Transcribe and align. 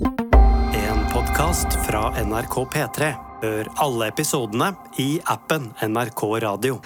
En 0.00 0.98
podkast 1.12 1.72
fra 1.86 2.10
NRK 2.20 2.56
P3. 2.72 3.06
Hør 3.36 3.68
alle 3.84 4.06
episodene 4.10 4.70
i 5.00 5.18
appen 5.28 5.68
NRK 5.84 6.22
Radio. 6.42 6.78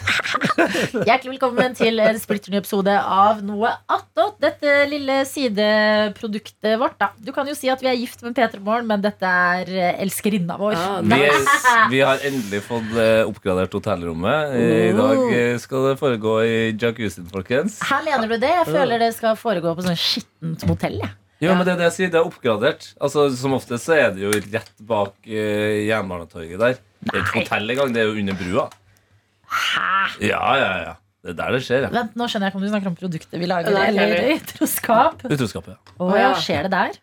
Hjertelig 1.09 1.33
velkommen 1.33 1.75
til 1.79 1.99
en 2.03 2.19
splitter 2.23 2.53
ny 2.53 2.59
episode 2.61 2.95
av 2.95 3.41
Noe 3.47 3.71
attåt. 3.91 4.37
Dette 4.43 4.75
lille 4.91 5.21
sideproduktet 5.27 6.75
vårt. 6.83 6.99
Da. 7.01 7.11
Du 7.19 7.31
kan 7.35 7.49
jo 7.51 7.55
si 7.59 7.71
at 7.73 7.83
vi 7.83 7.91
er 7.91 7.99
gift 7.99 8.23
med 8.27 8.37
P3 8.39 8.61
Morgen, 8.67 8.87
men 8.91 9.03
dette 9.03 9.27
er 9.27 9.71
eh, 9.75 10.03
elskerinna 10.05 10.59
vår. 10.61 10.79
Ah, 10.79 10.99
Vi, 11.11 11.23
vi 11.97 12.03
har 12.07 12.23
endelig 12.27 12.63
fått 12.67 12.95
eh, 12.99 13.23
oppgradert 13.27 13.75
hotellrommet. 13.79 14.55
I 14.59 14.93
dag 14.99 15.25
eh, 15.31 15.57
skal 15.63 15.91
det 15.91 15.97
foregå 16.03 16.37
i 16.47 16.61
jacuzzien, 16.75 17.27
folkens. 17.31 17.81
Her 17.91 18.07
lener 18.07 18.31
du 18.31 18.39
det? 18.39 18.55
Jeg 18.61 18.71
føler 18.71 19.03
det 19.03 19.15
skal 19.19 19.39
foregå 19.39 19.75
på 19.79 19.87
sånn 19.89 19.99
skittent 19.99 20.67
motell. 20.71 21.01
jeg. 21.03 21.17
Jo, 21.41 21.55
men 21.57 21.65
det 21.65 21.73
er 21.73 21.79
det 21.81 21.87
jeg 21.89 21.97
sier, 21.97 22.11
det 22.13 22.19
er 22.21 22.27
oppgradert. 22.29 22.91
Altså, 23.01 23.27
Som 23.37 23.55
oftest 23.57 23.89
så 23.89 23.97
er 23.97 24.11
det 24.17 24.27
jo 24.27 24.33
rett 24.37 24.73
bak 24.85 25.15
uh, 25.25 25.77
Jernbanetorget 25.89 26.61
der. 26.61 26.81
Det 27.01 27.15
er 27.15 27.23
ikke 27.25 27.39
hotell 27.41 27.73
engang, 27.75 27.95
det 27.97 28.03
er 28.03 28.11
jo 28.11 28.19
under 28.21 28.37
brua. 28.37 28.67
Hæ? 29.51 29.93
Ja, 30.29 30.43
ja, 30.61 30.73
ja. 30.85 30.97
Det 31.21 31.33
er 31.35 31.37
der 31.37 31.57
det 31.57 31.63
skjer, 31.67 31.85
ja. 31.85 31.93
Vent, 31.93 32.15
nå 32.17 32.27
skjønner 32.29 32.49
jeg 32.49 32.53
ikke 32.53 32.61
om 32.61 32.65
du 32.65 32.71
snakker 32.73 32.91
om 32.91 32.97
produktet 32.97 33.41
vi 33.41 33.49
lager, 33.49 33.75
Nei, 33.77 33.87
eller 33.93 34.29
utroskap. 34.37 35.25
utroskap. 35.29 35.67
Ja. 35.69 35.97
Å 36.01 36.11
ja, 36.17 36.31
skjer 36.41 36.69
det 36.69 36.73
der? 36.73 37.01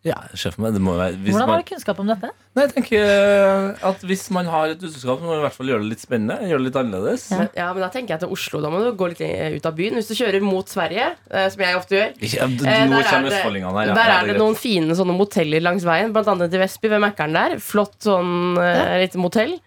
Ja, 0.00 0.16
sjef 0.32 0.54
meg, 0.56 0.72
det 0.72 0.80
må 0.80 0.94
være 0.96 1.18
hvis 1.20 1.34
Hvordan 1.34 1.50
har 1.50 1.60
du 1.60 1.66
kunnskap 1.68 1.98
om 2.00 2.08
dette? 2.08 2.30
Nei, 2.56 2.62
jeg 2.64 2.72
tenker 2.72 3.02
eh, 3.04 3.82
at 3.84 4.04
Hvis 4.08 4.22
man 4.32 4.46
har 4.48 4.72
et 4.72 4.80
utroskap, 4.80 5.18
så 5.20 5.26
må 5.26 5.28
man 5.34 5.42
i 5.42 5.44
hvert 5.44 5.56
fall 5.58 5.68
gjøre 5.68 5.84
det 5.84 5.90
litt 5.90 6.04
spennende. 6.04 6.38
Gjøre 6.48 6.62
det 6.62 6.68
litt 6.70 6.78
annerledes. 6.80 7.26
Ja. 7.28 7.40
Men, 7.42 7.50
ja, 7.58 7.66
men 7.76 7.84
da 7.84 7.90
tenker 7.92 8.14
jeg 8.14 8.22
til 8.22 8.32
Oslo. 8.32 8.62
Da 8.64 8.70
må 8.72 8.80
du 8.80 8.88
gå 8.96 9.10
litt 9.12 9.20
ut 9.20 9.68
av 9.68 9.76
byen. 9.76 9.98
Hvis 10.00 10.08
du 10.08 10.14
kjører 10.16 10.46
mot 10.46 10.72
Sverige, 10.72 11.10
eh, 11.28 11.50
som 11.52 11.64
jeg 11.66 11.76
ofte 11.76 11.98
gjør. 11.98 12.14
ja, 12.16 12.48
du, 12.48 12.56
der 12.64 12.70
er 12.70 12.88
det- 12.88 13.02
her. 13.10 13.28
ja. 13.60 13.92
Der 13.92 14.00
Ja, 14.00 14.16
er 14.22 14.32
det 14.32 14.38
noen 14.40 14.56
fine 14.56 14.96
sånne 14.96 15.18
moteller 15.18 15.60
langs 15.60 15.84
veien. 15.84 16.16
Blant 16.16 16.32
annet 16.32 16.56
i 16.56 16.62
Vestby, 16.64 16.88
ved 16.88 17.04
Mækkern 17.04 17.36
der. 17.36 17.58
Flott 17.60 18.00
sånn 18.00 18.56
ja. 18.56 18.96
lite 19.04 19.20
motell. 19.20 19.58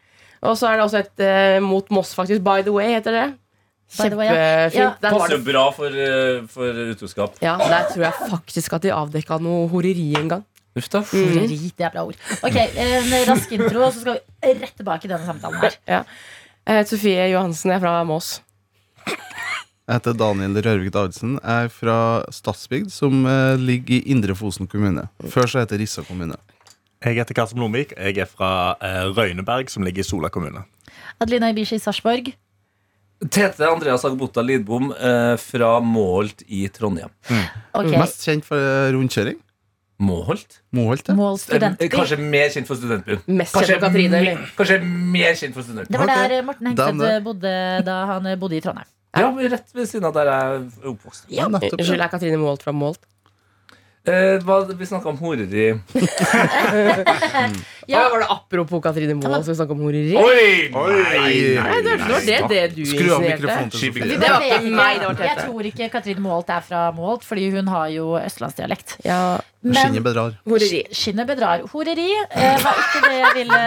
Og 0.42 0.58
så 0.58 0.74
er 0.74 0.82
det 0.82 0.88
også 0.90 1.00
et 1.06 1.20
eh, 1.24 1.60
mot 1.62 1.86
Moss, 1.94 2.16
faktisk. 2.18 2.42
By 2.42 2.66
the 2.66 2.74
way, 2.74 2.90
heter 2.98 3.14
det. 3.14 3.28
Kjempefint. 3.94 4.74
Ja. 4.78 4.88
Passer 5.02 5.36
det 5.36 5.38
jo 5.38 5.44
bra 5.52 5.66
for, 5.76 5.86
eh, 5.88 6.42
for 6.50 6.80
utroskap. 6.94 7.36
ja, 7.42 7.58
Der 7.58 7.90
tror 7.92 8.04
jeg 8.08 8.14
faktisk 8.32 8.74
at 8.74 8.82
de 8.82 8.94
avdekka 8.96 9.40
noe 9.42 9.68
horeri 9.70 10.14
en 10.18 10.28
gang. 10.30 10.46
Uff 10.76 10.88
da. 10.90 11.02
Horeri, 11.02 11.72
det 11.78 11.86
er 11.86 11.92
bra 11.94 12.06
ord. 12.08 12.16
Ok, 12.42 12.56
En 12.58 13.12
rask 13.30 13.52
intro, 13.52 13.84
og 13.84 13.94
så 13.94 14.02
skal 14.02 14.18
vi 14.42 14.54
rett 14.64 14.74
tilbake 14.78 15.06
i 15.06 15.12
denne 15.12 15.26
samtalen 15.28 15.60
her. 15.62 15.76
Ja. 15.88 16.04
Jeg 16.66 16.80
heter 16.80 16.98
Sofie 16.98 17.28
Johansen, 17.30 17.70
jeg 17.72 17.78
er 17.78 17.84
fra 17.84 18.04
Mås. 18.08 18.40
Jeg 19.84 20.00
heter 20.00 20.14
Daniel 20.16 20.56
Rørvik 20.64 20.94
Davidsen. 20.96 21.40
Jeg 21.44 21.66
er 21.66 21.70
fra 21.70 22.24
Stadsbygd, 22.32 22.90
som 22.90 23.26
eh, 23.28 23.58
ligger 23.60 23.98
i 23.98 24.12
Indre 24.16 24.34
Fosen 24.34 24.66
kommune. 24.72 25.10
Før 25.28 25.46
så 25.46 25.60
heter 25.60 25.78
Rissa 25.78 26.02
kommune. 26.08 26.38
Jeg 27.04 27.18
heter 27.20 27.36
Karsten 27.36 27.60
Blomvik. 27.60 27.92
Jeg 28.00 28.18
er 28.18 28.26
fra 28.32 28.78
eh, 28.82 29.10
Røyneberg, 29.12 29.70
som 29.70 29.84
ligger 29.84 30.00
i 30.00 30.08
Sola 30.08 30.30
kommune. 30.32 30.64
Adelina 31.20 31.50
Ibishi 31.52 31.78
Sarpsborg. 31.84 32.32
Tete 33.30 33.68
Andreas 33.70 34.04
Agbota 34.06 34.42
Lidbom 34.44 34.92
eh, 34.92 35.36
fra 35.40 35.80
Målt 35.80 36.44
i 36.48 36.66
Trondheim. 36.74 37.10
Ok, 37.74 37.92
Mest 37.96 38.26
kjent 38.28 38.46
for 38.48 38.58
eh, 38.60 38.90
rundkjøring. 38.96 39.38
Målt? 40.04 40.58
Moholt, 40.76 41.08
ja. 41.08 41.14
Mål 41.16 41.36
Eh, 41.38 41.44
studentby. 41.46 41.88
Kanskje 41.94 42.18
mer 42.20 42.50
kjent 42.52 42.68
for 42.68 42.76
studentbyen. 42.76 43.22
Mest 43.40 43.54
kjent 43.56 43.70
for 43.78 43.86
Katrine, 43.86 44.18
eller? 44.20 44.42
kanskje 44.58 44.80
mer 44.84 45.38
kjent 45.40 45.56
for 45.56 45.64
Det 45.78 46.00
var 46.02 46.10
der 46.10 46.36
eh, 46.40 46.44
Morten 46.44 46.68
Hengseth 46.74 47.24
bodde 47.24 47.54
da 47.88 48.00
han 48.10 48.26
eh, 48.28 48.36
bodde 48.42 48.58
i 48.58 48.62
Trondheim. 48.66 48.90
Ja, 49.16 49.30
rett 49.54 49.70
ved 49.78 49.88
siden 49.88 50.10
av 50.10 50.16
der 50.18 50.26
jeg 50.32 50.44
er 50.58 50.90
oppvokst. 50.92 51.28
Ja, 51.30 51.46
nettopp. 51.48 51.78
Unnskyld, 51.78 52.00
Ja. 52.02 52.08
er 52.10 52.12
Katrine 52.18 52.40
Målt 52.42 52.64
fra 52.66 52.74
Målt? 52.74 53.00
Eh, 54.04 54.42
hva, 54.44 54.58
vi 54.76 54.86
snakka 54.90 55.14
om 55.14 55.18
horeri. 55.22 55.70
Ja, 57.88 58.08
Var 58.10 58.20
det 58.24 58.28
apropos 58.32 58.82
Katrine 58.84 59.16
Målt 59.20 59.46
som 59.46 59.56
snakket 59.58 59.72
om 59.76 59.82
horeri? 59.86 60.16
Oi! 60.16 60.70
Nei, 60.74 61.32
Nei, 61.58 61.80
det 61.84 61.98
var 62.00 62.28
det, 62.28 62.38
det 62.50 62.62
du 62.76 62.84
Skru 62.86 63.10
av 63.16 63.22
mikrofonen 63.26 63.72
til 63.74 63.80
Sofie. 63.88 64.08
Det 64.14 64.20
var 64.22 64.46
ikke 64.48 64.74
meg, 64.76 65.00
det 65.02 65.08
var 65.10 65.18
Tete. 65.20 65.30
Jeg 65.32 65.48
tror 65.48 65.70
ikke 65.72 65.90
Katrine 65.98 66.24
Målt 66.24 66.50
er 66.54 66.62
fra 66.68 66.84
Målt, 66.96 67.26
fordi 67.28 67.50
hun 67.56 67.68
har 67.74 67.90
jo 67.94 68.14
østlandsdialekt. 68.22 68.98
Ja, 69.08 69.40
Skinnet 69.64 70.04
bedrar. 70.04 70.34
horeri. 70.44 70.82
skinnet 70.92 71.24
bedrar. 71.30 71.62
Horeri 71.72 72.10
eh, 72.12 72.58
var 72.60 72.80
ikke 72.82 73.02
det 73.06 73.14
jeg 73.16 73.36
ville 73.38 73.60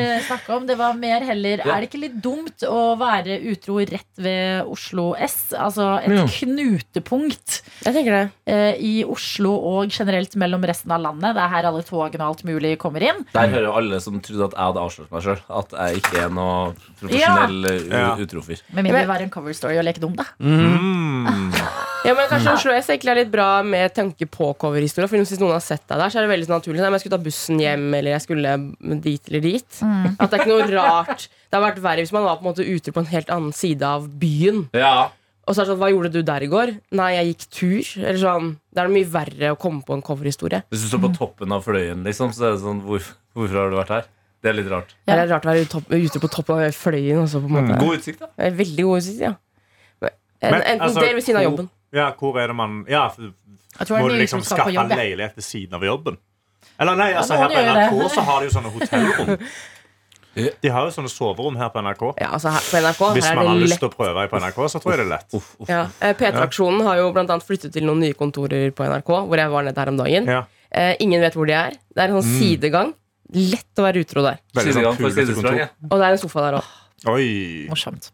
eh, 0.00 0.22
snakke 0.24 0.54
om. 0.56 0.64
Det 0.66 0.78
var 0.80 0.94
mer 0.96 1.20
heller 1.28 1.60
Ja. 1.60 1.74
Er 1.76 1.82
det 1.84 1.90
ikke 1.90 2.00
litt 2.06 2.14
dumt 2.24 2.64
å 2.64 2.96
være 2.96 3.36
utro 3.52 3.76
rett 3.84 4.08
ved 4.16 4.64
Oslo 4.72 5.10
S? 5.20 5.52
Altså 5.52 5.90
et 6.00 6.08
Ja. 6.16 6.24
knutepunkt 6.26 7.60
Jeg 7.84 7.94
tenker 7.94 8.12
det. 8.16 8.22
eh, 8.48 8.74
i 8.80 9.04
Oslo 9.04 9.52
og 9.60 9.90
generelt 9.92 10.34
mellom 10.40 10.64
resten 10.64 10.90
av 10.96 11.00
landet. 11.04 11.34
Det 11.36 11.42
er 11.44 11.52
her 11.52 11.68
alle 11.68 11.82
togene 11.84 12.24
og 12.24 12.32
alt 12.32 12.44
mulig 12.48 12.78
kommer 12.80 13.02
inn. 13.04 13.20
Der 13.34 13.48
hører 13.52 13.61
jo 13.68 13.72
alle 13.78 13.98
som 14.02 14.18
trodde 14.24 14.46
at 14.50 14.54
jeg 14.56 14.66
hadde 14.68 14.82
avslørt 14.82 15.12
meg 15.14 15.24
sjøl. 15.26 15.40
At 15.62 15.72
jeg 15.78 16.00
ikke 16.02 16.20
er 16.24 16.32
noe 16.34 16.72
profesjonell 17.00 17.70
eh, 17.70 17.86
Ja. 17.92 18.10
utrofer. 18.20 18.60
Med 18.72 18.84
mindre 18.86 19.00
det 19.04 19.08
var 19.10 19.24
en 19.24 19.30
cover 19.34 19.56
story 19.56 19.78
og 19.80 19.84
leke 19.86 20.02
dum, 20.02 20.14
da. 20.18 20.26
Mm. 20.40 21.52
Ja, 22.02 22.16
men 22.18 22.26
kanskje 22.26 22.50
Oslo 22.56 22.72
S 22.74 22.88
egentlig 22.90 23.12
er 23.12 23.18
litt 23.20 23.28
bra 23.30 23.62
med 23.62 23.92
tanke 23.94 24.26
på 24.26 24.48
coverhistorie. 24.58 25.06
For 25.06 25.20
hvis 25.22 25.38
noen 25.38 25.52
har 25.54 25.62
sett 25.62 25.84
deg 25.86 26.00
der, 26.00 26.10
så 26.10 26.18
er 26.18 26.24
det 26.26 26.32
veldig 26.32 26.48
sånn 26.48 26.56
naturlig. 26.58 26.80
Nei, 26.82 26.88
men 26.90 26.96
Jeg 26.98 27.04
skulle 27.04 27.14
ta 27.14 27.22
bussen 27.28 27.60
hjem, 27.62 27.84
eller 27.94 28.10
jeg 28.16 28.24
skulle 28.24 28.54
dit 29.04 29.30
eller 29.30 29.44
dit. 29.44 29.78
At 30.18 30.24
det 30.26 30.32
er 30.32 30.42
ikke 30.42 30.50
noe 30.50 30.66
rart. 30.72 31.28
Det 31.46 31.54
har 31.54 31.62
vært 31.62 31.78
verre 31.84 32.02
hvis 32.02 32.10
man 32.16 32.26
var 32.26 32.40
på 32.40 32.42
en 32.42 32.50
måte 32.50 32.66
ute 32.66 32.90
på 32.96 33.04
en 33.04 33.10
helt 33.12 33.30
annen 33.30 33.54
side 33.54 33.86
av 33.86 34.08
byen. 34.18 34.64
Ja. 34.74 35.12
Og 35.46 35.54
så 35.56 35.62
er 35.62 35.64
det 35.66 35.72
sånn, 35.72 35.78
Hva 35.82 35.90
gjorde 35.90 36.10
du 36.14 36.20
der 36.22 36.44
i 36.46 36.48
går? 36.52 36.70
Nei, 36.94 37.08
jeg 37.16 37.32
gikk 37.32 37.46
tur. 37.50 37.92
Eller 38.04 38.18
sånn, 38.22 38.50
Det 38.72 38.82
er 38.84 38.88
mye 38.94 39.08
verre 39.10 39.50
å 39.52 39.58
komme 39.58 39.82
på 39.84 39.94
en 39.96 40.02
coverhistorie. 40.06 40.62
Hvis 40.70 40.84
du 40.84 40.88
står 40.92 41.00
på 41.08 41.10
toppen 41.18 41.52
av 41.52 41.64
fløyen, 41.66 42.04
liksom, 42.06 42.30
så 42.32 42.46
er 42.46 42.52
det 42.56 42.60
sånn 42.62 42.82
hvor, 42.86 43.02
Hvorfor 43.34 43.56
har 43.58 43.70
du 43.72 43.76
vært 43.80 43.88
her? 43.96 44.04
Det 44.42 44.50
er 44.50 44.54
litt 44.58 44.70
rart. 44.70 44.94
Det 45.06 45.14
er 45.14 45.28
rart 45.30 45.44
å 45.46 45.50
være 45.52 45.68
topp, 45.70 45.90
ute 45.90 46.18
på 46.22 46.28
toppen 46.30 46.58
av 46.66 46.74
fløyen. 46.74 47.20
Også, 47.22 47.40
på 47.42 47.46
en 47.50 47.54
måte. 47.68 47.78
God 47.78 47.98
utsikt, 47.98 48.18
da. 48.20 48.28
Veldig 48.38 48.84
god 48.88 48.98
utsikt, 49.02 49.20
ja. 49.22 49.34
Men, 50.02 50.10
Men, 50.42 50.62
enten 50.62 50.80
altså, 50.88 51.00
der 51.00 51.14
ved 51.14 51.22
siden 51.22 51.36
av 51.38 51.42
hvor- 51.44 51.50
jobben. 51.52 51.68
Ja, 51.92 52.06
hvor 52.18 52.38
er 52.40 52.46
det 52.48 52.56
man 52.56 52.84
Ja, 52.88 53.10
Må 53.18 54.08
du 54.08 54.16
liksom 54.18 54.40
skaffe 54.42 54.72
jobb. 54.72 54.90
ja. 54.90 54.96
leilighet 54.96 55.36
ved 55.36 55.44
siden 55.44 55.74
av 55.74 55.82
jobben? 55.82 56.16
Eller 56.80 56.96
nei, 56.96 57.12
altså 57.14 57.36
her 57.36 57.48
på. 57.48 57.62
NRK 57.62 58.10
så 58.14 58.20
har 58.26 58.40
de 58.40 58.48
jo 58.48 58.54
sånne 58.58 58.72
hotellrom. 58.76 59.38
De 60.34 60.70
har 60.72 60.86
jo 60.88 60.92
sånne 60.94 61.10
soverom 61.12 61.58
her 61.60 61.68
på 61.74 61.82
NRK. 61.84 62.02
Ja, 62.22 62.30
altså 62.38 62.52
her, 62.54 62.64
på 62.64 62.80
NRK 62.80 63.02
Hvis 63.18 63.26
her 63.28 63.36
man 63.36 63.44
er 63.44 63.50
har 63.50 63.60
det 63.60 63.66
lyst 63.68 63.82
til 63.82 63.90
å 63.90 63.92
prøve 63.92 64.24
på 64.32 64.40
NRK, 64.40 64.60
så 64.72 64.80
tror 64.80 64.94
jeg 64.94 65.02
det 65.02 65.06
er 65.06 65.12
lett. 65.12 65.36
Ja. 65.68 65.82
eh, 66.00 66.14
P3-aksjonen 66.16 66.86
har 66.88 67.02
jo 67.02 67.10
annet 67.12 67.46
flyttet 67.46 67.74
til 67.76 67.84
noen 67.88 68.00
nye 68.00 68.16
kontorer 68.16 68.72
på 68.72 68.88
NRK, 68.88 69.12
hvor 69.28 69.42
jeg 69.42 69.52
var 69.52 69.68
nede 69.68 69.84
her 69.84 69.92
om 69.92 70.00
dagen. 70.00 70.30
Ja. 70.38 70.42
Eh, 70.72 70.94
ingen 71.04 71.20
vet 71.20 71.36
hvor 71.36 71.48
de 71.48 71.56
er. 71.58 71.76
Det 71.92 72.04
er 72.04 72.12
en 72.12 72.22
sånn 72.22 72.38
sidegang. 72.40 72.94
Lett 73.32 73.80
å 73.80 73.84
være 73.84 74.04
utro 74.04 74.24
der. 74.24 74.40
Sånn 74.56 74.68
Sidegang 74.68 74.96
for 74.98 75.12
kulete 75.12 75.56
ja. 75.56 75.68
Og 75.88 75.96
det 76.00 76.06
er 76.08 76.16
en 76.16 76.20
sofa 76.20 76.46
der 76.46 76.58
òg. 76.60 76.72
Oi. 77.10 77.66
Morsomt. 77.70 78.10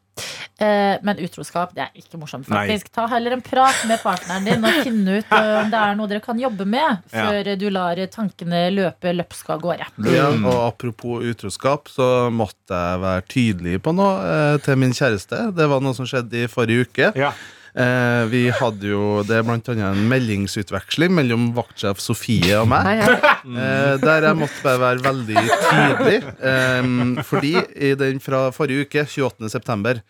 Eh, 0.58 0.96
men 1.06 1.20
utroskap 1.22 1.70
det 1.76 1.84
er 1.84 2.00
ikke 2.00 2.18
morsomt. 2.18 2.48
Nei. 2.50 2.78
Ta 2.94 3.04
heller 3.12 3.36
en 3.36 3.42
prat 3.44 3.84
med 3.86 4.00
partneren 4.02 4.46
din 4.48 4.64
og 4.66 4.80
finne 4.82 5.18
ut 5.20 5.34
eh, 5.36 5.50
om 5.60 5.68
det 5.70 5.82
er 5.82 5.98
noe 5.98 6.10
dere 6.10 6.22
kan 6.24 6.40
jobbe 6.42 6.66
med, 6.66 7.04
Ja. 7.12 7.28
før 7.28 7.52
du 7.60 7.68
lar 7.70 8.00
tankene 8.10 8.64
løpe 8.74 9.12
løpsk 9.14 9.52
av 9.54 9.62
gårde. 9.62 9.86
Ja, 10.10 10.30
og 10.32 10.58
apropos 10.66 11.22
utroskap, 11.22 11.86
så 11.92 12.28
måtte 12.34 12.74
jeg 12.74 13.04
være 13.04 13.26
tydelig 13.30 13.76
på 13.84 13.94
noe 13.94 14.16
eh, 14.32 14.56
til 14.64 14.80
min 14.82 14.96
kjæreste. 14.96 15.52
Det 15.54 15.68
var 15.70 15.84
noe 15.84 15.94
som 15.94 16.08
skjedde 16.08 16.42
i 16.44 16.50
forrige 16.50 16.88
uke. 16.88 17.12
Ja. 17.18 17.32
Eh, 17.78 18.22
vi 18.32 18.40
hadde 18.50 18.88
jo 18.90 19.20
Det 19.22 19.36
er 19.38 19.44
blant 19.46 19.68
annet 19.70 19.86
en 19.86 20.08
meldingsutveksling 20.10 21.12
mellom 21.14 21.52
vaktsjef 21.54 22.00
Sofie 22.02 22.56
og 22.58 22.68
meg. 22.72 23.04
Eh, 23.48 23.94
der 24.02 24.26
jeg 24.26 24.36
måtte 24.36 24.60
bare 24.64 24.80
være 24.82 25.04
veldig 25.06 25.42
tydelig. 25.70 26.16
Eh, 26.50 27.22
fordi 27.24 27.54
i 27.88 27.94
den 27.96 28.18
fra 28.20 28.48
forrige 28.52 28.88
uke, 28.88 29.06
28. 29.08 30.02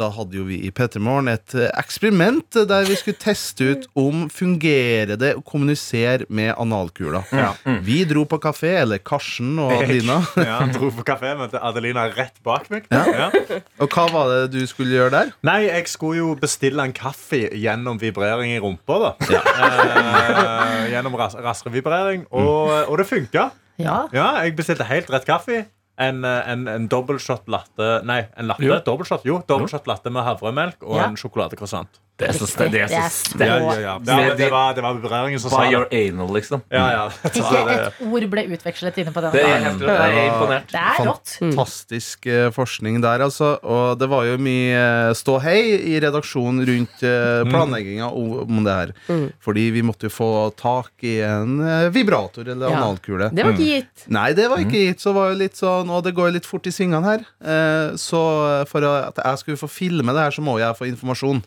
da 0.00 0.08
hadde 0.14 0.38
jo 0.38 0.46
vi 0.48 0.56
i 0.66 0.70
P3 0.74 1.00
Morgen 1.04 1.28
et 1.32 1.54
eh, 1.58 1.68
eksperiment 1.80 2.56
der 2.70 2.86
vi 2.88 2.96
skulle 2.98 3.20
teste 3.20 3.66
ut 3.74 3.86
om 4.00 4.26
fungerer 4.32 5.18
det 5.20 5.34
å 5.36 5.42
kommunisere 5.44 6.26
med 6.32 6.54
analkula. 6.60 7.22
Ja. 7.34 7.52
Vi 7.84 8.00
dro 8.08 8.24
på 8.28 8.38
kafé, 8.42 8.72
eller 8.82 9.02
Karsten 9.04 9.58
og 9.60 9.74
Adelina. 9.76 10.20
Ja, 10.50 10.60
dro 10.72 10.88
på 10.94 11.04
kafé, 11.06 11.34
møtte 11.38 11.60
Adelina 11.62 12.06
rett 12.14 12.38
bak 12.46 12.70
meg. 12.72 12.86
Ja. 12.92 13.02
Ja. 13.10 13.58
Og 13.82 13.92
hva 13.92 14.06
var 14.12 14.30
det 14.32 14.54
du 14.54 14.60
skulle 14.70 14.96
gjøre 14.96 15.12
der? 15.14 15.32
Nei, 15.46 15.58
jeg 15.68 15.88
skulle 15.92 16.20
jo 16.22 16.30
bestille 16.40 16.84
en 16.86 16.94
kaffe 16.96 17.42
gjennom 17.60 18.00
vibrering 18.00 18.54
i 18.56 18.60
rumpa. 18.62 19.00
da 19.04 19.10
eh, 19.28 20.86
Gjennom 20.94 21.18
ras 21.20 21.36
vibrering, 21.68 22.24
Og, 22.30 22.72
og 22.88 22.96
det 23.00 23.08
funka. 23.10 23.50
Ja. 23.80 24.00
Ja, 24.12 24.30
jeg 24.44 24.56
bestilte 24.58 24.86
helt 24.88 25.10
rett 25.12 25.28
kaffe. 25.28 25.64
En, 26.00 26.22
eh, 26.24 26.50
en, 26.52 26.66
en 26.72 26.86
dobbeltshot 26.88 27.48
latte 27.52 27.88
Nei, 28.08 28.22
en 28.40 28.46
latte. 28.48 28.64
Jo. 28.64 28.78
Dobbeltshot, 28.86 29.24
jo, 29.28 29.42
dobbeltshot 29.46 29.86
latte 29.90 30.10
med 30.12 30.24
havremelk 30.24 30.82
og 30.82 30.96
Ja. 30.96 31.08
en 31.10 31.18
sjokoladecroissant. 31.20 32.00
Det 32.20 32.28
er 32.28 32.36
så 32.36 32.46
sterkt. 32.50 32.72
Det 32.74 32.82
Det 32.86 32.90
så 32.92 33.02
så- 33.08 33.34
sterkt. 33.34 33.48
Ja, 33.48 33.56
ja, 33.58 33.80
ja. 33.80 33.94
Det, 33.98 34.50
var- 34.50 34.50
var, 34.50 34.74
det 34.76 34.82
vibreringen 35.00 35.40
som 35.40 35.50
sa 35.50 35.62
By 35.64 35.72
your 35.72 35.86
anal, 35.90 36.28
liksom. 36.36 36.62
Ja, 36.70 36.84
ja. 36.92 37.04
Ikke 37.30 37.60
et 37.74 38.00
ord 38.06 38.26
ble 38.32 38.44
utvekslet 38.56 38.98
inne 39.00 39.12
på 39.14 39.22
den. 39.24 39.32
Det 39.32 39.44
er. 39.44 39.64
Er 39.64 40.18
imponert. 40.28 40.68
Det 40.70 40.80
er 40.80 41.00
rått. 41.08 41.34
Fantastisk 41.40 42.26
eh, 42.30 42.50
forskning 42.54 43.00
der, 43.02 43.24
altså. 43.26 43.54
Og 43.64 43.98
det 44.00 44.08
var 44.12 44.24
jo 44.28 44.36
mye 44.42 44.76
eh, 45.10 45.12
ståhei 45.16 45.58
i 45.94 45.96
redaksjonen 46.02 46.64
rundt 46.68 47.02
eh, 47.06 47.42
planlegginga 47.50 48.10
om 48.12 48.60
det 48.66 48.76
her. 48.76 48.94
Fordi 49.42 49.68
vi 49.74 49.82
måtte 49.86 50.08
jo 50.10 50.14
få 50.14 50.30
tak 50.60 50.92
i 51.06 51.16
en 51.24 51.58
vibrator 51.94 52.46
eller 52.48 52.68
Ja. 52.70 52.76
analkule. 52.84 53.30
Det 53.34 53.44
var 53.46 53.52
ikke 53.56 53.70
gitt. 53.80 54.06
Nei, 54.12 54.32
det 54.36 54.48
var 54.50 54.58
ikke 54.62 54.84
gitt. 54.90 55.00
Så 55.00 55.14
var 55.16 55.30
det 55.32 55.38
litt 55.46 55.56
sånn, 55.58 55.88
og 55.90 56.04
det 56.04 56.12
går 56.16 56.30
jo 56.30 56.36
litt 56.38 56.46
fort 56.48 56.66
i 56.68 56.72
svingene 56.74 57.04
her. 57.06 57.24
Eh, 57.40 57.96
så 58.00 58.20
for 58.68 58.84
at 58.84 59.16
jeg 59.24 59.38
skulle 59.42 59.60
få 59.60 59.68
filme 59.70 60.12
det 60.12 60.20
her, 60.28 60.34
så 60.36 60.44
må 60.44 60.58
jeg 60.60 60.76
få 60.76 60.88
informasjon. 60.90 61.42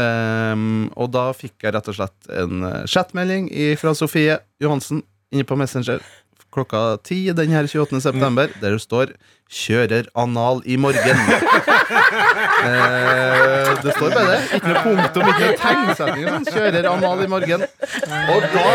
Eh, 0.00 0.64
og 0.96 1.12
da 1.14 1.28
fikk 1.36 1.66
jeg 1.66 1.76
rett 1.76 1.92
og 1.92 1.98
slett 2.00 2.32
en 2.42 2.66
eh, 2.66 2.82
chatmelding 2.90 3.50
fra 3.80 3.94
Sofie 3.98 4.40
Johansen 4.62 5.04
inne 5.30 5.46
på 5.46 5.58
Messenger 5.60 6.02
klokka 6.54 6.98
ti 7.06 7.22
den 7.36 7.52
her 7.54 7.66
28. 7.66 8.00
september, 8.02 8.50
der 8.60 8.74
det 8.74 8.82
står 8.82 9.14
'Kjører 9.50 10.06
anal 10.14 10.62
i 10.64 10.76
morgen'. 10.78 11.20
eh, 12.66 13.70
det 13.82 13.94
står 13.96 14.12
bare 14.14 14.28
det. 14.30 14.42
Ikke 14.54 14.68
noe 14.68 14.82
punktum, 14.84 15.24
ikke 15.26 15.42
noe 15.42 15.56
tegnsetning. 15.58 16.28
Sånn. 16.28 16.44
'Kjører 16.46 16.86
anal 16.92 17.24
i 17.24 17.26
morgen'. 17.32 17.64
Og 18.30 18.46
da, 18.54 18.66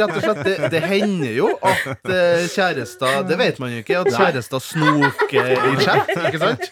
rett 0.00 0.14
og 0.14 0.22
slett, 0.22 0.40
det, 0.46 0.54
det 0.72 0.80
hender 0.88 1.34
jo 1.36 1.50
at 1.60 2.08
eh, 2.08 2.46
kjærester 2.48 3.26
Det 3.28 3.36
vet 3.40 3.60
man 3.60 3.74
jo 3.74 3.82
ikke, 3.82 3.98
at 4.00 4.10
kjærester 4.14 4.62
snoker 4.64 5.50
i 5.52 5.74
chat, 5.82 6.12
ikke 6.16 6.40
sant? 6.40 6.64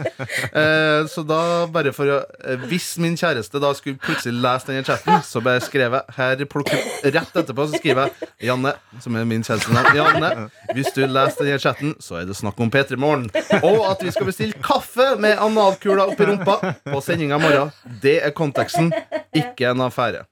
Eh, 0.57 1.03
så 1.13 1.25
da, 1.29 1.41
bare 1.73 1.93
for 1.97 2.09
å 2.09 2.19
eh, 2.41 2.67
Hvis 2.71 2.95
min 3.03 3.19
kjæreste 3.21 3.61
da 3.63 3.75
skulle 3.77 4.01
plutselig 4.01 4.41
lese 4.41 4.71
denne 4.71 4.87
chatten, 4.87 5.21
så 5.27 5.45
bare 5.45 5.61
skrev 5.65 5.99
jeg 5.99 6.17
her 6.17 6.45
plukker, 6.49 6.81
Rett 7.05 7.41
etterpå 7.43 7.69
så 7.69 7.81
skriver 7.81 8.09
jeg 8.09 8.49
Janne, 8.49 8.73
som 9.03 9.17
er 9.17 9.29
min 9.29 9.45
kjæreste. 9.45 9.85
Janne, 9.97 10.49
hvis 10.73 10.93
du 10.97 11.03
leser 11.05 11.45
denne 11.45 11.61
chatten, 11.63 11.95
så 12.01 12.21
er 12.23 12.29
det 12.29 12.37
snakk 12.39 12.61
om 12.63 12.73
P3 12.73 12.99
Morgen. 13.01 13.26
Og 13.63 13.91
at 13.91 14.03
vi 14.05 14.11
skal 14.15 14.27
bestille 14.31 14.53
kaffe 14.65 15.07
med 15.21 15.39
analkula 15.43 16.07
oppi 16.11 16.25
rumpa 16.29 16.57
på 16.87 17.01
sendinga 17.05 17.37
i 17.39 17.43
morgen. 17.43 17.73
Det 18.03 18.17
er 18.27 18.31
konteksten, 18.37 18.93
ikke 19.37 19.71
en 19.71 19.81
affære. 19.87 20.25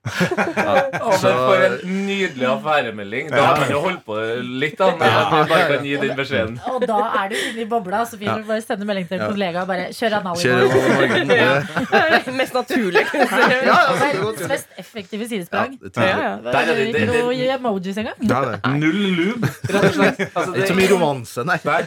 Ja, 0.56 0.74
Så... 1.20 1.32
For 1.34 1.64
en 1.66 2.06
nydelig 2.06 2.46
affæremelding. 2.48 3.30
Da 3.32 3.42
har 3.48 3.60
man 3.60 3.70
jo 3.74 3.80
holdt 3.84 4.04
på 4.06 4.18
litt, 4.62 4.78
da. 4.78 4.90
At 4.94 5.32
man 5.32 5.48
bare 5.50 5.68
kan 5.74 5.84
gi 5.86 5.96
den 6.02 6.14
beskjeden. 6.18 6.58
Og 6.72 6.84
da 6.88 6.98
er 7.22 7.32
du 7.32 7.36
inne 7.40 7.64
i 7.64 7.68
bobla. 7.70 8.04
Så 8.08 8.18
vil 8.20 8.28
du 8.30 8.44
bare 8.48 8.60
sende 8.64 8.86
melding 8.88 9.08
til 9.10 9.20
en 9.20 9.26
kollega 9.32 9.64
og 9.64 9.70
bare 9.72 9.88
kjør 9.94 10.18
anal 10.20 10.38
i 10.38 10.44
Kjører 10.44 10.66
morgen. 10.68 10.90
anal 10.90 11.04
i 11.04 11.08
morgen. 11.08 11.28
Det- 11.28 11.42
Det 11.94 12.28
er 12.28 12.36
mest 12.38 12.54
si. 12.54 12.80
Ja, 12.84 13.02
ja, 13.12 13.50
det 13.54 13.68
er. 13.68 13.98
Verdens 14.04 14.48
mest 14.48 14.66
effektive 14.78 15.28
sidesprang. 15.28 15.78
Ja. 15.96 16.02
Ja, 16.04 16.16
ja. 16.18 16.52
Er 16.54 16.82
ikke 16.84 17.06
noe 17.10 17.48
emojis 17.58 17.98
engang. 18.00 18.18
Null 18.80 19.00
lube, 19.18 19.48
rett 19.68 19.84
og 19.84 19.94
slett. 19.94 20.20
Altså, 20.34 20.52
Det 20.52 20.62
ikke 20.62 20.68
så 20.72 20.76
mye 20.78 20.90
romanse, 20.94 21.44
nei. 21.48 21.58
Nei. 21.64 21.80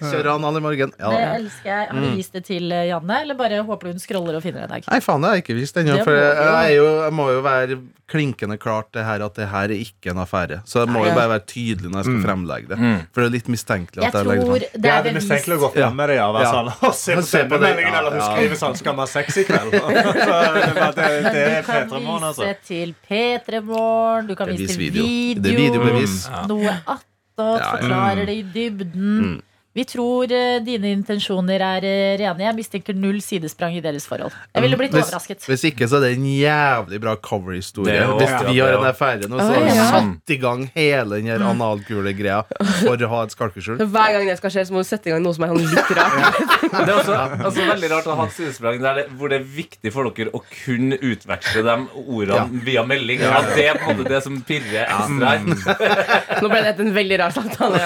Kjører 0.00 0.30
anal 0.44 0.60
i 0.60 0.64
morgen. 0.68 0.92
Ja. 1.00 1.10
Det 1.10 1.24
elsker 1.40 1.70
jeg. 1.72 1.88
Har 1.90 2.04
du 2.04 2.10
vist 2.20 2.32
det 2.36 2.44
til 2.46 2.70
eh, 2.76 2.84
Janne, 2.92 3.20
eller 3.24 3.34
bare 3.40 3.62
håper 3.64 3.88
du 3.90 3.96
hun 3.96 4.02
scroller 4.04 4.36
og 4.38 4.44
finner 4.44 4.64
det 4.64 4.68
en 4.70 4.74
dag? 4.76 4.88
Nei, 4.92 5.00
faen, 5.00 5.24
det 5.24 5.30
har 5.32 5.38
jeg 5.40 5.44
ikke 5.46 5.58
vist 5.58 5.76
ennå. 5.80 5.98
For 6.04 6.12
jeg, 6.20 6.36
jeg, 6.36 6.70
er 6.70 6.74
jo, 6.76 6.88
jeg 7.04 7.12
må 7.16 7.28
jo 7.32 7.40
være 7.44 7.78
klinkende 8.14 8.58
klart 8.60 8.90
det 8.92 9.02
her 9.06 9.22
at 9.24 9.34
det 9.40 9.46
her 9.48 9.72
er 9.72 9.80
ikke 9.80 10.12
en 10.12 10.18
affære. 10.20 10.58
Så 10.68 10.82
jeg 10.84 10.90
må 10.92 11.00
Nei, 11.00 11.08
jo 11.08 11.14
bare 11.16 11.30
være 11.34 11.44
tydelig 11.48 11.88
når 11.90 12.02
jeg 12.02 12.08
skal 12.10 12.20
fremlegge 12.28 12.68
det. 12.74 12.78
For 13.16 13.24
det 13.24 13.28
er 13.30 13.32
litt 13.38 13.48
mistenkelig 13.48 14.04
at 14.04 14.18
jeg 14.18 14.28
legger 14.28 14.44
tror 14.44 14.58
det 14.60 14.68
fram. 14.68 14.82
det 14.84 14.90
er 14.92 15.02
det 15.06 15.10
er 15.10 15.16
mistenkelig 15.18 15.56
å 15.56 15.62
gå 15.64 15.70
frem 15.78 15.96
med 15.96 16.08
det. 16.12 16.16
Ja, 16.20 16.26
være 16.36 16.44
Ja. 16.44 16.52
sånn, 16.52 16.68
og 16.88 16.94
se 17.00 17.16
på 17.16 17.24
Se 17.34 17.40
på 17.48 17.58
meldingen, 17.64 17.94
eller 17.98 18.10
hun 18.12 18.20
Ja. 18.20 18.28
skriver 18.36 18.60
sånn 18.60 18.76
'Skal 18.76 18.92
vi 18.94 19.00
ha 19.00 19.06
sex 19.06 19.36
i 19.40 19.44
kveld?' 19.48 19.70
det, 19.72 19.80
det, 19.80 20.04
var- 20.28 20.92
det, 20.94 21.08
Men 21.08 21.32
det 21.32 21.46
er 21.48 21.62
du 21.62 21.66
kan 21.66 21.88
P3 21.88 22.02
Morgen, 22.04 22.20
vise 22.20 22.28
altså. 22.28 22.54
til 22.68 22.94
P3 23.08 23.62
Morgen, 23.64 24.26
du 24.28 24.34
kan 24.36 24.48
er 24.48 24.52
vise 24.52 24.76
til 24.76 24.78
video. 24.84 25.02
video. 25.08 25.42
Det 25.42 25.50
er 25.54 25.58
videobevis. 25.64 26.28
Noe 26.48 26.76
attåt, 26.86 27.00
Ja, 27.38 27.56
ja. 27.58 27.70
forklarer 27.78 28.26
det 28.26 28.36
i 28.36 28.44
dybden. 28.54 29.42
Vi 29.74 29.82
tror 29.90 30.30
eh, 30.30 30.60
dine 30.62 30.92
intensjoner 30.94 31.58
er 31.66 31.82
uh, 31.82 32.12
rene. 32.20 32.44
Jeg 32.44 32.54
mistenker 32.54 32.94
null 32.94 33.16
sidesprang 33.24 33.74
i 33.74 33.80
deres 33.82 34.04
forhold. 34.06 34.30
Jeg 34.54 34.62
ville 34.62 34.76
blitt 34.78 34.92
Hvis- 34.94 35.08
overrasket. 35.08 35.46
Hvis 35.50 35.64
ikke, 35.66 35.88
så 35.90 35.98
er 35.98 36.04
det 36.04 36.10
en 36.14 36.28
jævlig 36.30 37.00
bra 37.02 37.16
coverhistorie. 37.18 37.96
Er 38.04 38.12
Hvis 38.14 38.30
vi 38.52 38.60
har 38.60 38.70
den 38.70 38.78
en 38.78 38.86
ja. 38.86 38.92
affære 38.92 39.26
nå, 39.26 39.40
så 39.40 39.48
har 39.48 39.64
vi 39.64 39.72
ja. 39.74 39.86
satt 39.90 40.30
i 40.30 40.36
gang 40.38 40.62
hele 40.76 41.18
den 41.18 41.26
her 41.32 41.42
analkulegreia 41.48 42.44
for 42.84 43.02
å 43.02 43.08
ha 43.16 43.24
et 43.26 43.34
skalkeskjul. 43.34 43.82
Hver 43.82 44.14
gang 44.14 44.30
det 44.30 44.36
skal 44.38 44.54
skje, 44.54 44.64
så 44.68 44.76
må 44.76 44.84
du 44.84 44.88
sette 44.92 45.10
i 45.10 45.14
gang 45.16 45.24
noe 45.26 45.34
som 45.34 45.48
er 45.48 45.50
sånn 45.56 45.66
litt 45.66 45.90
rart. 45.98 46.38
Det 46.70 46.84
er 46.84 46.94
også, 46.94 47.18
også, 47.50 47.66
veldig 47.72 47.90
rart 47.96 48.06
å 48.06 48.16
ha 48.20 48.28
et 48.28 48.38
sidesprang 48.38 48.78
der 48.86 49.02
hvor 49.18 49.34
det 49.34 49.40
er 49.40 49.50
viktig 49.58 49.90
for 49.96 50.06
dere 50.14 50.30
å 50.38 50.44
kunne 50.52 51.00
utveksle 51.02 51.66
de 51.66 51.76
ordene 52.04 52.62
via 52.70 52.86
melding. 52.86 53.26
Ja, 53.26 53.42
det 53.50 53.66
er 53.72 53.82
på 53.82 53.90
en 53.90 53.98
måte 54.04 54.14
det 54.14 54.22
som 54.22 54.38
pirrer 54.46 54.86
ekstra. 54.86 55.34
her. 55.34 56.38
Nå 56.44 56.54
ble 56.54 56.62
det 56.62 56.76
en 56.86 56.94
veldig 57.02 57.20
rar 57.24 57.34
samtale. 57.34 57.82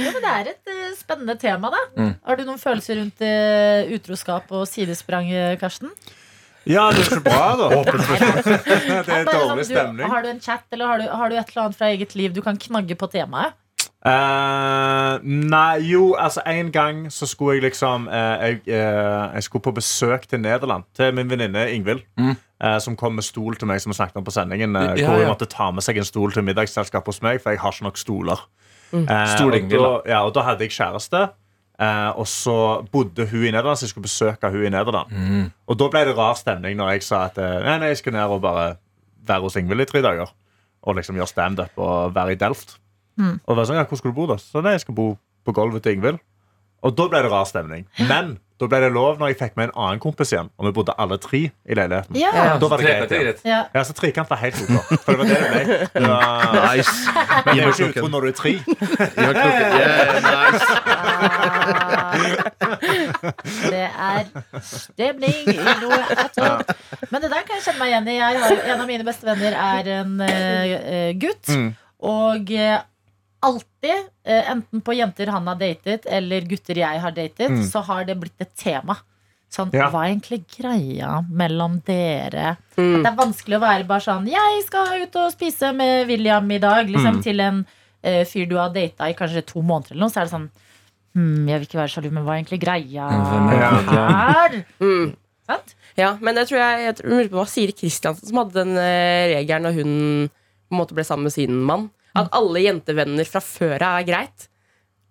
ja, 0.05 0.11
men 0.15 0.23
det 0.25 0.31
er 0.31 0.49
et 0.53 0.71
uh, 0.71 0.87
spennende 0.97 1.35
tema, 1.41 1.71
da. 1.73 1.81
Mm. 1.97 2.11
Har 2.27 2.39
du 2.39 2.43
noen 2.47 2.59
følelser 2.61 2.99
rundt 3.01 3.23
uh, 3.25 3.93
utroskap 3.95 4.51
og 4.51 4.67
sidesprang, 4.69 5.31
eh, 5.31 5.55
Karsten? 5.61 5.91
Ja, 6.69 6.89
det 6.93 7.07
er 7.07 7.15
så 7.15 7.21
bra, 7.25 7.55
da. 7.57 7.69
Det 7.81 9.15
er 9.15 9.25
Bare 9.25 9.33
sånn, 9.33 9.49
dårlig 9.49 9.65
stemning. 9.65 10.11
har 10.11 10.21
du 10.21 10.29
en 10.29 10.41
chat, 10.43 10.67
eller 10.71 10.91
har 10.91 11.01
du, 11.01 11.07
har 11.09 11.31
du 11.31 11.35
et 11.39 11.49
eller 11.53 11.63
annet 11.65 11.79
fra 11.79 11.89
eget 11.89 12.13
liv 12.19 12.35
du 12.35 12.41
kan 12.45 12.59
knagge 12.61 12.97
på 12.99 13.09
temaet? 13.09 13.57
Uh, 14.01 15.19
nei, 15.21 15.77
jo, 15.85 16.15
altså 16.17 16.41
En 16.49 16.71
gang 16.73 17.03
så 17.13 17.27
skulle 17.29 17.59
jeg 17.59 17.67
liksom 17.67 18.07
uh, 18.09 18.41
jeg, 18.41 18.63
uh, 18.65 19.29
jeg 19.35 19.43
skulle 19.45 19.61
på 19.67 19.75
besøk 19.77 20.25
til 20.29 20.41
Nederland, 20.41 20.87
til 20.97 21.13
min 21.13 21.29
venninne 21.29 21.67
Ingvild. 21.71 22.01
Mm. 22.17 22.33
som 22.79 22.93
kom 22.93 23.15
med 23.17 23.25
stol 23.25 23.55
til 23.57 23.65
meg, 23.65 23.79
som 23.81 23.89
vi 23.89 23.95
snakket 23.97 24.19
om 24.21 24.25
på 24.25 24.31
sendingen. 24.33 24.75
Ja, 24.77 24.93
Ja, 24.93 25.07
hvor 25.09 25.17
hun 25.17 25.31
måtte 25.31 25.47
ta 25.49 25.71
med 25.73 25.81
seg 25.81 25.97
en 25.97 26.05
stol 26.05 26.33
til 26.33 26.43
middagsselskap 26.45 27.07
hos 27.09 27.17
meg, 27.25 27.39
for 27.41 27.49
jeg 27.49 27.59
har 27.59 27.73
ikke 27.73 27.87
nok 27.87 27.97
stoler. 27.97 28.43
Eh, 28.91 29.27
Stol-Ingvild, 29.35 29.79
og, 29.85 30.01
da, 30.05 30.11
ja, 30.11 30.19
og 30.27 30.33
da 30.35 30.43
hadde 30.49 30.67
jeg 30.67 30.75
kjæreste. 30.75 31.29
Uh, 31.81 32.11
og 32.21 32.27
så 32.29 32.55
bodde 32.93 33.25
hun 33.25 33.41
i 33.47 33.49
Nederland, 33.49 33.79
så 33.79 33.87
jeg 33.87 33.89
skulle 33.95 34.05
besøke 34.05 34.49
hun 34.53 34.67
i 34.67 34.69
Nederland. 34.69 35.13
Og 35.65 35.79
da 35.79 35.87
ble 35.89 36.03
det 36.05 36.13
rar 36.17 36.35
stemning 36.37 36.75
når 36.77 36.91
jeg 36.93 37.05
sa 37.07 37.23
at 37.31 37.39
eh, 37.41 37.55
nei, 37.65 37.79
nei, 37.81 37.87
jeg 37.89 38.03
skal 38.03 38.13
ned 38.13 38.35
og 38.35 38.43
bare 38.43 38.67
være 39.25 39.41
hos 39.47 39.57
Ingvild 39.57 39.81
i 39.81 39.87
tre 39.89 40.03
dager. 40.05 40.29
Og 40.85 40.97
liksom 40.99 41.17
gjøre 41.17 41.31
standup 41.31 41.81
og 41.81 42.13
være 42.13 42.35
i 42.35 42.37
Delft. 42.37 42.75
Og 43.47 43.57
var 43.57 43.65
sånn, 43.65 43.79
ja, 43.81 43.87
hvor 43.89 43.97
skal 43.97 44.13
du 44.13 44.19
bo 44.19 44.27
da? 44.29 44.37
Så 44.41 44.61
nei, 44.61 44.75
jeg 44.77 44.83
skal 44.85 44.97
bo 44.97 45.07
på 45.45 45.55
gulvet 45.57 45.81
til 45.85 45.97
Ingvild. 45.97 46.21
Og 46.81 46.95
da 46.97 47.03
ble 47.11 47.19
det 47.25 47.29
rar 47.31 47.45
stemning. 47.45 47.83
Men 48.09 48.39
da 48.61 48.67
ble 48.69 48.77
det 48.83 48.91
lov 48.93 49.17
når 49.17 49.31
jeg 49.31 49.37
fikk 49.39 49.55
med 49.57 49.65
en 49.69 49.75
annen 49.81 49.99
kompis 50.01 50.31
igjen. 50.33 50.49
Og 50.61 50.67
vi 50.67 50.71
bodde 50.77 50.93
alle 51.01 51.17
tre 51.21 51.39
i 51.49 51.73
leiligheten. 51.77 52.13
Ja. 52.17 52.31
Da 52.61 52.67
var 52.69 52.77
det 52.81 52.85
greit. 52.85 53.11
igjen. 53.17 53.39
Ja. 53.49 53.61
Ja, 53.73 53.81
så 53.85 53.93
Trekant 53.97 54.29
var 54.29 54.37
helt 54.41 54.59
ok. 54.61 54.69
For 55.01 55.09
det 55.11 55.17
var 55.17 55.25
det 55.25 55.37
det 55.41 55.49
ble. 55.49 55.61
Det 55.95 56.01
var, 56.05 56.17
Nice. 56.75 56.93
men 57.45 57.49
det 57.49 57.57
er 57.57 57.65
jo 57.65 57.71
ikke 57.73 57.89
utro 57.89 58.07
når 58.13 58.19
du 58.21 58.27
er 58.29 58.37
tre. 58.37 58.53
Ja, 58.53 59.29
klokken. 59.33 59.65
Yeah, 59.81 60.13
nice. 60.29 60.65
Det 63.71 63.81
er 63.87 64.23
stemning 64.65 65.41
i 65.51 65.57
noe 65.81 65.99
attåt. 66.15 66.73
Men 67.11 67.21
det 67.23 67.29
der 67.33 67.43
kan 67.47 67.57
jeg 67.57 67.65
kjenne 67.65 67.79
meg 67.81 67.89
igjen 67.93 68.09
i. 68.11 68.15
Jeg 68.19 68.41
har, 68.45 68.61
en 68.75 68.83
av 68.83 68.87
mine 68.89 69.05
beste 69.07 69.27
venner 69.27 69.53
er 69.57 69.91
en 70.01 70.13
eh, 70.25 70.75
eh, 70.77 71.11
gutt. 71.21 71.49
Mm. 71.51 71.69
Og 72.11 72.53
eh, 72.57 72.77
alltid, 73.41 74.09
eh, 74.25 74.51
enten 74.51 74.81
på 74.85 74.93
jenter 74.95 75.31
han 75.33 75.47
har 75.49 75.55
datet, 75.59 76.05
eller 76.05 76.41
gutter 76.49 76.77
jeg 76.81 76.99
har 77.01 77.11
datet, 77.15 77.57
så 77.71 77.81
har 77.87 78.05
det 78.05 78.19
blitt 78.21 78.39
et 78.43 78.53
tema. 78.55 78.97
Sånn, 79.51 79.67
Mm. 79.71 79.79
Ja. 79.81 79.89
Hva 79.91 80.05
er 80.05 80.13
egentlig 80.15 80.45
greia 80.47 81.09
mellom 81.29 81.81
dere? 81.83 82.51
At 82.71 82.77
det 82.77 83.05
er 83.09 83.17
vanskelig 83.17 83.57
å 83.57 83.63
være 83.65 83.83
bare 83.87 83.99
sånn 84.05 84.29
Jeg 84.31 84.63
skal 84.63 85.01
ut 85.03 85.15
og 85.19 85.31
spise 85.33 85.73
med 85.75 86.07
William 86.07 86.49
i 86.51 86.57
dag. 86.57 86.87
Liksom, 86.87 87.17
Mm. 87.17 87.23
Til 87.23 87.39
en 87.41 87.65
uh, 88.05 88.23
fyr 88.23 88.47
du 88.47 88.55
har 88.55 88.69
data 88.69 89.09
i 89.09 89.13
kanskje 89.13 89.43
to 89.45 89.61
måneder, 89.61 89.91
eller 89.91 90.05
noe, 90.07 90.09
så 90.09 90.21
er 90.21 90.25
det 90.29 90.31
sånn 90.31 90.49
hm, 91.15 91.47
Jeg 91.49 91.59
vil 91.59 91.67
ikke 91.67 91.81
være 91.81 91.91
sjalu, 91.91 92.11
men 92.11 92.23
hva 92.23 92.31
er 92.37 92.43
egentlig 92.43 92.61
greia 92.63 93.09
her? 93.11 94.65
Mm. 94.79 95.15
Sant? 95.49 95.75
Ja, 95.97 96.13
men 96.21 96.35
det 96.35 96.47
tror 96.47 96.59
jeg, 96.61 96.85
jeg 96.85 96.95
tror, 97.01 97.17
jeg 97.19 97.31
hva 97.33 97.45
sier 97.49 97.71
Kristiansen 97.75 98.29
som 98.29 98.37
hadde 98.39 98.53
den 98.61 98.77
eh, 98.79 99.35
regelen 99.35 99.65
når 99.67 99.73
hun 99.81 99.91
på 100.31 100.75
en 100.77 100.79
måte 100.79 100.95
ble 100.95 101.03
sammen 101.03 101.27
med 101.27 101.33
sin 101.35 101.57
mann. 101.67 101.89
At 102.17 102.31
alle 102.35 102.63
jentevenner 102.65 103.27
fra 103.29 103.41
før 103.43 103.77
av 103.77 103.99
er 104.01 104.07
greit, 104.07 104.47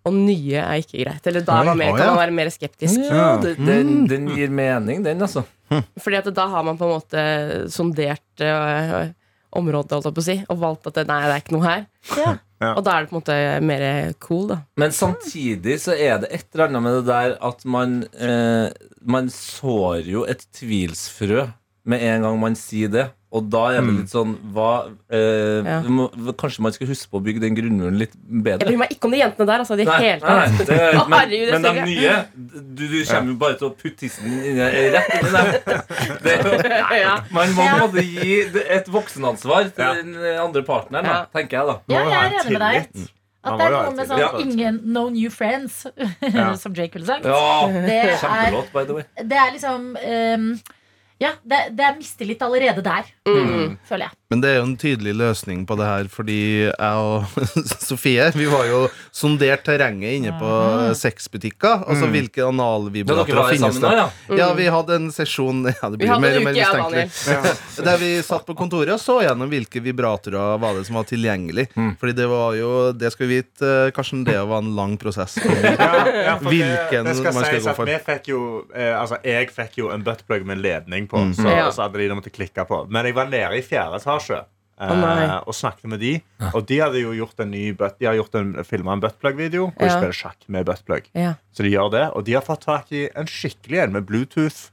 og 0.09 0.16
nye 0.16 0.61
er 0.61 0.83
ikke 0.83 1.00
greit. 1.02 1.26
Eller 1.28 1.45
da 1.45 1.61
Oi, 1.61 1.71
var 1.71 1.78
mer, 1.80 1.95
å, 1.95 1.97
kan 1.99 2.12
man 2.12 2.21
være 2.23 2.37
mer 2.37 2.52
skeptisk. 2.52 3.00
Ja, 3.09 3.30
det, 3.42 3.54
den, 3.61 4.04
den 4.11 4.28
gir 4.33 4.52
mening, 4.52 5.04
den, 5.04 5.23
altså. 5.25 5.45
Fordi 6.00 6.19
at 6.19 6.30
da 6.35 6.47
har 6.50 6.64
man 6.66 6.78
på 6.80 6.88
en 6.88 6.95
måte 6.97 7.25
sondert 7.73 8.45
øh, 8.45 9.11
området, 9.57 9.97
holdt 9.97 10.09
jeg 10.09 10.16
på 10.16 10.25
å 10.25 10.28
si, 10.28 10.38
og 10.50 10.62
valgt 10.62 10.88
at 10.90 11.00
det, 11.00 11.07
nei, 11.11 11.21
det 11.26 11.35
er 11.35 11.45
ikke 11.45 11.57
noe 11.57 11.66
her. 11.69 11.85
Ja. 12.19 12.37
Ja. 12.61 12.75
Og 12.76 12.83
da 12.85 12.92
er 12.92 13.07
det 13.07 13.09
på 13.09 13.16
en 13.16 13.23
måte 13.23 13.37
mer 13.64 13.83
cool, 14.21 14.42
da. 14.50 14.59
Men 14.80 14.92
samtidig 14.92 15.78
så 15.80 15.95
er 15.97 16.19
det 16.21 16.28
et 16.37 16.45
eller 16.52 16.66
annet 16.66 16.85
med 16.85 16.97
det 16.99 17.07
der 17.09 17.37
at 17.49 17.64
man 17.64 18.02
eh, 18.12 18.69
Man 19.00 19.30
sår 19.33 20.11
jo 20.11 20.26
et 20.28 20.45
tvilsfrø 20.59 21.47
med 21.88 22.04
en 22.04 22.26
gang 22.26 22.37
man 22.42 22.59
sier 22.61 22.92
det. 22.92 23.07
Og 23.33 23.45
da 23.47 23.61
er 23.71 23.77
det 23.87 23.93
litt 23.95 24.11
sånn 24.11 24.33
hva, 24.53 24.89
eh, 25.09 25.63
Ja. 25.63 25.81
vi 25.85 25.89
må, 25.95 26.09
Kanskje 26.35 26.61
man 26.65 26.73
skal 26.75 26.89
huske 26.89 27.07
på 27.13 27.21
å 27.21 27.23
bygge 27.23 27.39
den 27.45 27.55
grunnmuren 27.55 27.97
litt 27.97 28.11
Jeg 28.17 28.43
bedre? 28.43 28.67
bryr 28.67 28.79
meg 28.81 28.91
ikke 28.91 29.05
om 29.07 29.13
de 29.13 29.19
jentene 29.21 29.47
der. 29.47 29.59
Altså, 29.63 29.77
de 29.79 29.85
Nei, 29.85 29.99
hele 30.03 30.21
tatt. 30.21 30.51
nei, 30.51 30.65
det, 30.71 30.79
Å, 30.99 31.05
men, 31.09 31.19
herregud, 31.21 31.47
det 31.47 31.61
men 31.61 31.63
de 31.63 31.85
nye 31.87 32.17
Du, 32.75 32.83
du 32.89 33.05
kommer 33.07 33.31
jo 33.31 33.37
bare 33.45 33.55
til 33.61 33.69
å 33.71 33.75
putte 33.77 33.97
tissen 34.03 34.27
inn 34.27 34.59
i- 34.59 34.91
rett 34.91 35.15
inni 35.15 35.31
dem. 35.31 35.47
Det, 36.25 36.35
er 36.35 36.43
jo- 36.43 36.99
ja. 37.07 37.15
man 37.31 37.55
må 37.55 37.63
på 37.63 37.69
en 37.71 37.81
måte 37.87 38.03
gi 38.03 38.51
det- 38.51 38.67
et 38.81 38.87
voksenansvar 38.89 39.71
til 39.77 39.85
Ja. 39.85 39.95
den 39.95 40.17
andre 40.17 40.63
partneren, 40.67 41.05
da, 41.05 41.15
Ja. 41.15 41.27
tenker 41.33 41.51
jeg 41.61 41.67
da. 41.71 41.79
Ja, 41.87 42.03
jeg 42.11 42.19
er 42.19 42.39
enig 42.41 42.59
med 42.59 42.61
deg. 42.61 43.09
At 43.43 43.57
det 43.57 43.67
er 43.67 43.71
noe 43.71 43.95
med 43.97 44.09
sånn 44.11 44.41
ingen 44.43 44.81
no 44.93 45.09
new 45.09 45.31
friends, 45.31 45.87
Ja. 46.21 46.53
som 46.57 46.75
Jake 46.75 46.93
ville 46.99 47.07
sagt. 47.07 47.25
Ja, 47.25 47.69
Det 47.69 47.95
er, 47.95 48.17
Kjempelåt, 48.19 48.73
by 48.75 48.85
the 48.85 48.93
way. 48.99 49.05
det 49.17 49.33
er 49.39 49.51
liksom 49.55 49.97
ehm, 49.97 50.61
Ja, 51.21 51.35
det, 51.45 51.59
det 51.77 51.85
er 51.85 51.97
mistillit 51.99 52.43
allerede 52.43 52.83
der, 52.85 53.11
Mm. 53.29 53.77
føler 53.85 54.07
jeg. 54.09 54.17
Men 54.31 54.41
det 54.45 54.51
er 54.53 54.57
jo 54.61 54.67
en 54.69 54.77
tydelig 54.79 55.13
løsning 55.19 55.65
på 55.67 55.75
det 55.81 55.87
her, 55.89 56.07
fordi 56.13 56.37
jeg 56.71 56.77
og 56.79 57.25
Sofie 57.89 58.29
Vi 58.37 58.45
var 58.47 58.69
jo 58.69 58.85
sondert 59.11 59.65
terrenget 59.67 60.21
inne 60.21 60.31
på 60.39 60.51
sexbutikker. 60.95 61.83
Altså 61.91 62.07
hvilke 62.13 62.39
Da 62.39 62.47
dere 62.47 62.53
analvibratorer 62.55 63.49
finnes 63.57 63.81
det. 63.83 63.91
Ja. 63.99 64.05
ja. 64.29 64.37
Ja, 64.41 64.47
vi 64.55 64.69
hadde 64.71 64.99
en 65.01 65.09
sesjon 65.15 65.65
Ja, 65.81 65.91
det 65.91 65.99
Vi 65.99 66.07
blir 66.07 66.23
mer 66.23 66.39
og 66.39 66.47
mer 66.47 66.55
mistenkelig. 66.55 67.07
Der 67.91 67.99
vi 68.01 68.11
satt 68.23 68.47
på 68.47 68.55
kontoret 68.59 68.95
og 68.95 69.01
så 69.03 69.19
gjennom 69.25 69.51
hvilke 69.51 69.83
vibratorer 69.83 70.61
var 70.63 70.79
det 70.79 70.87
som 70.87 70.99
var 71.01 71.09
tilgjengelig. 71.11 71.67
Mm. 71.75 71.91
Fordi 72.01 72.15
det 72.21 72.29
var 72.31 72.55
jo 72.59 72.71
Det 73.03 73.11
skal 73.15 73.27
vi 73.27 73.41
vite, 73.41 73.67
eh, 73.67 73.91
Karsten, 73.97 74.23
det 74.27 74.39
var 74.47 74.63
en 74.63 74.71
lang 74.79 74.95
prosess. 75.01 75.39
Ja, 75.43 75.75
ja, 76.07 76.37
Hvilken 76.43 77.03
det, 77.05 77.11
det 77.11 77.17
skal 77.19 77.35
man 77.35 77.45
skal 77.49 77.57
sies 77.59 77.67
gå 77.67 77.73
at 77.75 77.79
for. 77.81 77.91
Vi 77.91 77.99
fikk 78.07 78.31
jo, 78.31 78.41
eh, 78.75 78.95
altså 78.95 79.19
Jeg 79.27 79.51
fikk 79.55 79.79
jo 79.83 79.91
en 79.95 80.07
buttplug 80.07 80.47
med 80.47 80.63
ledning 80.63 81.11
på, 81.11 81.19
Mm. 81.21 81.35
så, 81.37 81.49
Ja. 81.51 81.67
så 81.75 81.83
hadde 81.85 81.99
de 81.99 82.07
det 82.09 82.17
måtte 82.17 82.31
klikke 82.33 82.63
på. 82.69 82.85
Men 82.91 83.05
jeg 83.11 83.15
var 83.19 83.27
nede 83.29 83.59
i 83.59 83.63
fjerde 83.67 83.99
etasje 84.01 84.20
eh, 84.29 84.50
Å, 84.81 85.39
og 85.45 85.55
snakket 85.57 85.91
med 85.93 86.00
de. 86.00 86.12
Og 86.55 86.65
de 86.69 86.81
hadde 86.81 87.03
jo 87.03 87.12
gjort 87.17 87.41
en 87.45 87.50
ny 87.53 87.71
butt, 87.77 87.99
De 88.00 88.09
har 88.09 88.19
gjort 88.19 88.35
en, 88.41 88.53
filma 88.65 88.95
en 88.97 89.03
buttplug-video, 89.05 89.71
og 89.75 89.81
de 89.81 89.91
spiller 89.93 90.17
sjakk 90.17 90.45
med 90.49 90.69
buttplug. 90.69 91.09
Ja. 91.19 91.35
Så 91.53 91.67
de 91.67 91.73
gjør 91.75 91.91
det, 91.93 92.05
og 92.17 92.25
de 92.29 92.37
har 92.39 92.45
fått 92.47 92.65
tak 92.69 92.93
i 92.97 93.09
en 93.15 93.29
skikkelig 93.29 93.85
en 93.87 93.97
med 93.99 94.07
Bluetooth. 94.09 94.71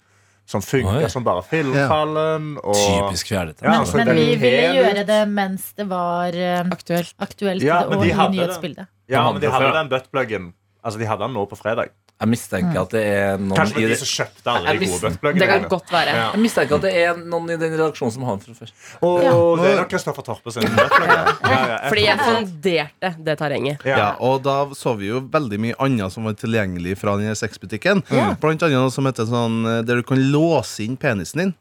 Som 0.48 0.62
funker 0.64 1.04
Oi. 1.04 1.10
som 1.12 1.26
bare 1.28 1.42
filmfallen. 1.44 2.54
Og, 2.64 2.78
Typisk 2.80 3.34
fjerde. 3.34 3.58
Ja, 3.60 3.68
Men, 3.68 3.82
altså, 3.82 3.98
men 4.00 4.14
vi 4.16 4.28
ville 4.40 4.62
helt 4.64 4.78
gjøre 4.78 5.04
det 5.10 5.18
mens 5.28 5.66
det 5.76 5.90
var 5.90 6.32
eh, 6.32 6.62
Aktuelt. 6.72 7.12
aktuelt 7.20 7.66
Ja, 7.66 7.82
det, 7.84 7.98
og 7.98 8.06
de 8.06 8.14
i 8.14 8.28
nyhetsbildet. 8.38 8.88
Ja, 9.12 9.26
men 9.28 9.42
de 9.44 9.52
hadde 9.52 9.68
hadde 9.68 9.82
den 9.82 9.92
buttpluggen 9.92 10.54
Altså, 10.88 11.02
de 11.02 11.10
hadde 11.10 11.26
den 11.26 11.36
nå 11.36 11.44
på 11.52 11.58
fredag. 11.60 11.92
Jeg 12.18 12.30
mistenker 12.32 12.80
at 12.82 12.94
det 12.96 13.02
er 13.06 13.36
noen 13.38 13.54
Kanskje 13.60 13.76
det 13.78 13.84
var 13.84 13.92
de 13.94 13.98
som 14.02 14.10
kjøpte 14.10 14.54
alle 14.56 14.72
de 14.80 14.88
gode 14.90 15.02
buttpluggene. 15.04 15.40
Det 15.44 15.48
kan 15.52 15.66
godt 15.70 15.92
være. 15.94 16.14
Ja. 16.18 16.24
Jeg 16.34 16.42
mistenker 16.42 16.80
at 16.80 16.86
det 16.88 16.94
er 17.04 17.20
noen 17.22 17.52
i 17.54 17.58
den 17.62 17.76
redaksjonen 17.76 18.14
som 18.16 18.24
har 18.26 18.40
den 18.40 18.42
fra 18.48 18.56
før. 18.58 18.72
Og 19.06 19.20
Ja. 19.22 19.34
det 19.62 19.68
er 19.70 19.78
nok 19.84 19.92
Kristoffer 19.92 20.26
Torpe 20.26 20.54
sin 20.56 20.66
buttplug. 20.66 21.12
Ja, 21.12 21.60
ja, 21.68 21.78
Fordi 21.92 22.06
jeg 22.08 22.18
funderte 22.24 23.14
det 23.30 23.38
terrenget. 23.38 23.86
ja. 23.86 23.98
Ja, 23.98 24.10
og 24.20 24.42
da 24.44 24.56
så 24.74 24.96
vi 24.98 25.12
jo 25.12 25.22
veldig 25.22 25.60
mye 25.68 25.78
annet 25.80 26.12
som 26.12 26.26
var 26.26 26.34
tilgjengelig 26.34 26.98
fra 26.98 27.18
den 27.22 27.36
sexbutikken. 27.38 28.02
Blant 28.42 28.64
annet 28.66 28.82
noe 28.82 28.90
som 28.92 29.06
heter 29.06 29.30
sånn 29.30 29.62
eh, 29.66 29.82
der 29.86 30.02
du 30.02 30.04
kan 30.04 30.18
låse 30.32 30.84
inn 30.90 30.98
penisen 30.98 31.38
din. 31.46 31.54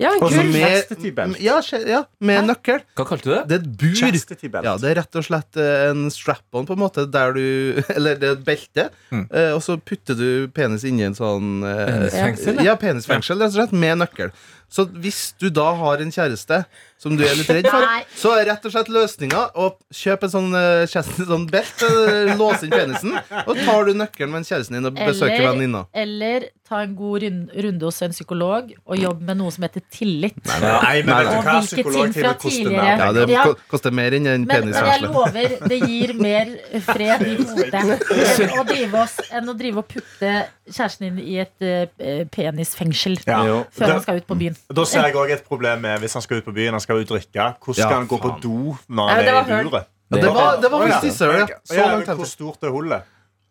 Ja, 0.00 0.10
en 0.14 0.20
kul. 0.20 0.48
med- 0.50 0.62
Chastity 0.88 1.10
belt. 1.14 1.38
ja, 1.40 1.60
ja, 1.86 2.04
med 2.20 2.44
nøkkel. 2.48 2.80
Hva 2.96 3.04
kalte 3.06 3.22
du 3.28 3.34
det? 3.34 3.42
Det 3.48 3.54
er 3.58 3.60
et 3.62 3.76
bur. 3.78 3.94
Chastity 3.94 4.48
belt. 4.50 4.64
Ja, 4.64 4.76
det 4.76 4.90
er 4.90 4.94
rett 5.02 5.14
og 5.20 5.24
slett 5.24 5.56
eh, 5.60 5.90
en 5.90 6.08
strap-on, 6.10 6.66
på 6.66 6.72
en 6.74 6.80
måte, 6.80 7.04
der 7.10 7.32
du 7.36 7.82
Eller 7.96 8.16
det 8.18 8.28
er 8.28 8.32
et 8.32 8.44
belte, 8.44 8.88
Mm. 9.12 9.26
eh, 9.30 9.52
og 9.52 9.60
så 9.62 9.76
putter 9.78 10.16
du 10.18 10.48
penis 10.48 10.82
inni 10.88 11.04
en 11.04 11.14
sånn 11.14 11.62
eh, 11.62 11.86
Penisfengsel, 11.86 12.62
Ja, 12.64 12.74
penisfengsel, 12.80 13.38
rett 13.38 13.52
og 13.52 13.58
slett, 13.60 13.72
med 13.72 13.98
nøkkel. 14.02 14.32
Så 14.72 14.86
hvis 14.88 15.34
du 15.38 15.50
da 15.50 15.74
har 15.76 16.00
en 16.00 16.10
kjæreste 16.10 16.64
som 17.02 17.16
du 17.18 17.24
er 17.26 17.34
litt 17.34 17.50
redd 17.50 17.66
for, 17.66 17.82
Nei. 17.82 18.04
så 18.14 18.36
er 18.38 18.46
rett 18.52 18.64
og 18.68 18.72
slett 18.76 18.90
løsninga 18.94 19.42
å 19.58 19.72
kjøpe 19.90 20.28
en 20.28 20.34
sånn, 20.36 20.50
uh, 20.54 20.86
sånn 21.26 21.48
belt, 21.50 21.82
eh, 21.82 22.30
låse 22.38 22.68
inn 22.68 22.70
penisen, 22.76 23.16
og 23.42 23.56
tar 23.66 23.88
du 23.90 23.94
nøkkelen 23.98 24.30
med 24.36 24.46
kjæresten 24.46 24.78
din 24.78 24.86
og 24.86 24.94
besøker 25.00 25.34
Eller, 25.34 25.48
venninna. 25.50 25.84
eller 25.92 26.46
ta 26.72 26.78
en 26.86 26.94
god 26.96 27.22
rund, 27.24 27.50
runde 27.66 27.84
hos 27.84 27.98
en 28.06 28.14
psykolog 28.14 28.70
og 28.86 28.96
jobbe 28.96 29.26
med 29.28 29.36
noe 29.42 29.50
som 29.52 29.66
heter 29.66 29.82
tillit. 29.92 30.38
Nei, 30.46 31.02
men 31.02 31.10
vet 31.10 31.26
du 31.26 31.34
Og 31.36 31.42
hva? 31.44 31.56
hvilke 31.58 31.74
ting 31.74 31.84
Psykologtime 31.84 32.22
fra 32.22 32.30
koster 32.40 32.62
tidligere- 32.62 32.98
Ja, 33.02 33.12
det 33.12 33.28
Ja. 33.28 33.42
ko- 33.44 33.56
koster 33.74 33.90
mer 33.92 34.10
enn 34.16 34.26
en 34.30 34.46
Men, 34.46 34.70
men 34.70 34.72
jeg 34.72 35.02
lover, 35.02 35.68
det 35.68 35.80
gir 35.82 36.14
mer 36.14 36.46
fred 36.86 37.26
i 37.26 37.34
hodet 37.42 37.74
enn 37.74 38.56
å 38.62 38.64
drive, 38.70 38.94
oss, 39.02 39.18
enn 39.32 39.48
å 39.52 39.58
drive 39.58 39.76
og 39.82 39.88
putte 39.88 40.32
kjæresten 40.70 40.98
din 41.10 41.18
i 41.18 41.36
et 41.42 41.60
eh, 41.60 42.24
penisfengsel 42.32 43.18
Ja. 43.26 43.42
Jo. 43.44 43.66
før 43.76 43.92
han 43.92 44.02
skal 44.02 44.16
ut 44.22 44.26
på 44.26 44.38
byen. 44.38 44.56
Da 44.72 44.84
ser 44.88 45.02
jeg 45.08 45.14
òg 45.14 45.30
et 45.30 45.44
problem 45.48 45.80
med 45.82 46.00
hvis 46.00 46.14
han 46.14 46.22
skal 46.22 46.38
ut 46.38 46.44
på 46.46 46.54
byen 46.54 46.72
han 46.72 46.80
skal 46.80 46.91
ut 47.00 47.08
drikke. 47.08 47.54
Hvordan 47.62 47.74
skal 47.74 47.90
Ja, 47.90 47.96
han 47.96 48.08
gå 48.08 48.18
på 48.20 48.30
do 48.42 48.76
når 48.88 49.08
han 49.08 49.18
det 49.18 49.28
er 49.28 49.40
i 49.40 49.64
buret? 49.70 49.86
Ja, 50.12 50.16
det 50.20 50.28
var, 50.34 50.56
det 50.60 50.70
var 50.70 50.86
ja. 50.86 51.00
ja. 51.00 51.56
Så 51.64 51.74
Ja, 51.74 52.14
Hvor 52.14 52.26
stort 52.28 52.62
er 52.62 52.70
hullet? 52.70 53.02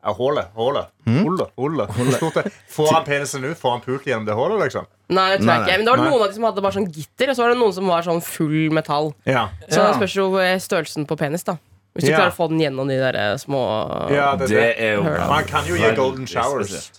Er 0.03 0.13
hullet? 0.17 0.45
Hullet? 0.55 0.87
Hullet? 1.05 1.49
Hullet? 1.57 1.89
Hvor 1.93 2.11
stort 2.17 2.37
er 2.37 2.51
Får 2.69 2.93
han 2.93 3.03
penisen 3.05 3.43
ut? 3.45 3.57
Får 3.57 3.71
han 3.71 3.81
pult 3.81 4.05
gjennom 4.05 4.25
det 4.25 4.33
hullet, 4.33 4.59
liksom? 4.63 4.85
Nei, 5.09 5.25
det 5.37 5.41
tror 5.43 5.51
jeg 5.53 5.61
ikke. 5.61 5.77
Men 5.77 5.85
det 5.85 5.91
var 5.91 5.97
Nei. 6.01 6.09
noen 6.09 6.21
av 6.21 6.27
de 6.29 6.33
som 6.37 6.43
hadde 6.47 6.61
bare 6.65 6.73
sånn 6.77 6.87
gitter, 6.93 7.29
og 7.29 7.35
så 7.37 7.43
var 7.43 7.49
det 7.53 7.57
noen 7.59 7.73
som 7.73 7.87
var 7.91 8.01
sånn 8.07 8.21
full 8.25 8.71
metall. 8.73 9.11
Ja. 9.25 9.47
Så 9.69 9.77
Ja. 9.81 9.87
det 9.91 9.97
spørs 9.99 10.15
jo 10.15 10.25
eh, 10.41 10.55
størrelsen 10.57 11.05
på 11.09 11.17
penis, 11.17 11.43
da. 11.43 11.57
Hvis 11.93 12.05
du 12.05 12.11
Ja. 12.11 12.17
klarer 12.17 12.31
å 12.31 12.37
få 12.37 12.47
den 12.49 12.59
gjennom 12.61 12.87
de 12.87 12.97
der 12.97 13.15
eh, 13.19 13.35
små 13.37 13.61
ja 14.09 14.35
det, 14.35 14.47
Det 14.47 14.55
det. 14.57 14.75
er 14.79 14.93
jo. 14.95 15.03
Man 15.03 15.43
kan 15.45 15.65
jo 15.67 15.75
gi 15.75 15.95
golden 15.95 16.25
showers. 16.25 16.91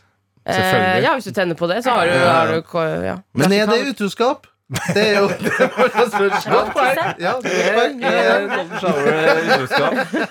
eh. 0.47 1.01
Ja, 1.03 1.15
hvis 1.17 1.25
du 1.25 1.33
tenner 1.33 1.55
på 1.55 1.67
det, 1.69 1.83
så 1.85 1.91
har 1.91 2.07
du, 2.07 2.13
har 2.19 2.47
du 2.53 3.05
ja. 3.07 3.17
Men 3.35 3.53
er 3.53 3.67
det 3.67 3.87
utroskap? 3.95 4.47
Det 4.95 5.03
er 5.09 5.19
jo 5.19 5.29
det 5.45 5.69
var 5.77 6.07
spørsmål. 6.09 6.67
Ja, 7.21 7.33
det. 7.43 7.53
Eh, 7.53 7.77
eh. 7.77 8.73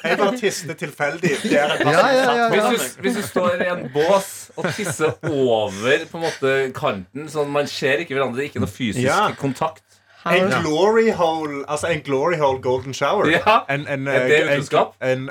Jeg 0.04 0.18
bare 0.18 0.38
tisser 0.38 0.74
tilfeldig. 0.74 1.30
Det 1.44 1.60
er 1.60 1.64
en 1.66 1.78
person 1.78 1.94
Ja, 1.94 2.08
ja, 2.10 2.36
ja, 2.36 2.50
Hvis 2.50 2.96
du, 2.96 3.02
hvis 3.02 3.16
du 3.16 3.22
står 3.22 3.50
i 3.62 3.70
en 3.70 3.90
bås 3.94 4.52
og 4.58 4.66
tisser 4.74 5.14
over 5.30 6.06
på 6.12 6.18
en 6.18 6.24
måte 6.26 6.56
kanten, 6.76 7.30
sånn 7.30 7.52
man 7.54 7.70
ser 7.70 8.02
ikke 8.02 8.18
hverandre, 8.18 8.40
det 8.40 8.48
er 8.48 8.50
ikke 8.54 8.64
noe 8.66 8.72
fysisk 8.72 9.06
Ja. 9.06 9.28
kontakt 9.38 9.84
En 10.26 10.50
glory 10.62 11.12
hole 11.18 11.64
Altså 11.68 11.88
en 11.94 12.02
glory 12.06 12.38
hole 12.42 12.62
golden 12.62 12.94
shower. 12.94 13.30
Ja. 13.30 13.62
En, 13.70 13.88
en, 13.88 14.08
Er 14.08 14.28
det 14.28 14.42
en, 14.42 14.54
utroskap? 14.58 14.96
en, 15.02 15.30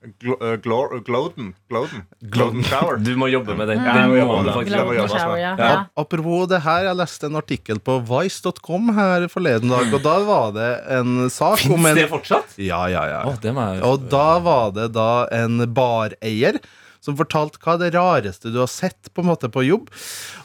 en 0.00 0.14
uh, 0.24 0.56
gloden. 0.56 1.54
Gloden. 1.68 2.02
Gloden 2.20 2.64
shower. 2.64 2.96
Du 2.96 3.12
må 3.20 3.28
jobbe 3.28 3.52
med 3.56 3.68
den. 3.68 3.82
Ja, 3.84 3.98
Den 3.98 4.14
jeg 4.16 4.26
må 4.26 4.38
må 4.40 4.52
jobbe 4.96 5.36
ja. 5.36 5.52
Ja. 5.58 5.84
Apropos 6.00 6.48
det 6.48 6.62
her, 6.64 6.86
jeg 6.88 6.96
leste 6.96 7.28
en 7.28 7.36
artikkel 7.36 7.80
på 7.84 7.98
vice.com 8.08 8.94
her 8.96 9.28
forleden 9.32 9.72
dag, 9.72 9.92
og 9.92 10.04
da 10.04 10.16
var 10.24 10.54
det 10.56 10.70
en 10.96 11.28
sak 11.28 11.66
om 11.68 11.76
Fins 11.76 11.92
en 11.92 12.00
det 12.00 12.08
fortsatt? 12.12 12.56
Ja, 12.56 12.86
ja, 12.88 13.04
ja. 13.12 13.22
Oh, 13.28 13.36
det 13.42 13.52
må 13.56 13.66
jeg 13.74 13.84
Og 13.84 14.08
da 14.12 14.28
var 14.44 14.72
det 14.76 14.90
da 14.96 15.10
en 15.36 15.66
bareier 15.76 16.60
som 17.04 17.16
fortalte 17.16 17.60
hva 17.60 17.76
er 17.76 17.84
det 17.84 17.94
rareste 17.96 18.52
du 18.52 18.60
har 18.60 18.68
sett 18.72 19.12
på 19.12 19.22
en 19.22 19.30
måte 19.30 19.48
på 19.52 19.64
jobb. 19.64 19.88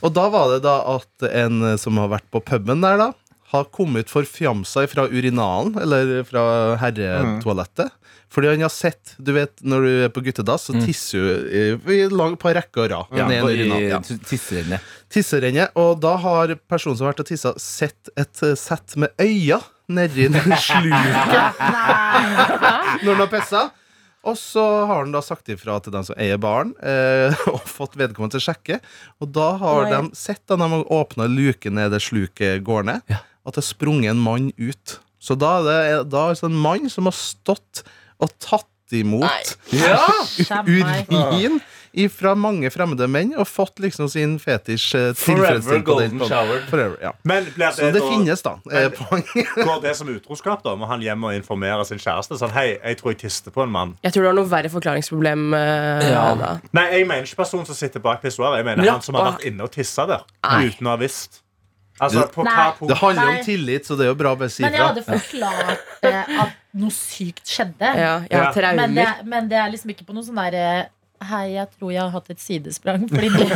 Og 0.04 0.14
da 0.16 0.28
var 0.32 0.52
det 0.54 0.62
da 0.68 0.78
at 0.98 1.28
en 1.32 1.76
som 1.80 2.00
har 2.00 2.12
vært 2.12 2.28
på 2.32 2.44
puben 2.44 2.84
der, 2.84 3.00
da, 3.00 3.10
har 3.56 3.70
kommet 3.74 4.12
forfjamsa 4.12 4.84
fra 4.92 5.08
urinalen, 5.10 5.76
eller 5.82 6.24
fra 6.28 6.44
herretoalettet. 6.82 7.92
Fordi 8.36 8.50
han 8.52 8.64
har 8.66 8.72
sett 8.74 9.14
Du 9.22 9.30
vet, 9.36 9.62
når 9.64 9.86
du 9.86 9.90
er 10.06 10.10
på 10.12 10.22
guttedass, 10.26 10.66
så 10.68 10.74
tisser 10.84 11.22
du 11.22 11.28
i- 11.48 11.94
i 11.96 12.08
lang- 12.12 12.36
på 12.42 12.52
rekke 12.54 12.84
og 12.84 12.90
rad. 12.92 13.14
ja, 13.18 13.28
ned 13.30 13.44
på- 13.44 13.52
i 13.54 13.60
urinalen. 13.62 13.90
Ja. 13.90 14.00
tisserenne. 14.28 14.80
Tisserenne. 15.10 15.70
Og 15.76 16.00
da 16.02 16.16
har 16.18 16.56
personen 16.68 16.98
som 16.98 17.06
har 17.08 17.14
vært 17.14 17.24
og 17.24 17.28
tissa, 17.30 17.54
sett 17.62 18.10
et 18.18 18.44
eh, 18.44 18.56
sett 18.60 18.96
med 18.98 19.10
øyne 19.20 19.62
nedi 19.88 20.28
den 20.34 20.52
sluket 20.68 21.56
når 23.04 23.14
han 23.16 23.24
har 23.24 23.32
pissa. 23.32 23.66
Og 24.26 24.34
så 24.42 24.62
har 24.90 25.04
han 25.04 25.12
da 25.14 25.22
sagt 25.22 25.46
ifra 25.54 25.76
til 25.86 25.94
den 25.94 26.04
som 26.08 26.16
eier 26.18 26.40
baren, 26.42 26.72
eh, 26.82 27.30
og 27.54 27.62
fått 27.70 27.94
vedkommende 28.00 28.34
til 28.34 28.42
å 28.42 28.48
sjekke. 28.48 28.80
Og 29.22 29.30
da 29.36 29.52
har 29.62 29.84
Nei. 29.86 29.92
de 30.10 30.16
sett 30.18 30.42
da 30.50 30.58
de 30.58 30.70
har 30.72 30.84
åpna 30.90 31.28
luken 31.30 31.76
ned 31.78 31.92
det 31.94 32.02
sluket 32.02 32.64
går 32.66 32.88
ned, 32.90 33.02
at 33.46 33.54
det 33.56 33.62
har 33.64 33.68
sprunget 33.70 34.12
en 34.16 34.22
mann 34.26 34.52
ut. 34.58 35.00
Så 35.22 35.36
da 35.40 35.60
er 35.60 35.64
det 35.70 36.10
da 36.14 36.28
er 36.30 36.34
det 36.38 36.44
en 36.50 36.58
mann 36.66 36.90
som 36.90 37.06
har 37.10 37.16
stått 37.18 37.84
og 38.22 38.30
tatt 38.40 38.68
imot 38.94 39.56
Ja! 39.74 39.98
Urin 40.70 41.62
fra 42.12 42.34
mange 42.36 42.68
fremmede 42.74 43.08
menn 43.08 43.32
og 43.40 43.48
fått 43.48 43.80
liksom 43.80 44.10
sin 44.12 44.34
fetisj 44.42 44.90
eh, 45.00 45.14
Forever 45.16 45.80
golden 45.88 46.20
shower. 46.28 46.60
Forever, 46.68 46.98
ja. 47.02 47.14
Men 47.24 47.46
det 47.56 47.70
Så 47.78 47.86
det, 47.86 47.94
det 47.96 48.02
da, 48.04 48.10
finnes, 48.12 48.42
da. 48.44 48.54
eh, 48.68 48.90
går 49.70 49.80
det 49.86 49.94
som 49.96 50.10
utroskap, 50.12 50.60
da? 50.66 50.74
Må 50.76 50.90
han 50.92 51.00
hjem 51.06 51.24
og 51.30 51.38
informere 51.38 51.86
sin 51.88 52.02
kjæreste? 52.04 52.36
Sånn, 52.42 52.52
hei, 52.56 52.74
jeg 52.82 53.00
tror 53.00 53.14
jeg 53.16 53.22
tister 53.24 53.56
på 53.56 53.64
en 53.64 53.72
mann. 53.72 53.96
Jeg 54.04 54.12
tror 54.16 54.28
du 54.28 54.30
har 54.34 54.38
noe 54.42 54.52
verre 54.52 54.72
forklaringsproblem 54.74 55.48
Uh, 55.56 56.04
Ja. 56.12 56.26
da. 56.36 56.52
Nei, 56.76 56.86
jeg 57.00 57.08
mener 57.08 57.24
ikke 57.28 57.40
personen 57.46 57.66
som 57.70 57.78
sitter 57.80 58.04
bak 58.04 58.20
pissoaret. 58.22 58.60
Jeg 58.60 58.66
mener 58.68 58.84
Ja. 58.90 58.98
han 58.98 59.02
som 59.06 59.16
har 59.16 59.32
vært 59.32 59.46
inne 59.48 59.64
og 59.64 59.72
tissa 59.72 60.06
der 60.10 60.28
Nei. 60.44 60.66
uten 60.68 60.88
å 60.88 60.96
ha 60.98 61.00
visst. 61.00 61.42
Altså, 61.96 62.26
på 62.28 62.44
hva 62.44 62.74
punkt 62.76 62.92
Det 62.92 62.98
handler 63.00 63.30
Nei. 63.30 63.36
om 63.40 63.46
tillit, 63.46 63.86
så 63.88 63.96
det 63.96 64.04
er 64.04 64.10
jo 64.10 64.18
bra 64.20 64.34
å 64.36 64.40
bare 64.40 64.52
si 64.52 64.66
Men 64.66 64.74
jeg 64.76 64.84
hadde 64.84 65.04
forklart 65.06 66.08
eh, 66.10 66.34
at 66.44 66.58
noe 66.76 66.92
sykt 66.92 67.48
skjedde. 67.48 67.92
Ja, 67.96 68.18
jeg 68.28 68.42
har 68.42 68.52
traumer. 68.56 68.82
Men 68.82 68.98
det, 69.00 69.08
men 69.32 69.48
det 69.52 69.60
er 69.62 69.72
liksom 69.72 69.94
ikke 69.94 70.08
på 70.10 70.16
noe 70.18 70.28
sånn 70.28 70.42
derre 70.42 70.66
Hei, 71.24 71.54
jeg 71.56 71.70
tror 71.78 71.92
jeg 71.94 72.02
har 72.04 72.10
hatt 72.12 72.28
et 72.34 72.42
sidesprang. 72.44 73.06
Fordi 73.10 73.30
det 73.32 73.46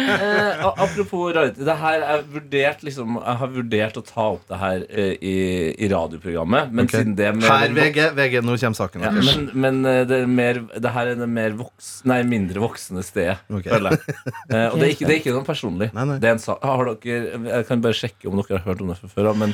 Eh, 0.00 0.64
a- 0.66 0.74
apropos 0.84 1.30
reality, 1.34 1.62
det 1.64 1.76
her 1.78 2.02
er 2.04 2.22
vurdert, 2.32 2.82
liksom, 2.84 3.16
jeg 3.20 3.36
har 3.42 3.50
vurdert 3.54 3.96
å 3.96 4.02
ta 4.04 4.24
opp 4.34 4.42
det 4.50 4.58
her 4.60 4.82
eh, 4.90 5.12
i, 5.22 5.34
i 5.78 5.88
radioprogrammet. 5.92 6.72
Men 6.74 6.88
Ok. 6.88 6.94
siden 6.96 7.14
det 7.18 7.30
med, 7.36 7.46
Her, 7.46 7.68
VG, 7.76 8.00
VG, 8.18 8.36
nå 8.44 8.56
kommer 8.60 8.78
saken. 8.80 9.04
ja, 9.06 9.12
men, 9.14 9.48
men 9.54 9.80
eh, 9.86 10.02
det, 10.10 10.18
er 10.24 10.26
mer, 10.30 10.60
det 10.74 10.92
her 10.96 11.12
er 11.14 11.20
det 11.22 11.28
mer 11.30 11.54
voks, 11.60 11.90
nei, 12.10 12.20
mindre 12.28 12.60
voksne 12.64 13.04
stedet, 13.06 13.38
Ok. 13.50 13.68
føler 13.70 13.96
jeg. 13.96 14.16
Eh, 14.50 14.66
og 14.66 14.80
det 14.80 14.86
er, 14.88 14.92
ikke, 14.96 15.06
det 15.06 15.14
er 15.14 15.18
ikke 15.20 15.32
noe 15.36 15.46
personlig. 15.46 15.90
Nei, 15.94 16.04
nei. 16.10 16.18
Det 16.20 16.26
er 16.26 16.34
en 16.34 16.42
sak. 16.42 16.58
Har 16.66 16.88
dere, 17.04 17.38
jeg 17.46 17.66
kan 17.68 17.82
bare 17.84 17.94
sjekke 17.96 18.26
om 18.30 18.40
dere 18.40 18.58
har 18.58 18.64
hørt 18.66 18.80
om 18.82 18.88
det 18.90 18.96
fra 18.98 19.10
før. 19.12 19.28
Men 19.38 19.52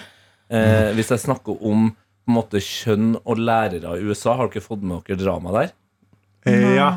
eh, 0.48 0.92
hvis 0.96 1.10
jeg 1.12 1.20
snakker 1.26 1.58
om 1.60 1.90
på 1.92 2.32
en 2.32 2.34
måte, 2.40 2.58
kjønn 2.64 3.12
og 3.22 3.38
lærere 3.38 3.98
i 4.00 4.06
USA, 4.08 4.32
har 4.40 4.48
dere 4.50 4.64
fått 4.64 4.82
med 4.82 5.04
dere 5.06 5.20
drama 5.20 5.52
der? 5.60 5.74
Ja. 6.46 6.90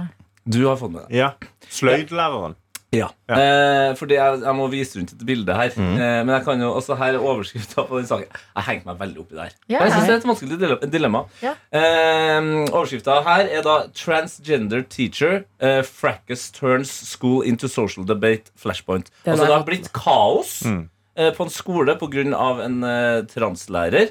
Du 0.50 0.66
har 0.66 0.78
fått 0.78 0.92
med 0.92 1.06
det. 1.10 1.18
ja. 1.18 1.32
Sløydlæreren. 1.70 2.56
Ja. 2.92 3.06
Ja. 3.30 3.36
Eh, 3.38 3.92
fordi 3.94 4.16
jeg, 4.18 4.40
jeg 4.42 4.56
må 4.58 4.66
vise 4.72 4.98
rundt 4.98 5.12
et 5.14 5.22
bilde 5.28 5.54
her. 5.54 5.70
Eh, 5.78 6.24
men 6.26 6.32
jeg 6.34 6.44
kan 6.48 6.60
jo 6.64 6.72
også 6.74 6.96
her 6.98 7.14
er 7.14 7.22
overskrifta 7.22 7.84
på 7.86 8.00
den 8.00 8.08
saken. 8.10 8.26
Jeg 8.56 8.64
henger 8.66 8.88
meg 8.90 8.98
veldig 9.04 9.20
oppi 9.22 9.36
der. 9.38 9.52
Ja, 9.70 9.84
Jeg 9.84 9.92
synes 9.94 10.08
det 10.08 10.16
er 10.16 10.18
et 10.18 10.26
vanskelig 10.26 10.90
dilemma. 10.96 11.22
Ja. 11.44 11.52
Eh, 11.70 12.50
overskrifta 12.74 13.20
her 13.28 13.46
er 13.60 13.62
da 13.62 13.76
'Transgender 13.94 14.82
teacher 14.90 15.44
eh, 15.62 15.84
fracas 15.86 16.50
turns 16.52 16.90
school 17.14 17.44
into 17.46 17.68
social 17.68 18.06
debate 18.10 18.50
flashpoint'. 18.58 19.12
Det 19.24 19.32
altså 19.36 19.44
er 19.44 19.48
det 19.54 19.58
har 19.60 19.66
blitt 19.70 19.94
kaos 19.94 20.64
eh, 20.66 21.32
på 21.38 21.44
en 21.46 21.50
skole 21.54 21.96
pga. 21.96 22.66
en 22.66 22.84
eh, 22.84 23.22
translærer 23.30 24.10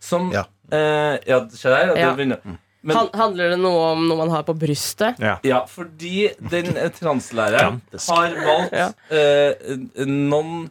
som 0.00 0.32
Ja. 0.32 0.44
eh, 0.72 1.18
Ja, 1.28 1.46
se 1.48 1.68
der. 1.70 1.94
Ja. 1.96 2.14
Det. 2.16 2.40
Men, 2.86 2.96
Han, 3.00 3.08
handler 3.18 3.50
det 3.50 3.58
noe 3.58 3.80
om 3.96 4.04
noe 4.06 4.20
man 4.20 4.30
har 4.30 4.44
på 4.46 4.54
brystet? 4.54 5.18
Ja. 5.18 5.36
ja, 5.42 5.64
fordi 5.66 6.28
den 6.38 6.76
eh, 6.78 6.90
translæreren 6.94 7.80
har 8.06 8.36
valgt 8.46 8.76
Ja. 8.76 8.86
eh, 9.10 10.06
noen 10.06 10.68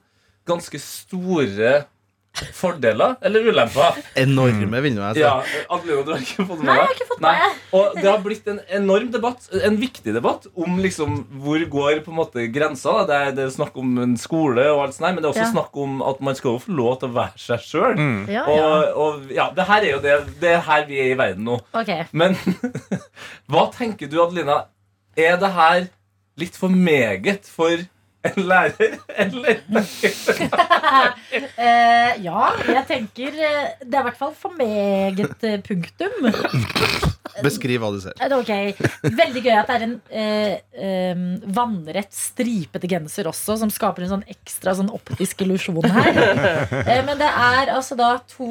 ganske 0.47 0.79
store 0.79 1.73
fordeler, 2.55 3.15
eller 3.25 3.45
ulemper. 3.49 3.97
Enorme, 4.19 4.81
vinduer. 4.83 5.13
jeg. 5.15 5.23
Ja, 5.23 5.63
Adelina, 5.71 6.01
du 6.07 6.11
har 6.13 6.23
ikke 6.23 6.45
fått 6.49 6.59
med 6.61 6.67
Nei, 6.67 6.75
jeg 6.75 6.81
har 6.81 6.89
deg? 6.89 6.95
ikke 6.97 7.07
fått 7.11 7.21
med 7.23 7.29
Nei. 7.39 7.49
Og 7.79 7.95
det 7.99 8.05
har 8.09 8.21
blitt 8.25 8.47
en 8.51 8.59
enorm 8.79 9.09
debatt, 9.13 9.47
en 9.69 9.77
viktig 9.81 10.13
debatt, 10.15 10.47
om 10.55 10.77
liksom 10.83 11.17
hvor 11.43 11.65
går 11.77 12.01
på 12.05 12.11
en 12.13 12.19
måte 12.19 12.45
grensa. 12.51 12.97
da. 12.99 13.05
Det 13.09 13.15
er, 13.21 13.31
det 13.37 13.45
er 13.47 13.55
snakk 13.55 13.77
om 13.81 13.95
en 14.03 14.17
skole, 14.19 14.67
og 14.73 14.83
alt 14.85 14.97
sånt, 14.97 15.07
men 15.15 15.21
det 15.23 15.29
er 15.29 15.33
også 15.33 15.45
Ja. 15.45 15.51
snakk 15.53 15.77
om 15.85 16.01
at 16.01 16.21
man 16.21 16.35
skal 16.35 16.51
jo 16.57 16.63
få 16.65 16.75
lov 16.75 16.99
til 16.99 17.09
å 17.09 17.15
være 17.15 17.37
seg 17.47 17.59
sjøl. 17.65 17.97
Ja, 18.31 18.43
ja. 18.49 18.67
Og, 18.67 19.01
og 19.05 19.31
ja, 19.35 19.49
det 19.55 19.67
her 19.71 19.81
er 19.81 19.91
jo 19.95 19.99
det, 20.03 20.15
det 20.41 20.53
er 20.57 20.63
her 20.67 20.85
vi 20.89 20.99
er 20.99 21.11
i 21.13 21.17
verden 21.19 21.43
nå. 21.47 21.59
Okay. 21.73 22.03
Men 22.11 22.35
hva 23.51 23.67
tenker 23.75 24.09
du, 24.11 24.19
Adelina? 24.23 24.65
Er 25.15 25.37
det 25.39 25.51
her 25.55 25.85
litt 26.39 26.57
for 26.59 26.67
meget 26.73 27.45
for 27.47 27.71
en 28.29 28.39
lærer, 28.49 28.91
eller? 29.25 29.55
uh, 29.71 29.75
ja, 32.27 32.41
jeg 32.69 32.83
tenker 32.89 33.31
eh, 33.35 33.67
Det 33.81 33.93
er 33.93 34.01
i 34.01 34.07
hvert 34.09 34.19
fall 34.19 34.35
for 34.37 34.51
meget 34.57 35.19
et 35.25 35.41
punktum. 35.65 36.13
Beskriv 37.43 37.81
hva 37.83 37.89
du 37.91 37.99
ser. 38.03 38.15
Okay. 38.37 38.73
Veldig 39.03 39.41
gøy 39.43 39.55
at 39.57 39.69
det 39.69 39.75
er 39.75 39.83
en 39.85 39.95
eh, 40.21 40.53
um, 41.15 41.23
vannrett, 41.55 42.13
stripete 42.15 42.87
genser 42.89 43.27
også, 43.29 43.57
som 43.59 43.71
skaper 43.73 44.01
en 44.05 44.13
sånn 44.13 44.25
ekstra 44.31 44.75
sånn 44.77 44.91
optisk 44.93 45.43
illusjon 45.45 45.83
her. 45.95 46.21
Eh, 46.85 47.01
men 47.05 47.17
det 47.19 47.27
er 47.27 47.69
altså 47.73 47.95
da 47.97 48.15
to 48.29 48.47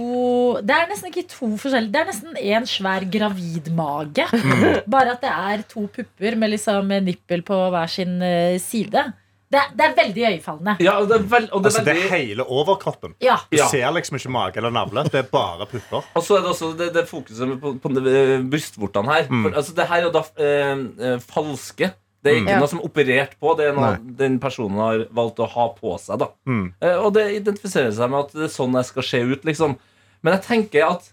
Det 0.65 0.75
er 0.75 0.89
nesten 0.91 1.11
ikke 1.11 1.27
to 1.31 1.49
forskjellige 1.61 1.93
Det 1.95 2.01
er 2.01 2.09
nesten 2.09 2.39
en 2.41 2.67
svær 2.69 3.05
gravidmage. 3.09 4.27
Bare 4.91 5.15
at 5.15 5.25
det 5.25 5.33
er 5.33 5.65
to 5.71 5.87
pupper 5.93 6.37
med 6.41 6.55
liksom 6.55 6.91
nippel 7.05 7.45
på 7.47 7.59
hver 7.73 7.91
sin 7.91 8.19
eh, 8.25 8.57
side. 8.63 9.05
Det, 9.55 9.61
er- 9.63 9.73
det 9.79 9.85
er 9.87 9.93
veldig 10.01 10.25
øyefallende. 10.33 10.77
Ja, 10.83 10.97
og 10.99 11.09
det 11.11 11.17
er, 11.21 11.27
veld, 11.31 11.49
og 11.55 11.63
det 11.63 11.71
Altså, 11.71 11.83
veldig... 11.85 11.95
det 12.03 12.11
er 12.11 12.17
hele 12.19 12.47
overkroppen. 12.59 13.15
Ja. 13.23 13.37
Du 13.51 13.57
Ja. 13.61 13.69
ser 13.71 13.93
liksom 13.95 14.17
ikke 14.19 14.33
mage 14.35 14.59
eller 14.59 14.73
navle. 14.75 15.05
Det 15.07 15.21
er 15.23 15.29
bare 15.31 15.67
pupper. 15.71 16.03
Og 16.19 16.23
så 16.27 16.39
er 16.39 16.43
det 16.43 16.51
også 16.51 16.71
det, 16.79 16.89
det 16.97 17.05
fokuset 17.09 17.55
på, 17.63 17.75
på 17.79 17.93
eh, 18.03 18.41
brystvortene 18.51 19.13
her. 19.15 19.29
For, 19.31 19.55
altså, 19.61 19.75
det 19.79 19.87
her 19.93 20.01
er 20.03 20.09
jo 20.09 20.15
da 20.17 20.25
eh, 20.43 20.73
eh, 21.13 21.21
falske. 21.23 21.93
Det 22.25 22.33
er 22.33 22.39
ikke 22.41 22.55
mm. 22.57 22.61
noe 22.65 22.71
som 22.73 22.79
er 22.81 22.87
operert 22.89 23.35
på. 23.39 23.55
Det 23.59 23.67
er 23.69 23.75
noe 23.77 23.91
Nei. 23.95 24.15
den 24.25 24.39
personen 24.41 24.79
har 24.81 25.03
valgt 25.13 25.43
å 25.45 25.49
ha 25.55 25.67
på 25.77 25.95
seg. 26.01 26.19
da 26.25 26.31
Mm. 26.49 26.73
eh, 26.81 26.97
Og 27.05 27.13
det 27.15 27.27
identifiserer 27.37 27.93
seg 27.93 28.11
med 28.11 28.25
at 28.25 28.33
det 28.33 28.47
er 28.49 28.55
sånn 28.55 28.75
jeg 28.81 28.89
skal 28.91 29.03
se 29.11 29.21
ut. 29.21 29.45
liksom 29.45 29.77
Men 30.25 30.39
jeg 30.39 30.43
tenker 30.49 30.87
at 30.89 31.11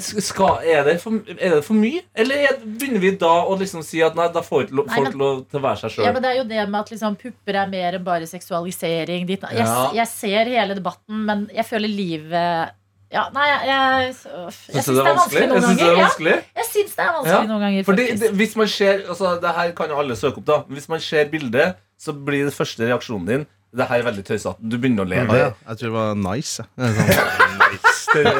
skal, 0.00 0.58
er, 0.64 0.84
det 0.84 0.94
for, 1.02 1.18
er 1.36 1.56
det 1.56 1.64
for 1.66 1.74
mye? 1.78 2.02
Eller 2.14 2.46
er, 2.48 2.56
begynner 2.64 3.00
vi 3.02 3.10
da 3.20 3.32
å 3.46 3.56
liksom 3.60 3.84
si 3.86 4.02
at 4.02 4.16
nei, 4.18 4.28
da 4.34 4.42
får 4.44 4.66
ikke 4.66 4.76
Nei, 4.82 4.94
folk 4.96 5.08
men- 5.12 5.18
lov 5.22 5.44
til 5.50 5.60
å 5.60 5.62
være 5.62 5.76
seg 5.82 5.90
Ja, 5.90 5.94
sjøl? 5.96 6.12
men 6.14 6.22
det 6.22 6.30
er 6.32 6.36
jo 6.40 6.44
det 6.50 6.68
med 6.68 6.80
at 6.80 6.90
liksom, 6.94 7.16
pupper 7.20 7.54
er 7.62 7.70
mer 7.72 7.98
enn 7.98 8.04
bare 8.04 8.26
seksualisering. 8.30 9.26
Ditt. 9.26 9.42
Jeg, 9.52 9.58
Ja. 9.66 9.90
jeg 9.94 10.06
ser 10.08 10.44
hele 10.50 10.74
debatten, 10.74 11.24
men 11.26 11.46
jeg 11.54 11.64
føler 11.66 11.88
livet 11.88 12.70
ja, 13.12 13.28
Nei, 13.32 13.46
jeg, 13.46 13.66
jeg, 13.70 14.14
jeg, 14.26 14.52
Syns 14.82 14.86
det 14.90 14.98
er 14.98 15.14
vanskelig 15.14 15.48
noen 15.48 15.62
Jeg 15.62 15.62
synes 15.62 15.78
det 15.78 15.84
er 15.84 15.86
er 15.86 15.96
Ja, 15.96 16.06
vanskelig. 16.08 16.32
jeg 16.56 16.66
syns 16.72 16.94
det 16.96 17.04
er 17.04 17.12
vanskelig 17.14 17.36
Ja, 17.36 17.42
noen 17.46 17.60
ganger, 17.62 17.84
Fordi 17.86 18.06
det, 18.18 18.30
Hvis 18.34 18.56
man 18.58 18.66
ser 18.68 19.04
altså, 19.08 19.30
Det 19.40 19.52
her 19.54 19.70
kan 19.78 19.88
jo 19.94 19.98
alle 20.02 20.16
søke 20.18 20.38
opp, 20.42 20.44
da. 20.48 20.56
Hvis 20.74 20.88
man 20.90 21.00
ser 21.00 21.24
bildet, 21.30 21.76
så 22.02 22.12
blir 22.12 22.44
det 22.48 22.52
første 22.56 22.82
reaksjonen 22.82 23.26
din 23.30 23.46
Det 23.76 23.86
her 23.86 24.00
er 24.02 24.06
veldig 24.10 24.24
tøysete. 24.26 24.56
Du 24.58 24.76
begynner 24.78 25.04
å 25.04 25.08
le. 25.08 25.16
Ja. 25.22 25.52
Jeg 25.68 25.78
tror 25.78 25.86
det 25.86 25.92
var 25.92 26.14
nice. 26.16 26.64
Det 26.76 26.90
sånn, 26.96 27.58
Nice. 27.62 27.95
Det 28.16 28.32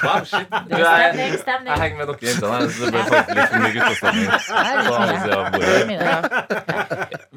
Karsten. 0.00 0.46
Jeg 0.72 1.78
henger 1.82 1.96
med 1.98 2.06
dere 2.10 2.18
jentene 2.26 2.52
her, 2.52 2.62
så 2.68 2.82
blir 2.90 3.04
faktisk 3.12 3.36
litt 3.38 3.98
for 4.00 4.10
mye. 5.88 6.06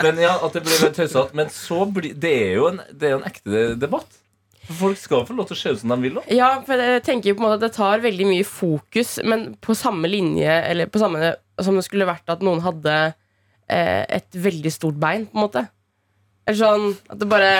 Men 0.03 0.13
ja, 0.23 0.33
at 0.41 0.51
det 0.53 0.61
blir 0.65 0.77
tøysete. 0.99 1.31
Men 1.37 1.47
så 1.53 1.79
blir 1.85 2.13
det 2.15 2.35
er 2.45 2.53
jo 2.59 2.69
en, 2.73 2.79
det 2.91 3.09
er 3.09 3.11
jo 3.15 3.19
en 3.21 3.27
ekte 3.31 3.65
debatt. 3.81 4.21
Folk 4.65 4.97
skal 4.97 5.25
få 5.27 5.35
lov 5.37 5.45
til 5.49 5.55
å 5.57 5.59
se 5.59 5.73
ut 5.75 5.81
som 5.83 5.91
de 5.93 5.97
vil. 6.07 6.15
Også. 6.19 6.33
Ja, 6.33 6.49
for 6.65 6.81
jeg 6.81 7.03
tenker 7.05 7.29
jo 7.29 7.35
på 7.37 7.43
en 7.43 7.47
måte 7.47 7.59
at 7.59 7.65
det 7.67 7.75
tar 7.77 8.01
veldig 8.05 8.27
mye 8.31 8.47
fokus, 8.49 9.19
men 9.27 9.51
på 9.61 9.75
samme 9.77 10.09
linje 10.09 10.49
Eller 10.71 10.89
på 10.89 11.01
samme 11.01 11.35
som 11.61 11.77
det 11.77 11.85
skulle 11.85 12.07
vært 12.09 12.27
at 12.33 12.41
noen 12.43 12.63
hadde 12.65 12.95
eh, 13.69 14.03
et 14.17 14.27
veldig 14.33 14.71
stort 14.73 14.97
bein, 14.99 15.27
på 15.29 15.37
en 15.37 15.45
måte. 15.45 15.61
Eller 16.45 16.59
sånn 16.59 16.91
at 17.09 17.21
det 17.21 17.29
bare 17.29 17.53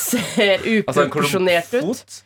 ser 0.00 0.60
Altså 0.88 1.06
uproporsjonert 1.06 1.72
ut. 1.80 2.18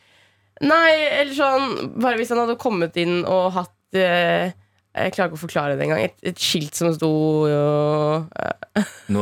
Nei, 0.65 0.91
eller 1.21 1.35
sånn 1.35 1.95
Bare 1.99 2.19
hvis 2.21 2.31
han 2.31 2.39
hadde 2.45 2.55
kommet 2.63 2.95
inn 3.03 3.25
og 3.27 3.49
hatt 3.57 3.99
eh, 3.99 4.53
Jeg 4.95 5.15
klarer 5.17 5.33
ikke 5.33 5.41
å 5.41 5.43
forklare 5.43 5.79
det 5.79 5.89
engang. 5.89 6.05
Et, 6.07 6.17
et 6.31 6.39
skilt 6.39 6.79
som 6.79 6.93
sto 6.95 7.11
og, 7.11 8.29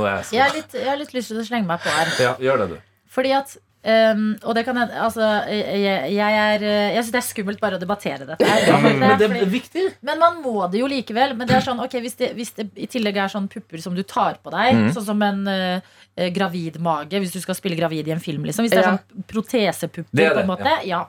jeg 0.05 0.37
Jeg 0.37 0.45
har, 0.45 0.57
litt, 0.57 0.77
jeg 0.77 0.89
har 0.91 1.01
litt 1.01 1.15
lyst 1.17 1.33
til 1.33 1.41
å 1.41 1.47
slenge 1.47 1.69
meg 1.69 1.81
på 1.85 1.93
her. 1.93 2.13
Ja, 2.21 2.35
gjør 2.41 2.65
det, 2.65 2.69
du. 2.75 2.77
Fordi 3.13 3.33
at 3.37 3.57
um, 3.85 4.37
Og 4.47 4.55
det 4.55 4.65
kan 4.67 4.77
hende 4.79 4.95
Altså, 5.03 5.21
jeg, 5.51 6.13
jeg 6.15 6.37
er 6.39 6.65
Jeg 6.65 7.03
syns 7.03 7.13
det 7.13 7.21
er 7.21 7.27
skummelt 7.27 7.61
bare 7.61 7.79
å 7.79 7.83
debattere 7.83 8.27
dette. 8.29 8.47
her. 8.47 8.83
Men 8.83 9.19
det 9.19 9.29
Fordi- 9.29 9.41
er 9.43 9.51
viktig. 9.53 9.85
Men 10.03 10.19
man 10.23 10.43
må 10.43 10.71
det 10.71 10.81
jo 10.81 10.87
likevel. 10.91 11.37
Men 11.37 11.49
det 11.49 11.57
er 11.57 11.67
sånn, 11.67 11.83
ok, 11.83 11.99
hvis, 12.05 12.17
det, 12.21 12.33
hvis 12.39 12.53
det 12.59 12.69
i 12.77 12.87
tillegg 12.87 13.17
er 13.17 13.29
sånn 13.33 13.49
pupper 13.53 13.81
som 13.83 13.95
du 13.95 14.03
tar 14.03 14.39
på 14.43 14.51
deg, 14.55 14.75
mm. 14.75 14.89
sånn 14.97 15.07
som 15.07 15.23
en 15.23 15.47
eh, 15.49 15.81
eh, 16.17 16.31
gravid 16.35 16.79
mage, 16.81 17.19
hvis 17.19 17.33
du 17.33 17.41
skal 17.41 17.57
spille 17.59 17.79
gravid 17.79 18.09
i 18.09 18.13
en 18.15 18.21
film, 18.23 18.45
liksom. 18.45 18.67
Hvis 18.67 18.75
det 18.75 18.83
er 18.85 18.91
Ja. 18.91 18.97
sånn 18.99 19.25
protesepupper, 19.31 20.13
Det 20.13 20.27
er 20.27 20.35
på 20.35 20.45
en 20.45 20.53
måte, 20.53 20.77
ja. 20.87 21.07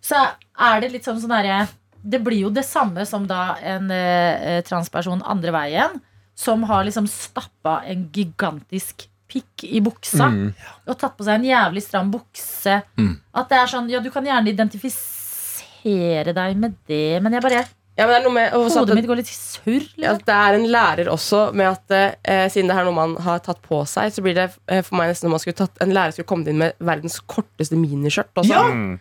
Så 0.00 0.16
er 0.58 0.80
det 0.80 0.92
litt 0.92 1.04
sånn 1.04 1.20
sånn 1.20 1.34
herre 1.36 1.68
Det 2.02 2.22
blir 2.24 2.46
jo 2.46 2.50
det 2.50 2.64
samme 2.64 3.04
som 3.06 3.26
da 3.28 3.56
en 3.60 3.90
uh, 3.92 4.62
transperson 4.64 5.20
andre 5.22 5.52
veien, 5.52 6.00
som 6.34 6.62
har 6.64 6.86
liksom 6.86 7.04
stappa 7.06 7.82
en 7.84 8.06
gigantisk 8.10 9.09
pikk 9.30 9.64
i 9.70 9.80
buksa 9.84 10.26
og 10.90 10.96
tatt 10.98 11.14
på 11.18 11.24
seg 11.26 11.38
en 11.40 11.46
jævlig 11.50 11.82
stram 11.86 12.10
bukse. 12.12 12.80
Mm. 12.98 13.14
At 13.40 13.48
det 13.52 13.58
er 13.62 13.70
sånn, 13.72 13.90
ja, 13.92 14.00
du 14.02 14.10
kan 14.14 14.26
gjerne 14.26 14.50
identifisere 15.24 16.34
deg 16.36 16.56
med 16.60 16.74
det, 16.90 17.20
men 17.22 17.32
jeg 17.38 17.42
bare 17.46 17.62
Ja, 17.98 18.06
men 18.06 18.14
det 18.14 18.18
er 18.20 18.24
noe 18.24 18.32
med 18.32 18.52
også 18.56 18.70
at 18.70 18.78
Hodet 18.78 18.88
det- 18.88 18.96
mitt 19.00 19.08
går 19.10 19.16
litt 19.18 19.28
i 19.28 19.34
surr. 19.36 19.82
Ja, 19.98 20.12
Liksom. 20.14 20.24
det 20.24 20.34
er 20.34 20.54
en 20.54 20.66
lærer 20.72 21.08
også 21.12 21.40
med 21.52 21.66
at 21.66 21.90
eh, 22.24 22.48
siden 22.48 22.68
det 22.70 22.76
er 22.78 22.84
noe 22.86 22.94
man 22.96 23.16
har 23.20 23.38
tatt 23.44 23.60
på 23.62 23.82
seg, 23.86 24.10
så 24.14 24.22
blir 24.24 24.34
det 24.34 24.46
eh, 24.68 24.80
for 24.82 24.96
meg 24.96 25.10
nesten 25.10 25.26
som 25.26 25.28
om 25.28 25.36
man 25.36 25.40
skulle 25.42 25.58
tatt, 25.58 25.76
en 25.82 25.92
lærer 25.92 26.12
skulle 26.14 26.26
kommet 26.30 26.48
inn 26.48 26.58
med 26.62 26.72
verdens 26.80 27.18
korteste 27.20 27.76
miniskjørt 27.76 28.32
også. 28.40 28.48
Ja. 28.48 28.96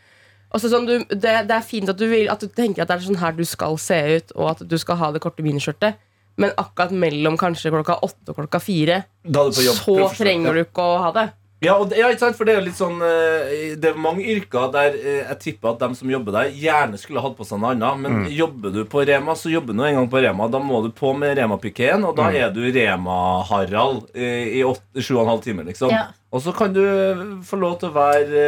Også 0.51 0.67
sånn, 0.73 0.87
du, 0.89 0.97
det, 1.15 1.47
det 1.47 1.51
er 1.53 1.61
fint 1.61 1.87
at 1.87 1.97
du, 1.97 2.07
vil, 2.09 2.27
at 2.27 2.41
du 2.41 2.47
tenker 2.47 2.81
at 2.81 2.89
det 2.89 2.97
er 2.97 3.05
sånn 3.05 3.21
her 3.21 3.31
du 3.37 3.45
skal 3.45 3.77
se 3.77 3.99
ut, 4.17 4.31
og 4.35 4.49
at 4.51 4.67
du 4.67 4.77
skal 4.81 4.97
ha 4.97 5.11
det 5.13 5.21
korte 5.21 5.43
miniskjørtet, 5.45 5.95
men 6.39 6.53
akkurat 6.55 6.93
mellom 6.95 7.35
kanskje 7.39 7.73
klokka 7.73 7.99
åtte 8.05 8.31
og 8.31 8.39
klokka 8.39 8.61
fire, 8.63 9.03
Da 9.23 9.45
er 9.45 9.53
på 9.57 9.67
jobb 9.67 9.83
så 9.83 10.09
trenger 10.15 10.55
du 10.55 10.63
ikke 10.63 10.85
å 10.85 10.97
ha 11.03 11.11
det. 11.15 11.27
Ja, 11.59 11.73
og 11.75 11.89
det, 11.91 11.97
ja, 11.99 12.07
ikke 12.07 12.23
sant? 12.23 12.37
For 12.39 12.47
det 12.47 12.53
er 12.53 12.61
jo 12.61 12.65
litt 12.69 12.77
sånn 12.77 13.01
eh, 13.03 13.73
Det 13.79 13.89
er 13.91 13.97
mange 13.99 14.23
yrker 14.31 14.69
der 14.71 14.93
eh, 14.95 15.17
jeg 15.25 15.39
tipper 15.43 15.73
at 15.73 15.81
de 15.81 15.97
som 15.99 16.11
jobber 16.11 16.37
der, 16.37 16.53
gjerne 16.55 16.99
skulle 17.01 17.23
hatt 17.23 17.35
på 17.35 17.47
seg 17.47 17.59
noe 17.59 17.73
annet. 17.75 17.99
Men 18.05 18.29
jobber 18.31 18.71
du 18.71 18.85
på 18.87 19.03
Rema, 19.07 19.35
så 19.35 19.51
jobber 19.51 19.75
du 19.75 19.83
en 19.83 19.99
gang 19.99 20.07
på 20.11 20.21
Rema. 20.23 20.47
Da 20.51 20.61
må 20.63 20.79
du 20.85 20.87
på 20.95 21.11
med 21.19 21.35
Rema-pikeen, 21.39 22.05
og 22.07 22.15
da 22.15 22.29
er 22.31 22.53
du 22.55 22.61
Rema-Harald 22.63 24.07
eh, 24.15 24.61
i 24.61 24.63
sju 24.63 25.17
og 25.17 25.25
en 25.25 25.33
halv 25.33 25.43
time, 25.43 25.67
liksom. 25.67 25.91
Ja. 25.91 26.07
Og 26.29 26.43
så 26.45 26.51
kan 26.53 26.69
du 26.75 26.83
få 27.41 27.57
lov 27.57 27.79
til 27.81 27.89
å 27.89 27.93
være 27.95 28.41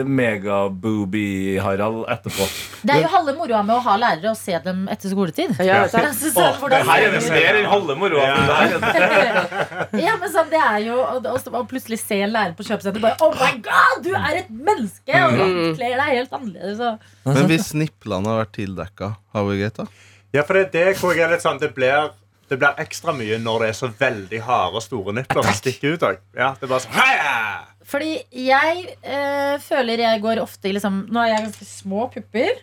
eh, 0.00 0.04
megaboobie-Harald 0.08 2.06
etterpå. 2.08 2.46
Det 2.88 2.94
er 2.94 3.02
jo 3.04 3.10
halve 3.12 3.34
moroa 3.36 3.60
med 3.68 3.74
å 3.76 3.82
ha 3.84 3.96
lærere 4.00 4.30
og 4.30 4.38
se 4.40 4.56
dem 4.64 4.86
etter 4.88 5.12
skoletid. 5.12 5.52
Ja, 5.60 5.82
det 5.92 5.92
du. 5.92 6.06
Altså, 6.08 6.30
sånn, 6.32 6.56
hvordan- 6.62 6.86
Her 6.88 7.04
er 7.10 7.12
det 7.18 7.20
mer 7.34 7.58
enn 7.60 7.68
halve 7.68 7.96
moroa. 8.00 8.30
men 8.32 8.46
det 8.48 8.56
her 8.56 9.04
er 9.18 10.00
ja, 10.06 10.14
men 10.22 10.32
sånn, 10.32 10.48
det 10.54 10.62
er 10.62 10.78
jo 10.86 10.96
å, 11.02 11.18
å, 11.20 11.36
å 11.60 11.62
plutselig 11.68 12.00
se 12.00 12.22
en 12.24 12.32
lærer 12.32 12.56
på 12.56 12.64
kjøpesenter 12.70 13.04
bare 13.04 13.20
Oh 13.20 13.36
my 13.36 13.52
god, 13.68 14.00
du 14.08 14.14
er 14.16 14.40
et 14.40 14.48
menneske! 14.48 15.12
Og 15.12 15.36
du 15.36 15.76
kler 15.76 15.98
deg 16.00 16.16
helt 16.16 16.32
annerledes. 16.40 16.80
Og. 16.80 17.12
Men 17.28 17.52
hvis 17.52 17.74
nipplene 17.76 18.32
har 18.32 18.40
vært 18.46 18.56
tildekka, 18.56 19.12
har 19.36 19.48
vi 19.50 19.60
greit 19.60 19.82
da? 19.82 19.88
Ja, 20.32 20.46
for 20.48 20.56
det, 20.56 20.70
det 20.72 20.96
hvor 20.96 21.12
jeg 21.12 21.26
er 21.28 21.34
litt 21.36 21.44
sånn 21.44 21.58
Det 21.60 21.74
blir, 21.76 22.08
det 22.52 22.58
blir 22.60 22.82
ekstra 22.82 23.14
mye 23.16 23.38
når 23.40 23.64
det 23.64 23.68
er 23.72 23.78
så 23.78 23.88
veldig 23.98 24.40
harde, 24.46 24.82
store 24.84 25.14
nipler 25.16 25.46
som 25.46 25.56
stikker 25.56 25.96
ut. 25.96 26.04
også. 26.08 26.24
Ja, 26.36 26.52
det 26.58 26.66
er 26.66 26.72
bare 26.74 26.84
sånn 26.84 27.86
Fordi 27.92 28.12
jeg 28.46 28.82
øh, 29.00 29.56
føler 29.64 30.04
jeg 30.04 30.22
går 30.22 30.42
ofte 30.42 30.70
i 30.70 30.74
liksom 30.76 31.06
Nå 31.10 31.22
har 31.22 31.32
jeg 31.32 31.46
ganske 31.48 31.68
små 31.68 32.06
pupper. 32.12 32.60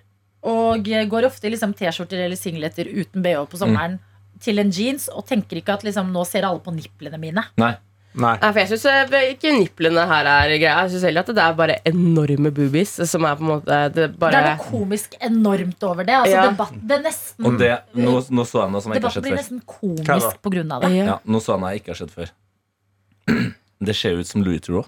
Og 0.50 0.88
går 1.12 1.28
ofte 1.28 1.50
i 1.50 1.52
liksom 1.52 1.74
T-skjorter 1.76 2.22
eller 2.24 2.40
singleter 2.40 2.88
uten 2.88 3.26
BH 3.26 3.44
på 3.52 3.60
sommeren 3.60 3.98
til 4.40 4.62
en 4.62 4.72
jeans 4.72 5.10
og 5.12 5.26
tenker 5.28 5.60
ikke 5.60 5.76
at 5.76 5.84
liksom, 5.84 6.14
nå 6.16 6.24
ser 6.28 6.48
alle 6.48 6.62
på 6.64 6.72
nipplene 6.72 7.20
mine. 7.20 7.44
Nei. 7.60 7.74
Nei. 8.16 8.32
Nei, 8.42 8.50
for 8.52 8.60
jeg 8.60 8.70
syns 8.72 8.86
ikke 9.36 9.52
niplene 9.54 10.02
her 10.10 10.26
er 10.26 10.50
greia. 10.58 10.80
Jeg 10.82 10.90
synes 10.96 11.04
heller 11.06 11.22
at 11.22 11.28
det 11.28 11.44
er 11.44 11.54
bare 11.54 11.76
enorme 11.86 12.50
boobies 12.52 12.96
som 13.08 13.24
er 13.30 13.36
på 13.38 13.46
en 13.46 13.52
måte 13.52 13.78
Det 13.94 14.08
Det 14.20 14.34
er 14.34 14.48
noe 14.58 14.66
komisk 14.72 15.14
enormt 15.22 15.84
over 15.84 16.04
det. 16.04 16.16
Altså, 16.18 16.34
Ja. 16.34 16.48
debatt, 16.50 16.74
det 16.88 16.98
er 16.98 17.04
nesten, 17.04 17.46
Og 17.46 17.60
det, 17.60 17.70
nå, 17.96 18.16
nå 18.32 18.46
så 18.50 18.64
jeg 18.66 18.72
noe 18.72 18.82
som 18.82 18.92
jeg 18.94 19.02
ikke 19.02 19.12
har 19.12 19.14
debatten 19.14 19.14
sett 19.14 19.24
blir 19.24 19.32
før. 19.32 19.38
nesten 19.38 19.62
Hva 19.62 20.06
da? 20.06 20.14
komisk 20.20 20.42
på 20.42 20.52
grunn 20.56 20.72
av 20.72 20.82
det. 20.82 20.92
ja. 20.98 21.06
Ja, 21.06 21.18
nå 21.26 21.38
så 21.40 21.54
jeg 21.54 21.60
noe 21.62 21.70
jeg 21.72 21.82
ikke 21.84 21.94
har 21.94 22.02
sett 22.02 22.16
før. 22.18 22.30
Det 23.80 23.96
ser 23.96 24.18
ut 24.20 24.28
som 24.28 24.44
Louis 24.44 24.60
Theroux. 24.60 24.88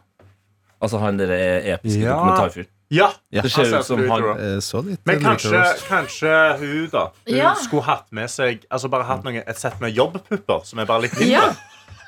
Altså 0.81 0.99
han 0.99 1.17
derre 1.17 1.37
episke 1.77 2.01
Ja. 2.01 2.15
dokumentarfyren. 2.17 2.67
Ja, 2.91 3.11
Ja. 3.31 3.41
Det 3.43 3.51
ser 3.51 3.77
ut 3.79 3.85
som 3.85 3.99
han-. 4.09 4.39
Eh, 4.39 4.59
litt 4.83 4.99
Men 5.05 5.15
eh, 5.15 5.21
kanskje, 5.21 5.61
kanskje 5.87 6.57
hun 6.59 6.89
da 6.91 7.11
Hun 7.27 7.37
Ja. 7.37 7.53
skulle 7.55 7.83
hatt 7.83 8.07
med 8.11 8.27
seg 8.29 8.65
Altså 8.69 8.89
bare 8.89 9.03
hatt 9.05 9.23
noe, 9.23 9.43
et 9.47 9.57
sett 9.57 9.79
med 9.79 9.95
jobbpupper 9.95 10.65
som 10.65 10.79
er 10.79 10.85
bare 10.85 11.01
litt 11.03 11.13
mindre. 11.13 11.29
Ja. 11.31 11.53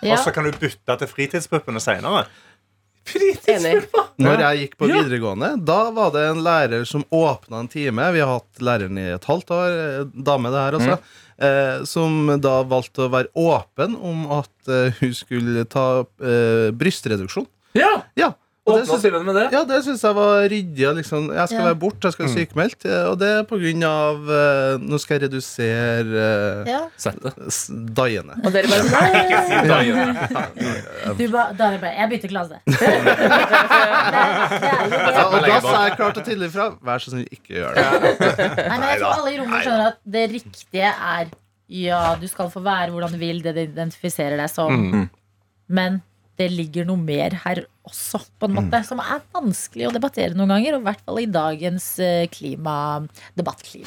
Ja. 0.03 0.15
Og 0.17 0.23
så 0.25 0.33
kan 0.35 0.47
du 0.47 0.51
bytte 0.59 0.97
til 0.99 1.09
fritidspuppene 1.11 1.81
senere. 1.83 2.25
Enig. 3.51 3.73
Når 4.21 4.41
jeg 4.45 4.59
gikk 4.61 4.77
på 4.79 4.87
videregående, 4.87 5.49
da 5.67 5.79
var 5.91 6.13
det 6.15 6.23
en 6.29 6.39
lærer 6.45 6.85
som 6.87 7.03
åpna 7.11 7.59
en 7.63 7.67
time. 7.71 8.05
Vi 8.15 8.21
har 8.23 8.37
hatt 8.37 8.63
læreren 8.63 8.99
i 9.01 9.09
et 9.11 9.27
halvt 9.27 9.51
år, 9.51 9.75
eh, 9.81 10.05
dame 10.29 10.51
det 10.53 10.61
her 10.63 10.77
også. 10.79 10.97
Eh, 11.43 11.83
som 11.89 12.29
da 12.39 12.61
valgte 12.69 13.07
å 13.07 13.11
være 13.11 13.31
åpen 13.35 13.97
om 13.99 14.23
at 14.39 14.71
eh, 14.71 14.95
hun 15.01 15.13
skulle 15.17 15.65
ta 15.67 16.05
eh, 16.21 16.69
brystreduksjon. 16.71 17.49
Ja! 17.75 17.91
Ja, 18.19 18.31
og 18.65 18.77
det 18.79 18.85
syns 18.87 19.03
jeg, 19.03 19.11
ja, 19.51 19.61
jeg 20.07 20.15
var 20.15 20.45
ryddig. 20.47 20.85
Liksom, 20.99 21.25
jeg 21.35 21.47
skal 21.49 21.59
Ja. 21.59 21.65
være 21.67 21.79
borte, 21.81 22.07
jeg 22.07 22.13
skal 22.15 22.25
være 22.25 22.35
sykemeldt. 22.37 22.85
eh, 22.87 23.09
Og 23.11 23.17
det 23.19 23.27
er 23.27 23.43
på 23.49 23.57
grunn 23.59 23.83
av 23.83 24.29
eh, 24.31 24.77
Nå 24.79 24.97
skal 25.03 25.17
jeg 25.19 25.25
redusere 25.27 26.23
eh, 26.23 26.71
Ja. 26.71 26.81
Daiene. 27.99 28.37
Og 28.39 28.51
dere 28.55 28.67
bare 28.71 28.83
nei. 29.67 29.83
Du 31.19 31.25
ba, 31.33 31.43
Daniel 31.59 31.81
bare 31.83 31.91
Jeg 31.97 32.09
bytter 32.13 32.29
klasse. 32.31 32.61
Ja, 33.83 35.25
og 35.27 35.39
da 35.43 35.59
sa 35.63 35.75
jeg 35.87 35.95
klart 35.99 36.17
og 36.19 36.23
tydelig 36.25 36.49
fra. 36.53 36.69
Vær 36.87 37.03
så 37.03 37.11
snill, 37.13 37.27
ikke 37.33 37.57
gjør 37.59 37.75
det. 37.77 37.85
Nei, 38.69 38.77
men 38.79 38.87
jeg 38.93 38.99
tror 39.03 39.13
alle 39.19 39.33
i 39.33 39.39
rommet 39.41 39.65
skjønner 39.67 39.85
at 39.91 39.99
det 40.15 40.23
riktige 40.37 40.89
er 40.93 41.25
Ja, 41.73 42.01
du 42.19 42.27
skal 42.29 42.49
få 42.53 42.61
være 42.63 42.91
hvordan 42.93 43.11
du 43.15 43.19
vil, 43.21 43.39
det 43.43 43.53
du 43.55 43.61
identifiserer 43.65 44.37
deg 44.39 44.49
som. 44.51 44.71
Mm. 44.71 45.05
Men 45.73 46.01
det 46.39 46.47
ligger 46.51 46.87
noe 46.89 46.97
mer 46.97 47.35
her 47.43 47.63
også, 47.85 48.23
på 48.39 48.47
en 48.47 48.55
måte, 48.57 48.79
som 48.87 49.01
er 49.03 49.21
vanskelig 49.35 49.89
å 49.89 49.93
debattere 49.93 50.33
noen 50.37 50.55
ganger. 50.55 50.77
Og 50.77 50.81
i 50.81 50.87
hvert 50.87 51.03
fall 51.05 51.19
i 51.21 51.27
dagens 51.29 51.91
eh, 52.01 52.25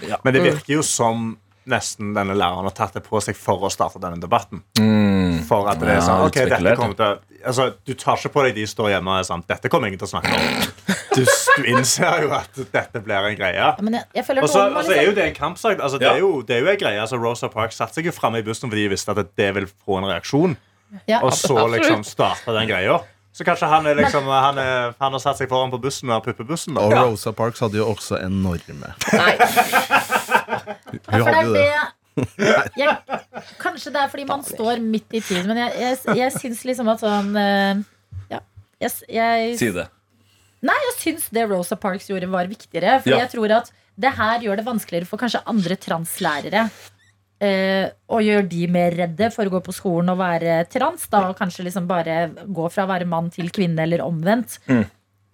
Ja. 0.07 0.21
Men 0.23 0.37
det 0.37 0.45
virker 0.45 0.77
jo 0.77 0.85
som 0.87 1.33
nesten 1.67 2.13
denne 2.15 2.37
læreren 2.39 2.69
har 2.69 2.75
tatt 2.77 2.95
det 2.95 3.03
på 3.07 3.19
seg 3.25 3.35
for 3.39 3.67
å 3.67 3.71
starte 3.73 3.99
denne 4.03 4.21
debatten. 4.23 4.63
Mm. 4.79 5.43
For 5.49 5.67
at 5.71 5.81
det 5.83 5.89
er 5.91 5.99
Ja, 5.99 6.05
sånn, 6.07 6.23
ok, 6.29 6.39
dette 6.47 6.77
kommer 6.79 6.97
til 6.99 7.41
altså, 7.47 7.67
Du 7.87 7.93
tar 7.99 8.19
ikke 8.21 8.33
på 8.37 8.45
deg 8.47 8.55
de 8.57 8.67
står 8.71 8.93
hjemme 8.95 9.13
og 9.13 9.21
er 9.21 9.27
sånn 9.29 9.43
Dette 9.49 9.71
kommer 9.71 9.91
ingen 9.91 10.01
til 10.01 10.09
å 10.09 10.13
snakke 10.15 10.33
om. 10.37 10.95
Du, 11.17 11.23
du 11.25 11.63
innser 11.73 12.27
jo 12.27 12.33
at 12.37 12.59
dette 12.75 13.01
blir 13.01 13.25
en 13.31 13.37
greie. 13.39 13.57
Ja, 13.57 13.71
Men 13.81 13.95
jeg, 13.97 14.05
jeg 14.19 14.27
føler 14.27 14.45
Og 14.45 14.51
så 14.53 14.67
altså, 14.67 14.93
er 14.93 15.07
jo 15.07 15.15
liksom 15.15 15.17
det 15.17 15.25
en 15.31 15.37
kampsak. 15.39 15.79
Altså, 15.81 16.01
det, 16.03 16.05
Ja. 16.11 16.13
er 16.13 16.21
jo, 16.21 16.43
det 16.45 16.59
er 16.59 16.61
jo 16.61 16.69
en 16.75 16.81
greie. 16.83 17.01
Altså, 17.01 17.17
Rosa 17.23 17.49
Parks 17.49 17.79
satte 17.81 17.97
seg 17.97 18.11
jo 18.11 18.13
framme 18.13 18.43
i 18.43 18.45
bussen 18.45 18.69
fordi 18.69 18.85
de 18.85 18.93
visste 18.93 19.15
at 19.17 19.31
det 19.41 19.47
vil 19.57 19.65
få 19.71 19.97
en 20.03 20.11
reaksjon. 20.11 20.59
Ja, 21.07 21.21
Og 21.23 21.33
så 21.35 21.53
Absolutt. 21.57 21.81
liksom 21.81 22.05
starte 22.07 22.53
den 22.57 22.69
greia. 22.71 23.01
Så 23.37 23.45
kanskje 23.45 23.69
han, 23.69 23.85
er 23.87 23.99
liksom, 23.99 24.25
han, 24.33 24.57
er, 24.59 24.95
han 24.99 25.13
har 25.13 25.21
satt 25.21 25.37
seg 25.37 25.51
foran 25.51 25.69
på 25.75 25.77
bussen 25.83 26.09
og 26.15 26.23
puppebussen. 26.25 26.79
Og. 26.81 26.95
Rosa 26.97 27.35
Parks 27.37 27.61
hadde 27.61 27.77
jo 27.83 27.91
også 27.93 28.17
enorme. 28.25 28.95
nei. 29.13 29.35
Hun 31.11 31.27
hadde 31.27 31.43
jo 31.45 31.53
det 31.53 31.67
det. 31.67 32.71
jeg, 32.81 32.95
Kanskje 33.61 33.93
det 33.93 34.01
er 34.01 34.09
fordi 34.09 34.25
man 34.29 34.45
står 34.47 34.81
midt 34.81 35.13
i 35.13 35.21
tiden, 35.21 35.51
men 35.51 35.61
jeg, 35.67 35.75
jeg, 35.83 36.17
jeg 36.17 36.33
syns 36.39 36.63
liksom 36.65 36.89
at 36.95 37.03
sånn 37.05 37.35
eh, 37.37 37.83
Ja. 38.33 38.41
Jeg, 38.81 38.95
jeg, 39.13 39.53
Si 39.61 39.69
det. 39.77 39.85
Nei, 40.65 40.77
jeg 40.89 40.95
syns 41.03 41.29
det 41.37 41.45
Rosa 41.51 41.77
Parks 41.79 42.09
gjorde, 42.09 42.31
var 42.33 42.49
viktigere. 42.49 42.97
For 43.05 43.13
Ja. 43.13 43.21
jeg 43.27 43.35
tror 43.37 43.53
at 43.61 43.69
det 44.01 44.15
her 44.17 44.41
gjør 44.45 44.59
det 44.61 44.65
vanskeligere 44.67 45.09
for 45.09 45.21
kanskje 45.21 45.45
andre 45.49 45.77
translærere. 45.81 46.67
Eh, 47.37 47.91
og 48.09 48.23
gjør 48.25 48.47
de 48.49 48.63
mer 48.73 48.95
redde 48.97 49.29
for 49.35 49.45
å 49.45 49.53
gå 49.53 49.61
på 49.67 49.75
skolen 49.77 50.15
og 50.15 50.21
være 50.23 50.63
trans. 50.73 51.05
Da, 51.13 51.27
kanskje 51.37 51.67
liksom 51.67 51.89
bare 51.89 52.31
gå 52.47 52.69
fra 52.73 52.87
å 52.87 52.91
være 52.91 53.09
mann 53.09 53.29
til 53.35 53.51
kvinne, 53.53 53.83
eller 53.85 54.05
omvendt. 54.07 54.57
Mm. 54.71 54.87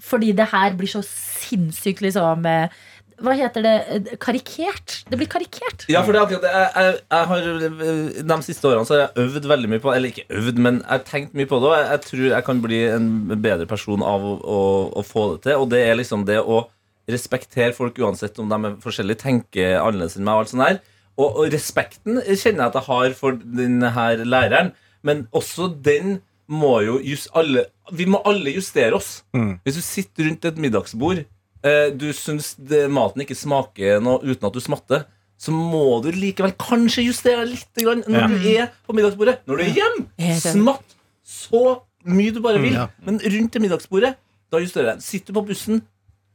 Fordi 0.03 0.33
det 0.35 0.49
her 0.51 0.75
blir 0.75 0.91
så 0.91 1.03
sinnssykt 1.07 2.03
liksom 2.03 2.47
eh, 2.51 2.75
Hva 3.23 3.37
heter 3.39 3.63
det? 3.63 3.75
Eh, 3.95 4.11
Karikert. 4.19 4.97
Det 5.07 5.21
blir 5.21 5.31
karikert. 5.31 5.87
Ja, 5.93 6.03
for 6.03 6.11
det 6.11 6.19
er 6.19 6.27
akkurat 6.27 6.43
det. 6.43 6.53
Jeg, 6.57 6.73
jeg, 6.75 6.99
jeg 7.15 7.31
har, 7.31 7.49
eh, 7.69 8.21
de 8.33 8.39
siste 8.49 8.73
årene 8.73 8.89
så 8.89 8.97
har 8.97 9.05
jeg 9.05 9.29
øvd 9.29 9.51
veldig 9.55 9.71
mye 9.71 9.85
på 9.85 9.95
Eller 9.95 10.11
ikke 10.11 10.41
øvd, 10.41 10.59
men 10.59 10.83
jeg 10.83 10.91
har 10.91 11.07
tenkt 11.07 11.39
mye 11.39 11.51
på 11.51 11.63
det. 11.63 11.71
Og 11.71 11.79
jeg, 11.79 11.89
jeg 11.93 12.07
tror 12.09 12.29
jeg 12.33 12.49
kan 12.51 12.67
bli 12.67 12.85
en 12.91 13.11
bedre 13.37 13.71
person 13.71 14.03
av 14.03 14.27
å, 14.27 14.37
å, 14.43 14.63
å 14.99 15.07
få 15.07 15.29
det 15.37 15.45
til. 15.47 15.63
Og 15.63 15.71
det 15.71 15.87
er 15.87 16.01
liksom 16.03 16.27
det 16.27 16.43
å 16.43 16.65
respektere 17.11 17.75
folk 17.77 17.99
uansett 18.03 18.39
om 18.43 18.51
de 18.51 18.59
er 18.59 18.75
forskjellige, 18.83 19.23
tenker 19.23 19.79
annerledes 19.79 20.19
enn 20.19 20.27
meg. 20.27 20.35
Og 20.35 20.43
alt 20.43 20.53
sånt 20.57 20.67
der. 20.67 20.83
Og, 21.19 21.29
og 21.43 21.53
respekten 21.53 22.21
kjenner 22.25 22.65
jeg 22.65 22.69
at 22.71 22.77
jeg 22.81 22.87
har 22.89 23.15
for 23.19 23.37
denne 23.43 23.91
her 23.93 24.23
læreren, 24.25 24.73
men 25.05 25.27
også 25.35 25.69
den 25.85 26.21
må 26.53 26.81
jo 26.85 26.99
just 27.05 27.29
alle 27.39 27.67
Vi 27.93 28.05
må 28.09 28.21
alle 28.29 28.53
justere 28.55 28.95
oss. 28.97 29.23
Mm. 29.37 29.59
Hvis 29.65 29.77
du 29.79 29.83
sitter 29.85 30.29
rundt 30.29 30.45
et 30.49 30.57
middagsbord, 30.63 31.25
eh, 31.65 31.89
du 31.93 32.07
syns 32.17 32.55
det, 32.57 32.87
maten 32.91 33.25
ikke 33.25 33.37
smaker 33.37 34.01
noe 34.01 34.23
uten 34.25 34.47
at 34.49 34.55
du 34.57 34.61
smatter, 34.63 35.05
så 35.37 35.51
må 35.53 36.01
du 36.05 36.11
likevel 36.15 36.55
kanskje 36.57 37.05
justere 37.09 37.43
deg 37.43 37.57
litt 37.57 37.83
grann 37.83 38.05
når 38.07 38.21
Ja. 38.21 38.27
du 38.31 38.49
er 38.49 38.69
på 38.87 38.95
middagsbordet. 38.95 39.41
Når 39.47 39.57
du 39.59 39.63
er 39.65 39.75
hjemme, 39.75 40.37
smatt 40.41 40.95
så 41.27 41.83
mye 42.07 42.33
du 42.35 42.41
bare 42.41 42.61
vil. 42.63 42.73
Ja. 42.79 42.89
Men 43.05 43.19
rundt 43.19 43.53
det 43.53 43.63
middagsbordet, 43.63 44.15
da 44.53 44.59
justerer 44.63 44.95
jeg. 44.95 45.03
Sitter 45.03 45.33
du 45.33 45.41
på 45.41 45.47
bussen, 45.51 45.83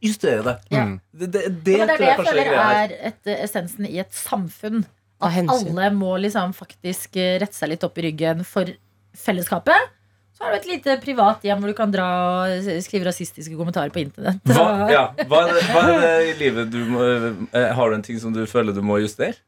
justerer 0.03 0.45
deg. 0.45 0.67
Mm. 0.71 0.93
Det, 1.11 1.31
det, 1.33 1.43
det, 1.65 1.77
Ja, 1.79 1.87
det 1.89 1.95
er 1.95 2.01
det 2.01 2.07
jeg 2.07 2.11
jeg 2.11 2.19
er 2.19 2.29
føler 2.29 2.53
er 2.53 2.95
et, 3.11 3.21
eh, 3.25 3.43
essensen 3.45 3.89
i 3.89 3.99
et 4.03 4.13
samfunn. 4.13 4.85
At 5.17 5.37
alle 5.49 5.91
må 5.97 6.13
liksom 6.21 6.53
faktisk 6.53 7.17
eh, 7.17 7.37
rette 7.41 7.57
seg 7.57 7.73
litt 7.73 7.85
opp 7.87 7.97
i 7.97 8.05
ryggen 8.05 8.43
for 8.45 8.69
fellesskapet. 9.17 9.93
Så 10.37 10.45
har 10.45 10.53
du 10.53 10.59
et 10.59 10.67
lite 10.69 10.99
privat 11.01 11.41
hjem 11.41 11.63
hvor 11.63 11.71
du 11.71 11.77
kan 11.77 11.89
dra 11.89 12.07
og 12.45 12.67
skrive 12.85 13.07
rasistiske 13.07 13.57
kommentarer 13.57 13.89
på 13.89 14.03
internett. 14.03 14.43
Hva, 14.45 14.67
ja, 14.93 15.03
hva, 15.25 15.47
er 15.47 15.55
det, 15.57 15.63
hva 15.73 15.85
er 15.89 16.03
det 16.03 16.11
i 16.27 16.35
livet 16.43 16.69
du 16.69 16.83
må 16.91 17.01
eh, 17.01 17.71
Har 17.73 17.89
du 17.89 17.97
en 17.97 18.05
ting 18.05 18.19
som 18.21 18.35
du 18.35 18.43
føler 18.49 18.75
du 18.77 18.83
må 18.85 18.99
justere? 19.01 19.39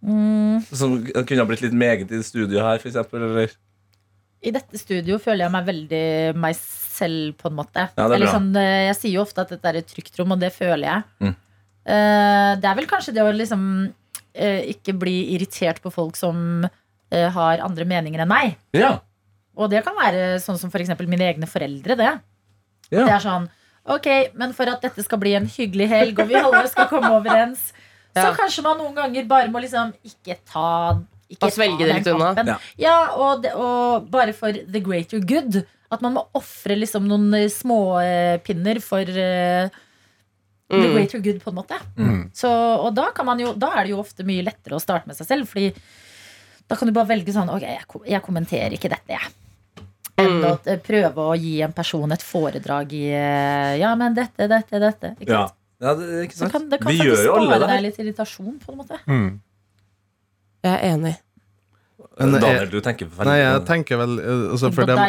Mm, 0.00 0.62
Som 0.72 0.96
kunne 1.04 1.42
ha 1.42 1.48
blitt 1.48 1.60
litt 1.60 1.76
meget 1.76 2.12
i 2.16 2.22
studio 2.24 2.62
her, 2.64 2.80
for 2.80 2.88
eksempel. 2.88 3.52
I 4.40 4.52
dette 4.54 4.80
studio 4.80 5.18
føler 5.20 5.44
jeg 5.44 5.52
meg 5.52 5.66
veldig 5.68 6.04
meg 6.40 6.56
selv, 6.56 6.89
på 7.38 7.48
en 7.50 7.56
måte. 7.56 7.86
Ja, 7.96 8.04
det 8.04 8.04
er 8.04 8.16
Eller 8.18 8.28
bra. 8.28 8.34
sånn, 8.34 8.50
eh, 8.56 8.86
jeg 8.88 8.96
sier 8.98 9.14
jo 9.14 9.22
ofte 9.22 9.44
at 9.44 9.52
dette 9.54 9.68
er 9.70 9.78
et 9.80 9.88
trygt 9.88 10.18
rom, 10.18 10.32
og 10.32 10.40
det 10.40 10.52
føler 10.52 10.86
jeg. 10.86 11.02
Mm. 11.20 11.34
Eh, 11.90 12.50
det 12.60 12.68
er 12.70 12.78
vel 12.78 12.88
kanskje 12.90 13.14
det 13.16 13.24
å 13.24 13.30
liksom 13.34 13.62
eh, 14.34 14.60
ikke 14.74 14.94
bli 14.98 15.34
irritert 15.34 15.80
på 15.82 15.92
folk 15.92 16.16
som 16.16 16.68
har 17.10 17.58
andre 17.58 17.82
meninger 17.90 18.20
enn 18.22 18.28
meg. 18.30 18.52
Ja. 18.70 19.00
Og 19.58 19.66
det 19.72 19.80
kan 19.82 19.96
være 19.98 20.36
sånn 20.38 20.60
som 20.60 20.70
for 20.70 20.78
eksempel 20.78 21.08
mine 21.10 21.26
egne 21.26 21.48
foreldre. 21.50 21.96
Det. 21.98 22.12
Ja. 22.94 23.02
det 23.02 23.16
er 23.16 23.24
sånn 23.24 23.48
Ok, 23.90 24.06
men 24.38 24.52
for 24.54 24.70
at 24.70 24.82
dette 24.84 25.02
skal 25.02 25.18
bli 25.18 25.32
en 25.34 25.48
hyggelig 25.48 25.88
helg, 25.90 26.20
og 26.20 26.28
vi 26.28 26.36
alle 26.38 26.68
skal 26.70 26.86
komme 26.86 27.10
overens, 27.16 27.72
så 28.14 28.28
kanskje 28.36 28.62
man 28.62 28.78
noen 28.78 28.94
ganger 28.94 29.26
bare 29.26 29.50
må 29.50 29.58
liksom 29.64 29.90
ikke 30.06 30.36
ta 30.46 31.00
ikke 31.30 31.46
Og 31.46 31.54
svelge 31.54 31.86
det 31.86 31.94
litt 32.00 32.08
unna. 32.10 32.32
Ja. 32.42 32.56
Ja, 32.80 32.96
og, 33.14 33.44
det, 33.44 33.52
og 33.54 34.08
bare 34.10 34.34
for 34.34 34.50
the 34.50 34.82
greater 34.82 35.22
good. 35.22 35.60
At 35.90 36.02
man 36.04 36.14
må 36.14 36.22
ofre 36.38 36.76
liksom 36.78 37.08
noen 37.10 37.32
eh, 37.34 37.48
småpinner 37.50 38.78
for 38.84 39.02
eh, 39.10 39.70
the 40.70 40.78
way 40.78 40.92
greater 41.00 41.18
good, 41.18 41.40
på 41.42 41.50
en 41.50 41.56
måte. 41.58 41.78
Så, 42.36 42.50
og 42.50 42.92
da, 42.94 43.08
kan 43.16 43.26
man 43.26 43.40
jo, 43.42 43.52
da 43.58 43.72
er 43.74 43.88
det 43.88 43.90
jo 43.96 43.98
ofte 44.04 44.22
mye 44.28 44.44
lettere 44.46 44.76
å 44.78 44.82
starte 44.82 45.10
med 45.10 45.18
seg 45.18 45.26
selv, 45.26 45.48
Fordi 45.50 45.72
da 46.70 46.76
kan 46.78 46.86
du 46.86 46.94
bare 46.94 47.10
velge 47.10 47.32
sånn 47.34 47.48
Ok, 47.50 47.64
jeg, 47.66 47.82
jeg 48.06 48.22
kommenterer 48.22 48.76
ikke 48.76 48.92
dette, 48.92 49.16
jeg. 49.16 49.32
enn 50.22 50.44
å 50.46 50.52
eh, 50.70 50.78
prøve 50.86 51.24
å 51.32 51.34
gi 51.34 51.56
en 51.66 51.74
person 51.74 52.14
et 52.14 52.22
foredrag 52.22 52.92
i 52.94 53.08
eh, 53.10 53.72
Ja, 53.82 53.90
men 53.98 54.14
dette, 54.14 54.46
dette, 54.46 54.78
dette. 54.78 55.10
Ikke 55.18 55.32
sant? 55.40 55.56
Ja, 55.80 55.94
det, 55.98 56.06
er 56.06 56.22
ikke 56.28 56.36
Det 56.36 56.38
sant? 56.44 56.52
kan, 56.54 56.68
det 56.70 56.78
kan 56.84 56.92
Vi 56.92 56.98
faktisk 57.00 57.16
gjør 57.18 57.26
jo 57.26 57.34
alle 57.40 57.58
det 57.58 57.68
deg 57.72 57.82
litt 57.88 57.98
irritasjon, 58.04 58.56
på 58.62 58.70
en 58.74 58.78
måte. 58.84 59.00
Mm. 59.10 59.30
Jeg 60.62 60.72
er 60.76 60.86
enig. 60.92 61.14
Men, 62.20 62.36
Daniel, 62.42 62.68
du 62.68 62.80
tenker 62.84 63.08
veldig 63.08 63.30
Nei, 63.30 63.38
jeg 63.40 63.60
tenker 63.68 64.00
vel 64.00 64.18
eh, 64.20 64.42
altså, 64.52 64.70
for 64.76 64.88
dem, 64.90 65.00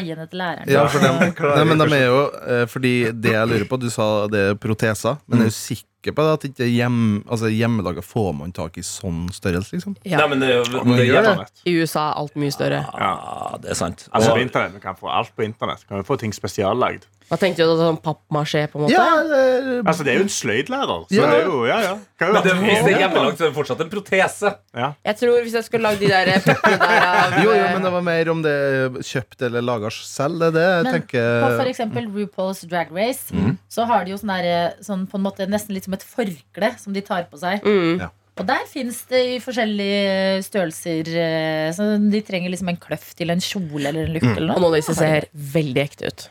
ja, 0.71 0.85
for 0.87 1.03
dem, 1.03 1.19
nei, 1.27 1.63
men 1.67 1.81
de 1.83 1.87
er 1.97 2.05
jo 2.07 2.21
eh, 2.39 2.65
Fordi 2.71 2.93
det 3.11 3.33
jeg 3.35 3.51
lurer 3.51 3.67
på 3.67 3.79
Du 3.81 3.89
sa 3.91 4.07
det 4.31 4.45
er 4.53 4.59
proteser, 4.61 5.19
men 5.27 5.43
er 5.45 5.51
du 5.51 5.57
sikker 6.01 6.15
på 6.17 6.23
det 6.25 6.33
at 6.33 6.45
ikke 6.49 6.67
hjem, 6.71 7.23
altså, 7.29 7.49
hjemmelaga 7.53 8.01
får 8.01 8.33
man 8.37 8.51
tak 8.51 8.77
i 8.77 8.81
sånn 8.85 9.29
størrelse, 9.33 9.75
liksom? 9.77 9.95
Ja. 10.03 10.17
Nei, 10.17 10.27
men 10.33 10.39
det, 10.41 10.49
det, 10.71 10.83
det, 10.97 11.05
gjør 11.07 11.29
det. 11.29 11.47
I 11.69 11.75
USA 11.77 12.09
er 12.09 12.19
alt 12.23 12.35
mye 12.35 12.51
større. 12.51 12.81
Ja, 12.97 13.57
det 13.61 13.69
er 13.71 13.75
sant. 13.75 14.07
Altså, 14.11 14.31
Og- 14.31 14.37
på 14.37 14.41
internett, 14.41 14.73
Vi 14.73 14.79
kan 14.79 14.95
få 14.95 15.09
alt 15.11 15.35
på 15.35 15.43
internett. 15.43 15.85
Kan 15.87 15.97
vi 15.97 16.03
få 16.03 16.17
ting 16.17 16.31
spesiallagd. 16.33 17.05
Hva 17.31 17.37
tenkte 17.39 17.63
du? 17.63 17.77
Sånn 17.79 17.95
pappmasjé, 18.03 18.65
på 18.67 18.75
en 18.75 18.83
måte? 18.83 18.91
Ja, 18.91 19.23
det, 19.23 19.85
Altså, 19.87 20.03
Det 20.03 20.11
er 20.11 20.17
jo 20.19 20.23
en 20.25 20.33
sløydlærer. 20.35 21.05
Så 21.07 21.15
Ja. 21.15 21.29
det 21.31 21.37
er 21.39 21.45
jo, 21.47 21.65
ja, 21.65 21.79
ja. 21.79 21.93
Jo 22.21 22.33
men 22.33 22.43
det, 22.43 22.51
hvis 22.59 22.83
det 22.83 22.93
er 22.93 22.99
hjemmelagt, 22.99 23.37
så 23.37 23.45
er 23.45 23.49
det 23.49 23.55
fortsatt 23.55 23.79
en 23.81 23.89
protese. 23.89 24.55
ja. 24.75 24.93
Jeg 25.05 25.15
tror 25.17 25.41
Hvis 25.41 25.53
jeg 25.53 25.63
skulle 25.63 25.83
lagd 25.83 25.99
de 25.99 26.07
der 26.07 26.25
puppene 26.43 26.77
der 26.77 27.05
av 27.07 27.31
jo, 27.45 27.51
jo, 27.55 27.63
men 27.71 27.81
det 27.81 27.91
var 27.91 28.01
mer 28.01 28.29
om 28.29 28.41
det 28.41 28.51
er 28.51 28.89
kjøpt 28.99 29.41
eller 29.47 29.61
laga 29.61 29.89
selv. 29.89 30.39
Det 30.39 30.47
er 30.47 30.51
det 30.51 30.61
jeg 30.67 30.83
Men 30.83 30.93
tenker 30.93 31.57
På 31.57 31.69
eksempel 31.71 32.07
RuPaul's 32.11 32.67
Drag 32.67 32.91
Race 32.91 33.31
Så 33.69 33.85
har 33.87 34.03
de 34.03 34.11
jo 34.11 34.17
sånn, 34.17 34.35
der, 34.43 34.73
sånn 34.83 35.07
på 35.07 35.15
en 35.15 35.23
måte 35.23 35.47
nesten 35.47 35.73
litt 35.73 35.87
som 35.91 35.99
et 35.99 36.07
forkle 36.07 36.71
som 36.79 36.95
de 36.95 37.03
tar 37.05 37.27
på 37.31 37.39
seg. 37.41 37.63
mm. 37.67 38.09
Og 38.39 38.45
der 38.47 38.63
fins 38.65 39.01
det 39.11 39.19
i 39.35 39.39
forskjellige 39.43 40.39
størrelser. 40.47 41.09
eh, 41.19 41.67
Så 41.75 41.83
de 41.99 42.21
trenger 42.25 42.49
liksom 42.49 42.69
en 42.71 42.77
kløft 42.79 43.17
til 43.19 43.29
en 43.29 43.41
kjole 43.43 43.89
eller 43.91 44.07
en 44.07 44.13
lukt. 44.15 44.23
Mm. 44.23 44.37
Og 44.37 44.41
noe. 44.47 44.55
noen 44.55 44.69
av 44.69 44.77
disse 44.79 44.95
ser 44.97 45.27
veldig 45.35 45.81
ekte 45.83 46.07
ut. 46.07 46.23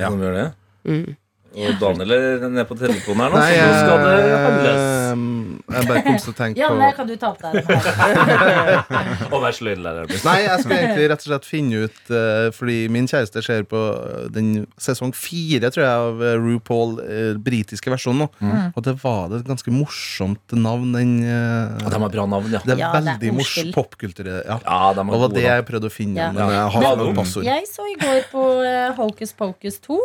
Ja. 0.00 0.08
de 0.08 0.24
gjør 0.24 0.34
det. 0.40 0.46
Mm. 0.88 1.16
Og 1.54 1.76
Daniel 1.78 2.14
er 2.16 2.48
nede 2.48 2.64
på 2.66 2.74
telefonen 2.80 3.20
her 3.22 3.30
nå, 3.30 3.38
Nei, 3.38 3.52
så 3.54 3.68
nå 3.68 3.76
skal 3.84 4.00
det 4.08 4.40
handles. 4.42 4.82
Jeg, 5.64 5.86
bare 5.88 6.02
kom 6.04 6.16
til 6.20 6.30
å 6.30 6.36
tenke 6.36 6.60
Janne, 6.60 6.88
på 6.90 6.96
kan 6.98 7.08
du 7.08 7.14
ta 7.20 7.30
opp 7.32 7.40
deg? 7.40 7.54
Å 9.34 9.38
være 9.40 9.52
sløydlærer. 9.56 10.10
Nei, 10.26 10.34
jeg 10.44 10.60
skulle 10.60 10.78
egentlig 10.82 11.06
rett 11.12 11.22
og 11.24 11.28
slett 11.30 11.46
finne 11.48 11.84
ut 11.86 12.00
uh, 12.12 12.48
Fordi 12.54 12.76
min 12.92 13.08
kjæreste 13.08 13.42
ser 13.44 13.64
på 13.68 13.80
eh, 13.80 14.26
den 14.34 14.50
sesong 14.80 15.14
fire, 15.16 15.70
tror 15.72 15.84
jeg, 15.84 16.08
av 16.08 16.24
eh, 16.24 16.36
RuPaul, 16.40 16.96
uh, 17.00 17.30
britiske 17.44 17.92
versjonen 17.92 18.24
nå. 18.24 18.28
Mm. 18.44 18.74
Og 18.74 18.84
det 18.86 18.96
var 19.02 19.30
det 19.32 19.40
et 19.42 19.48
ganske 19.48 19.74
morsomt 19.74 20.56
navn. 20.58 20.92
Den, 20.96 21.14
uh, 21.24 21.86
de 21.88 22.02
har 22.04 22.12
bra 22.12 22.26
navn, 22.34 22.50
ja. 22.52 22.60
det 22.66 22.76
er 22.76 22.82
Ja, 22.84 22.90
veldig 22.98 23.32
morsomt 23.38 23.72
popkultur. 23.76 24.28
Ja. 24.34 24.58
Ja, 24.60 24.82
de 24.96 25.06
Det 25.08 25.22
var 25.24 25.32
det 25.32 25.46
jeg 25.46 25.68
prøvde 25.70 25.88
å 25.88 25.94
finne, 25.94 26.20
Ja. 26.20 26.28
men 26.34 26.52
jeg 26.52 26.76
har. 26.76 27.44
Jeg 27.48 27.70
så 27.70 27.88
i 27.88 27.96
går 28.04 28.28
på 28.34 28.44
Hocus 29.00 29.34
Pocus 29.36 29.80
2. 29.88 29.98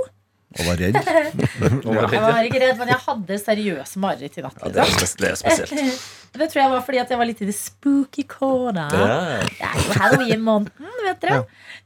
Og 0.58 0.66
var 0.66 0.80
redd. 0.82 0.96
Jeg 2.10 2.22
var 2.24 2.48
ikke 2.48 2.62
redd, 2.64 2.78
men 2.80 2.90
jeg 2.90 3.02
hadde 3.06 3.36
seriøse 3.38 4.02
mareritt 4.02 4.40
i 4.40 4.46
natt. 4.46 4.58
Ja, 4.64 4.72
det, 4.74 4.82
er 4.82 4.96
Liksom. 4.96 5.20
det 5.22 5.30
er 5.34 5.38
spesielt. 5.44 6.08
Det 6.30 6.46
tror 6.52 6.60
jeg 6.62 6.70
var 6.70 6.84
fordi 6.86 7.00
at 7.02 7.10
jeg 7.10 7.18
var 7.18 7.26
litt 7.26 7.40
i 7.42 7.46
the 7.48 7.54
spooky 7.58 8.22
corner. 8.30 8.92
Ja. 8.94 9.40
Det 9.50 9.66
er 9.66 9.80
jo 9.82 9.96
halloween-måneden, 9.98 10.92
vet 11.08 11.24
dere. 11.24 11.40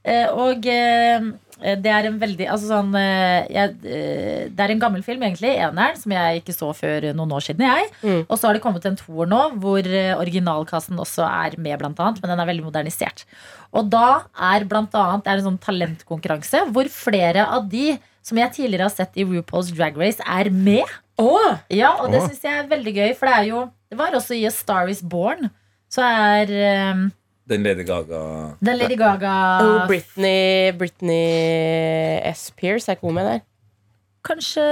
Ja. 0.03 0.25
og 0.35 0.67
eh, 0.67 1.29
det 1.79 1.91
er 1.93 2.07
en 2.09 2.17
veldig 2.19 2.47
Altså 2.51 2.67
sånn 2.67 2.91
eh, 2.99 3.45
jeg, 3.53 3.75
eh, 3.87 4.41
Det 4.51 4.65
er 4.65 4.73
en 4.73 4.81
gammel 4.81 5.03
film, 5.05 5.23
egentlig, 5.23 5.53
eneren, 5.63 5.95
som 5.99 6.11
jeg 6.15 6.41
ikke 6.41 6.55
så 6.57 6.73
før 6.75 7.07
noen 7.15 7.31
år 7.37 7.45
siden. 7.47 7.63
jeg 7.69 7.89
Mm. 8.03 8.25
Og 8.27 8.35
så 8.35 8.49
har 8.49 8.57
det 8.57 8.63
kommet 8.65 8.83
en 8.89 8.97
toer 8.99 9.29
nå, 9.31 9.39
hvor 9.63 9.79
eh, 9.87 10.11
originalkassen 10.19 10.99
også 10.99 11.23
er 11.23 11.55
med, 11.55 11.77
blant 11.79 11.99
annet. 12.03 12.19
Men 12.19 12.33
den 12.33 12.43
er 12.43 12.49
veldig 12.51 12.65
modernisert. 12.67 13.23
Og 13.71 13.87
da 13.93 14.25
er 14.51 14.65
blant 14.67 14.91
annet 14.91 15.23
Det 15.23 15.31
er 15.31 15.39
en 15.39 15.47
sånn 15.53 15.61
talentkonkurranse 15.63 16.65
hvor 16.73 16.89
flere 16.91 17.47
av 17.47 17.69
de 17.71 17.93
som 18.23 18.39
jeg 18.39 18.53
tidligere 18.55 18.87
har 18.87 18.93
sett 18.93 19.17
i 19.19 19.25
RuPaul's 19.27 19.71
Drag 19.75 19.97
Race, 19.99 20.23
er 20.23 20.49
med. 20.49 20.87
Ja, 21.69 21.91
og 22.01 22.09
det 22.13 22.23
syns 22.23 22.41
jeg 22.45 22.61
er 22.63 22.69
veldig 22.71 22.93
gøy, 22.95 23.11
for 23.19 23.29
det 23.29 23.35
er 23.35 23.49
jo 23.51 23.67
Det 23.91 23.97
var 23.99 24.15
også 24.17 24.33
i 24.33 24.45
A 24.47 24.49
Star 24.49 24.87
Is 24.89 25.03
Born. 25.05 25.51
Så 25.91 26.01
er 26.01 26.49
um, 26.95 27.11
Den 27.49 27.61
Lady 27.61 27.85
Gaga 27.85 28.21
den 28.65 28.77
Lady 28.79 28.97
Gaga 28.97 29.33
Og 29.61 29.87
Britney, 29.87 30.71
Britney 30.73 32.23
S. 32.33 32.49
Pierce 32.57 32.89
er 32.89 32.95
ikke 32.97 33.05
hun 33.11 33.19
med 33.19 33.27
der? 33.29 33.43
Kanskje 34.23 34.63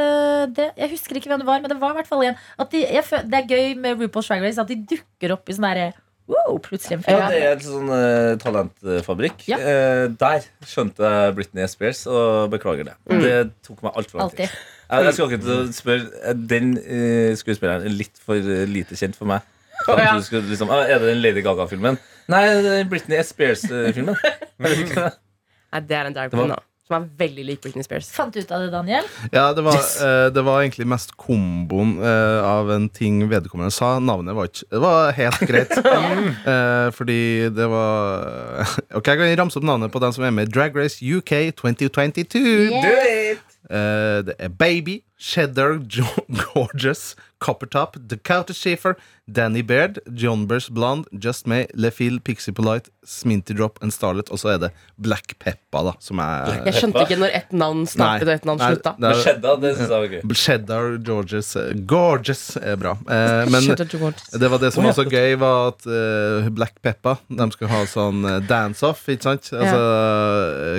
det. 0.55 0.71
Jeg 0.77 0.89
husker 0.89 1.15
ikke 1.19 1.29
hvem 1.29 1.43
det 1.43 1.47
var, 1.47 1.59
men 1.59 1.69
det 1.69 1.77
var 1.81 1.91
i 1.91 1.99
hvert 1.99 2.07
fall 2.07 2.23
en. 2.23 2.39
At 2.57 2.71
de, 2.71 2.85
jeg, 2.87 3.03
det 3.27 3.37
er 3.41 3.49
gøy 3.51 3.75
med 3.77 3.99
RuPaul's 3.99 4.31
Drag 4.31 4.41
Race 4.41 4.61
at 4.61 4.71
de 4.71 4.79
dukker 4.95 5.35
opp 5.35 5.51
i 5.51 5.57
sånn 5.57 5.67
derre 5.67 5.91
wow, 6.29 6.57
plutselig 6.63 6.99
en 6.99 7.03
Ja, 7.07 7.29
det 7.31 7.39
er 7.41 7.55
en 7.55 7.63
sånn 7.65 7.89
eh, 7.95 8.35
talentfabrikk. 8.41 9.45
Ja. 9.49 9.57
Eh, 9.57 10.03
der 10.21 10.45
skjønte 10.67 11.07
jeg 11.07 11.35
Britney 11.39 11.67
Spears, 11.71 12.03
og 12.07 12.51
beklager 12.53 12.91
det. 12.91 12.95
Det 13.09 13.33
tok 13.67 13.81
meg 13.85 13.97
altfor 14.01 14.21
lang 14.21 14.31
tid. 14.35 14.45
Alltid. 14.45 14.59
Jeg, 14.91 15.05
jeg 15.07 15.13
skal 15.15 15.29
akkurat 15.29 15.75
spørre 15.75 16.07
eh, 16.27 16.33
Den 16.51 16.73
eh, 16.81 17.31
skuespilleren 17.39 17.85
er 17.87 17.93
litt 17.95 18.17
for 18.19 18.35
eh, 18.35 18.65
lite 18.67 18.97
kjent 18.99 19.15
for 19.19 19.29
meg. 19.31 19.45
Å, 19.87 19.95
ja. 19.97 20.11
Du 20.19 20.25
skulle 20.27 20.45
liksom, 20.51 20.69
ah, 20.69 20.83
er 20.85 20.99
det 21.01 21.07
den 21.13 21.21
Lady 21.23 21.41
Gaga-filmen? 21.45 21.95
Nei, 22.29 22.41
det 22.61 22.73
er 22.81 22.89
Britney 22.91 23.23
Spears-filmen. 23.25 24.13
Nei, 24.61 25.79
det 25.87 25.95
er 25.97 26.09
en 26.09 26.13
drag 26.17 26.29
Det 26.33 26.37
var- 26.37 26.45
queen, 26.45 26.53
da. 26.55 26.59
Som 26.89 26.95
er 26.97 27.03
veldig 27.21 27.43
lik 27.47 27.61
Britney 27.63 27.85
Spears. 27.85 28.09
Fant 28.11 28.33
du 28.33 28.39
ut 28.41 28.49
av 28.51 28.63
det, 28.65 28.71
Daniel? 28.73 29.05
Ja, 29.31 29.53
det 29.55 29.63
var, 29.63 29.77
Yes. 29.77 29.91
eh, 30.01 30.29
det 30.33 30.41
var 30.43 30.61
egentlig 30.63 30.87
mest 30.91 31.13
komboen 31.15 31.93
eh, 32.03 32.39
av 32.43 32.71
en 32.73 32.89
ting 32.89 33.21
vedkommende 33.31 33.71
sa. 33.71 33.93
Navnet 33.99 34.35
var 34.35 34.49
ikke 34.49 34.65
Det 34.71 34.81
var 34.81 35.11
helt 35.19 35.39
greit. 35.47 35.77
Eh, 36.51 36.89
fordi 36.95 37.49
det 37.53 37.67
var 37.69 38.65
Ok, 38.97 39.07
jeg 39.07 39.17
kan 39.21 39.37
ramse 39.43 39.59
opp 39.61 39.63
navnet 39.67 39.91
på 39.93 40.01
den 40.01 40.11
som 40.15 40.23
er 40.25 40.31
med 40.35 40.49
i 40.49 40.51
Drag 40.51 40.75
Race 40.75 40.97
UK 41.05 41.53
2022. 41.55 42.41
Yeah. 42.71 43.37
Eh, 43.69 44.21
det 44.25 44.35
er 44.39 44.49
Baby, 44.49 45.01
Cheddar, 45.21 45.77
Gorgeous, 46.53 47.15
Coppertop, 47.39 47.95
Dakota 48.07 48.53
Schiffer, 48.53 48.95
Danny 49.31 49.61
Baird, 49.61 49.99
John 50.13 50.47
Burst 50.47 50.71
Blonde, 50.73 51.07
Just 51.13 51.45
May, 51.47 51.67
Lefil, 51.73 52.19
Pixie 52.19 52.53
Polite, 52.53 52.89
Sminty 53.05 53.53
Drop 53.53 53.77
and 53.81 53.93
Starlet. 53.93 54.29
Og 54.33 54.41
så 54.41 54.49
er 54.55 54.57
det 54.61 54.69
Black 54.97 55.37
Peppa, 55.39 55.83
da, 55.87 55.93
som 56.03 56.19
er 56.21 56.65
Jeg 56.67 56.73
skjønte 56.79 57.05
ikke 57.05 57.17
når 57.21 57.35
ett 57.37 57.53
navn 57.53 57.85
startet 57.89 58.27
og 58.27 58.33
ett 58.33 58.49
navn 58.49 58.61
Nei, 58.61 58.71
slutta. 58.73 58.93
er- 58.97 59.21
Shedda, 59.21 59.55
det 59.61 59.71
syns 59.77 59.93
jeg 59.93 60.03
var 60.03 60.11
gøy. 60.15 60.35
Cheddar, 60.41 60.89
Georges 61.07 61.53
eh, 61.61 61.71
Gorgeous 61.93 62.43
er 62.57 62.81
bra. 62.81 62.95
Eh, 63.07 63.45
men 63.53 63.69
det 63.71 64.51
var 64.51 64.61
det 64.65 64.73
som 64.73 64.89
var 64.89 64.97
så 64.97 65.05
gøy, 65.05 65.37
var 65.41 65.71
at 65.71 65.85
uh, 65.87 66.49
Black 66.49 66.81
Peppa 66.81 67.17
De 67.29 67.49
skulle 67.53 67.71
ha 67.71 67.85
sånn 67.89 68.25
dance-off, 68.49 69.05
ikke 69.09 69.29
sant? 69.29 69.53
Altså, 69.53 69.81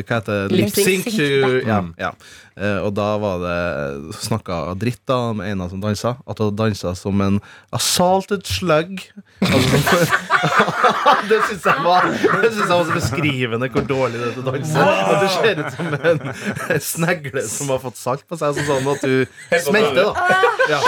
hva 0.02 0.18
heter 0.18 0.46
det? 0.50 0.58
Lip 0.58 0.74
sync. 0.74 1.06
Lip-sync. 1.10 1.66
Ja, 1.66 1.80
ja. 1.98 2.12
Eh, 2.56 2.78
og 2.84 2.92
da 2.96 3.16
var 3.22 3.38
det 3.40 4.14
snakka 4.20 4.74
dritt 4.80 5.00
da 5.08 5.32
med 5.36 5.52
en 5.54 5.62
av 5.64 5.70
som 5.72 5.80
dansa. 5.80 6.16
At 6.28 6.38
hun 6.42 6.54
dansa 6.58 6.94
som 6.98 7.20
en 7.24 7.38
assaulted 7.72 8.44
slug. 8.46 9.00
Altså, 9.42 10.06
det 11.30 11.38
syns 11.48 11.64
jeg 11.66 11.82
var 11.84 12.06
Det 12.12 12.50
synes 12.52 12.60
jeg 12.60 12.68
var 12.70 12.84
så 12.88 12.94
beskrivende 12.96 13.68
hvor 13.72 13.86
dårlig 13.88 14.20
det 14.20 14.28
er 14.28 14.40
å 14.42 14.44
danse. 14.50 14.84
At 14.84 15.22
du 15.22 15.28
ser 15.32 15.62
ut 15.62 15.72
som 15.76 15.86
en 16.12 16.82
snegle 16.82 17.44
som 17.48 17.72
har 17.72 17.80
fått 17.82 17.96
salt 18.00 18.26
på 18.28 18.38
seg. 18.38 18.52
Altså, 18.52 18.66
sånn 18.68 18.90
at 18.92 19.02
du 19.02 19.58
smelter, 19.66 20.12
da. 20.12 20.28
Ja, 20.70 20.80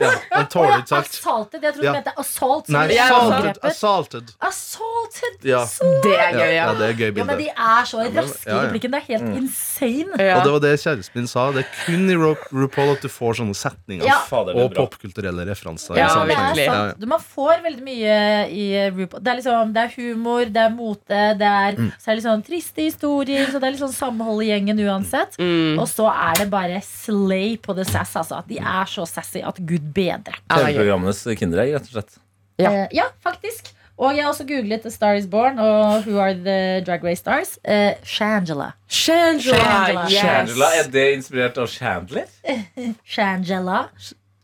ja, 0.00 0.10
Den 0.36 0.46
tåler 0.52 0.82
ikke 0.82 0.92
salt. 0.92 1.10
Assaulted. 1.16 1.62
Jeg 1.66 1.74
trodde 1.74 1.86
Ja. 1.86 1.92
du 1.92 1.98
mente 1.98 2.12
assault. 2.20 2.68
Nei, 2.68 2.84
assaulted. 2.98 3.58
assaulted. 3.70 4.30
Assaulted. 4.40 5.36
Ja. 5.46 5.64
Det 6.04 6.12
er 6.14 6.32
gøy, 6.36 6.40
ja, 6.40 6.52
ja. 6.56 6.66
det 6.78 6.88
er 6.90 6.94
gøy 7.00 7.10
Ja, 7.16 7.24
men 7.24 7.38
de 7.40 7.48
er 7.50 7.84
så 7.88 8.04
raske 8.04 8.50
i 8.50 8.58
replikken. 8.66 8.92
Det 8.94 9.00
er 9.02 9.06
helt 9.12 9.36
insane. 9.40 10.20
ja. 10.20 10.38
Og 10.38 10.44
det 10.46 10.52
var 10.56 10.60
det 10.66 10.74
kjæresten 10.82 11.05
min 11.14 11.26
sa. 11.28 11.52
Det 11.52 11.62
er 11.64 11.68
kun 11.84 12.08
i 12.10 12.14
Ru- 12.18 12.48
RuPaul 12.50 12.92
at 12.96 13.02
du 13.02 13.08
får 13.08 13.36
sånne 13.38 13.54
setninger. 13.54 14.04
Ja. 14.08 14.18
Fader, 14.26 14.56
Og 14.58 14.74
popkulturelle 14.74 15.44
referanser. 15.46 15.96
Ja, 16.00 16.08
det 16.24 16.34
er. 16.34 16.56
Ja, 16.64 16.74
ja. 16.90 17.06
Man 17.06 17.20
får 17.20 17.62
veldig 17.62 17.84
mye 17.86 18.16
i 18.50 18.66
RuPaul. 18.90 19.22
Det 19.22 19.30
er, 19.32 19.36
liksom, 19.42 19.72
det 19.76 19.84
er 19.84 19.94
humor, 19.96 20.44
det 20.50 20.62
er 20.64 20.70
mote, 20.74 21.22
det 21.38 21.46
er, 21.52 21.76
Mm. 21.76 21.92
så 22.00 22.08
er 22.10 22.14
det 22.14 22.16
litt 22.22 22.26
sånn 22.30 22.44
triste 22.46 22.82
historier. 22.82 23.46
Så 23.46 23.60
det 23.60 23.68
er 23.68 23.70
litt 23.76 23.84
sånn 23.84 23.92
samhold 23.94 24.42
i 24.42 24.50
gjengen 24.50 24.78
uansett. 24.80 25.36
Mm. 25.38 25.78
Og 25.78 25.86
så 25.88 26.08
er 26.10 26.34
det 26.42 26.50
bare 26.50 26.80
slay 26.82 27.56
på 27.56 27.74
the 27.76 27.84
sass. 27.84 28.14
Altså. 28.16 28.42
De 28.48 28.58
er 28.58 28.84
så 28.90 29.06
sassy 29.06 29.42
at 29.46 29.56
gud 29.64 29.92
bedre. 29.94 30.34
Ja. 30.50 30.56
TV-programmenes 30.64 31.22
kinderegg, 31.38 31.72
rett 31.78 31.82
og 31.90 31.96
slett. 32.00 32.18
Ja. 32.58 32.70
Eh, 32.72 32.88
ja, 32.96 33.04
faktisk. 33.22 33.72
Og 33.96 34.12
jeg 34.12 34.26
har 34.26 34.28
også 34.28 34.44
googlet 34.44 34.82
The 34.84 34.90
Star 34.92 35.16
Is 35.16 35.26
Born 35.32 35.58
og 35.62 36.04
Who 36.04 36.18
Are 36.20 36.34
The 36.36 36.84
Drag 36.84 37.04
Race 37.04 37.22
Stars. 37.22 37.54
Uh, 37.64 37.96
Shangela. 38.04 38.74
Shangela, 38.88 39.56
Shangela. 39.56 40.04
yes. 40.10 40.20
Shangela, 40.20 40.70
er 40.82 40.90
det 40.92 41.06
inspirert 41.16 41.58
av 41.58 41.70
Chandler? 41.72 42.28
Shangela. 43.16 43.86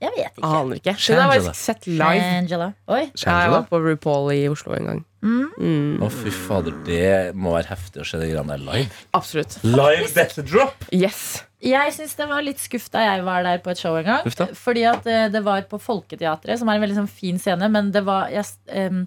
Jeg 0.03 0.11
vet 0.17 0.33
ikke. 0.41 0.49
Aner 0.49 0.81
ikke. 0.81 0.97
Hun 0.99 1.21
har 1.21 1.31
faktisk 1.37 1.61
sett 1.61 1.87
live. 1.87 2.19
Shangela. 2.25 2.73
Oi. 2.89 3.05
Shangela? 3.13 3.43
jeg 3.45 3.55
var 3.59 3.69
på 3.71 3.81
RuPaul 3.85 4.33
i 4.35 4.41
Oslo 4.51 4.75
en 4.79 4.89
gang. 4.89 5.03
Mm. 5.23 6.01
Å, 6.03 6.09
fy 6.11 6.33
fader, 6.35 6.75
det 6.89 7.13
må 7.39 7.53
være 7.55 7.71
heftig 7.71 8.03
å 8.03 8.07
se 8.09 8.19
de 8.19 8.33
greiene 8.33 8.57
der 8.57 8.65
live. 8.67 9.03
Absolutt. 9.15 9.61
Live 9.63 10.09
death 10.17 10.41
drop! 10.49 10.89
Yes. 10.91 11.43
Jeg 11.63 11.93
syns 11.95 12.17
det 12.19 12.27
var 12.27 12.43
litt 12.43 12.59
skuff 12.59 12.89
da 12.91 13.05
jeg 13.05 13.23
var 13.29 13.45
der 13.47 13.61
på 13.63 13.71
et 13.71 13.79
show 13.79 13.95
en 14.01 14.09
gang. 14.09 14.27
Ufta. 14.27 14.49
Fordi 14.59 14.83
at 14.91 15.07
eh, 15.07 15.29
det 15.31 15.45
var 15.47 15.63
på 15.71 15.79
Folketeatret, 15.79 16.59
som 16.59 16.73
er 16.73 16.81
en 16.81 16.83
veldig 16.83 16.99
sånn 17.05 17.13
fin 17.13 17.39
scene, 17.39 17.69
men 17.71 17.93
det 17.95 18.03
var 18.09 18.33
jeg, 18.35 18.49
em, 18.75 19.05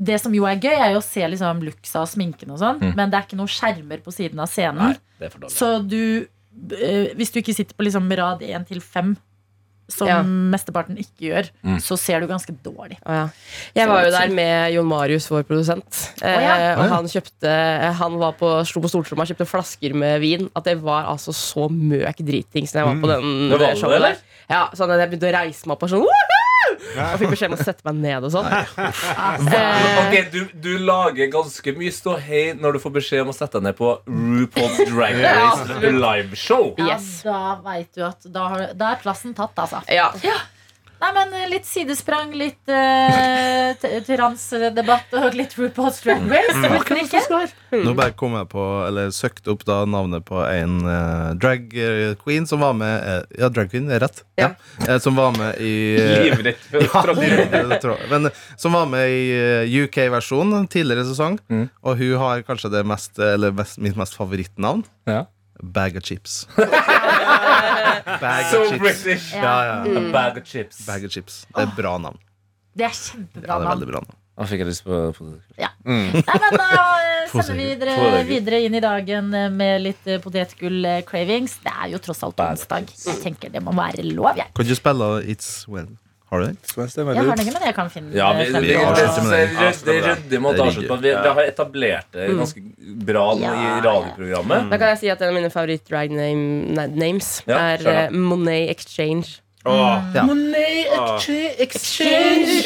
det 0.00 0.16
som 0.22 0.32
jo 0.34 0.46
er 0.48 0.56
gøy, 0.56 0.72
er 0.72 0.92
jo 0.94 1.00
å 1.02 1.04
se 1.04 1.20
liksom 1.28 1.60
luksa 1.66 2.00
og 2.00 2.08
sminken 2.08 2.50
og 2.54 2.58
sånn, 2.62 2.78
men 2.96 3.10
det 3.12 3.18
er 3.20 3.26
ikke 3.28 3.36
noen 3.40 3.52
skjermer 3.52 4.00
på 4.04 4.12
siden 4.16 4.40
av 4.40 4.48
scenen. 4.48 4.80
Nei, 4.80 4.94
det 5.20 5.28
er 5.28 5.34
for. 5.34 5.50
Så 5.52 5.74
du 5.86 6.26
eh, 6.80 7.12
Hvis 7.18 7.30
du 7.34 7.38
ikke 7.42 7.54
sitter 7.54 7.76
på 7.78 7.84
liksom 7.86 8.08
rad 8.18 8.40
1 8.42 8.64
til 8.70 8.80
5, 8.80 9.12
som 9.90 10.06
Ja. 10.06 10.22
mesteparten 10.22 10.96
ikke 11.02 11.26
gjør, 11.28 11.48
Mm. 11.66 11.78
så 11.82 11.96
ser 11.98 12.20
du 12.20 12.26
ganske 12.30 12.52
dårlig. 12.62 12.96
Oh, 13.04 13.12
ja. 13.12 13.28
Jeg 13.74 13.88
var 13.88 14.04
jo 14.04 14.10
der 14.14 14.28
med 14.32 14.72
Jon 14.72 14.86
Marius, 14.86 15.26
vår 15.28 15.42
produsent. 15.48 16.12
Eh, 16.22 16.30
Å, 16.30 16.40
ja. 16.40 16.74
og 16.78 16.88
han 16.94 17.04
kjøpte 17.10 17.94
Han 17.98 18.18
var 18.18 18.32
på, 18.38 18.50
slo 18.66 18.80
på 18.82 18.88
stortromma 18.92 19.22
og 19.26 19.32
kjøpte 19.32 19.48
flasker 19.50 19.92
med 19.94 20.20
vin. 20.22 20.48
At 20.54 20.64
det 20.64 20.76
var 20.80 21.06
altså 21.10 21.34
så 21.34 21.68
møk 21.68 22.16
dritings 22.22 22.72
når 22.72 22.80
jeg 22.80 22.86
var 22.86 23.00
på 23.02 23.10
den 23.14 23.48
Det 23.50 23.58
var 23.58 23.66
det, 23.66 23.78
showet. 23.82 24.18
Ja, 24.48 24.68
sånn 24.74 24.90
at 24.94 24.98
jeg 25.02 25.10
begynte 25.10 25.30
å 25.30 25.36
reise 25.42 25.66
meg 25.66 25.74
opp 25.76 25.82
og 25.82 25.90
sånn 25.90 26.06
«Woohoo!» 26.06 26.39
Og 26.90 27.18
fikk 27.20 27.32
beskjed 27.34 27.52
om 27.52 27.56
å 27.58 27.64
sette 27.64 27.84
meg 27.90 27.98
ned 28.02 28.26
og 28.28 28.32
sånn. 28.34 28.48
Eh, 29.50 29.98
Ok, 30.00 30.14
du, 30.32 30.38
du 30.64 30.70
lager 30.82 31.28
ganske 31.32 31.74
mye 31.76 31.92
ståhei 31.94 32.44
når 32.58 32.76
du 32.76 32.82
får 32.82 32.94
beskjed 32.98 33.22
om 33.24 33.32
å 33.32 33.36
sette 33.36 33.58
deg 33.60 33.68
ned 33.70 33.76
på 33.78 33.92
RuPaul's 34.08 34.80
Drag 34.90 35.18
Race 35.22 35.92
liveshow. 35.94 36.72
Yes. 36.80 37.10
Ja, 37.26 37.32
da 37.36 37.58
veit 37.64 37.92
du 37.96 38.04
at 38.06 38.24
da, 38.26 38.46
har, 38.54 38.64
da 38.78 38.94
er 38.94 39.02
plassen 39.02 39.36
tatt, 39.36 39.54
altså. 39.60 39.82
ja. 40.24 40.38
Nei, 41.00 41.10
men 41.16 41.30
Litt 41.50 41.66
sidesprang, 41.66 42.34
litt 42.36 42.70
uh, 42.70 43.72
transdebatt 44.06 45.14
og 45.18 45.36
litt 45.38 45.56
RuPaul's 45.58 45.98
Drag 46.04 46.26
Race. 46.30 46.52
Mm. 46.54 46.74
ikke? 47.00 47.80
Nå 47.86 47.94
bare 47.98 48.14
kom 48.18 48.36
jeg 48.36 48.48
på, 48.52 48.64
eller 48.84 49.10
søkte 49.14 49.52
opp 49.54 49.64
da 49.66 49.80
navnet 49.88 50.26
på 50.28 50.38
en 50.44 50.80
uh, 50.84 51.32
drag 51.40 51.72
eh, 51.74 52.12
queen 52.20 52.46
som 52.48 52.62
var 52.62 52.76
med 52.78 52.94
uh, 53.06 53.22
Ja, 53.38 53.48
drag 53.52 53.70
queen 53.72 53.90
er 53.90 54.02
rett. 54.04 54.22
Ja. 54.38 54.52
Eh, 54.86 54.98
som 55.02 55.16
var 55.18 55.32
med 55.38 55.58
i 55.62 55.72
Livrett. 56.26 56.68
Ja. 56.74 57.04
Men 58.10 58.30
som 58.60 58.76
var 58.76 58.86
med 58.90 59.10
i 59.10 59.82
UK-versjonen 59.84 60.68
tidligere 60.70 61.06
sesong. 61.08 61.40
Mm. 61.50 61.68
Og 61.86 62.00
hun 62.00 62.16
har 62.22 62.46
kanskje 62.46 62.72
det 62.76 62.84
mest, 62.88 63.18
eller 63.18 63.54
mest, 63.56 63.80
mitt 63.82 63.98
mest 63.98 64.18
favorittnavn. 64.18 64.84
Ja. 65.08 65.24
Bag 65.62 65.96
of 65.96 66.02
chips. 66.02 66.46
Bag 68.20 68.46
So 68.50 68.62
of 68.62 68.68
chips. 68.70 68.80
British. 68.80 69.32
Ja, 69.34 69.56
ja. 69.64 69.98
A 69.98 70.12
bag 70.12 70.38
of 70.38 70.44
chips. 70.44 70.86
Bag 70.86 71.04
of 71.04 71.12
chips. 71.12 71.46
Det 71.54 71.62
er 71.66 71.74
bra 71.76 71.98
navn. 71.98 72.18
Det 72.74 72.86
er 72.86 72.88
Ja, 72.88 72.96
kjempebra 72.96 73.58
det 73.58 73.66
er 73.66 73.70
veldig 73.74 73.88
bra 73.92 74.02
navn. 74.06 74.16
Da 74.40 74.46
fikk 74.48 74.62
jeg 74.62 74.70
lyst 74.70 74.84
på, 74.86 74.98
på 75.12 75.26
det. 75.28 75.40
Nei, 75.84 76.22
men 76.24 76.54
Da 76.56 76.68
eh, 77.04 77.26
sender 77.28 77.58
vi 77.58 77.66
videre, 77.74 78.22
videre 78.28 78.60
inn 78.64 78.76
i 78.78 78.80
dagen 78.80 79.34
eh, 79.36 79.50
med 79.52 79.82
litt 79.84 80.06
eh, 80.08 80.20
potetgull-cravings. 80.22 81.58
Det 81.64 81.74
er 81.74 81.90
jo 81.92 82.00
tross 82.00 82.22
alt 82.24 82.40
onsdag. 82.40 82.88
Jeg 83.04 83.20
tenker 83.20 83.52
det 83.52 83.60
må 83.64 83.74
være 83.76 84.06
lov, 84.06 84.38
jeg. 84.40 84.48
Kan 84.56 84.70
du 84.70 84.74
spille 84.78 85.10
It's 85.28 85.66
Well? 85.68 85.90
Har 86.30 86.38
du 86.40 86.46
den? 86.46 86.56
Jeg 86.62 87.04
har 87.06 87.36
den 87.36 87.40
ikke, 87.42 87.52
men 87.56 87.64
jeg 87.66 87.74
kan 87.74 87.88
finne 87.90 88.14
Ja, 88.14 88.28
vi, 88.38 88.44
vi. 88.54 88.60
Vi, 88.62 88.66
vi 91.02 91.12
har 91.26 91.42
etablert 91.42 92.06
det 92.14 92.28
ganske 92.38 92.62
bra 93.08 93.24
ja, 93.40 93.50
i 93.50 93.72
radioprogrammet. 93.82 94.70
Da 94.70 94.78
kan 94.78 94.92
jeg 94.94 95.00
si 95.02 95.10
at 95.10 95.24
en 95.24 95.32
av 95.32 95.38
mine 95.40 95.50
favoritt-drag 95.50 96.14
name, 96.14 96.86
names 96.94 97.40
Ja, 97.50 97.58
er 97.74 97.86
eh, 97.90 98.14
Monet 98.14 98.70
Exchange. 98.70 99.40
Oh. 99.66 99.98
Ja. 100.14 100.22
Monet 100.24 100.86
Exchange. 101.66 102.62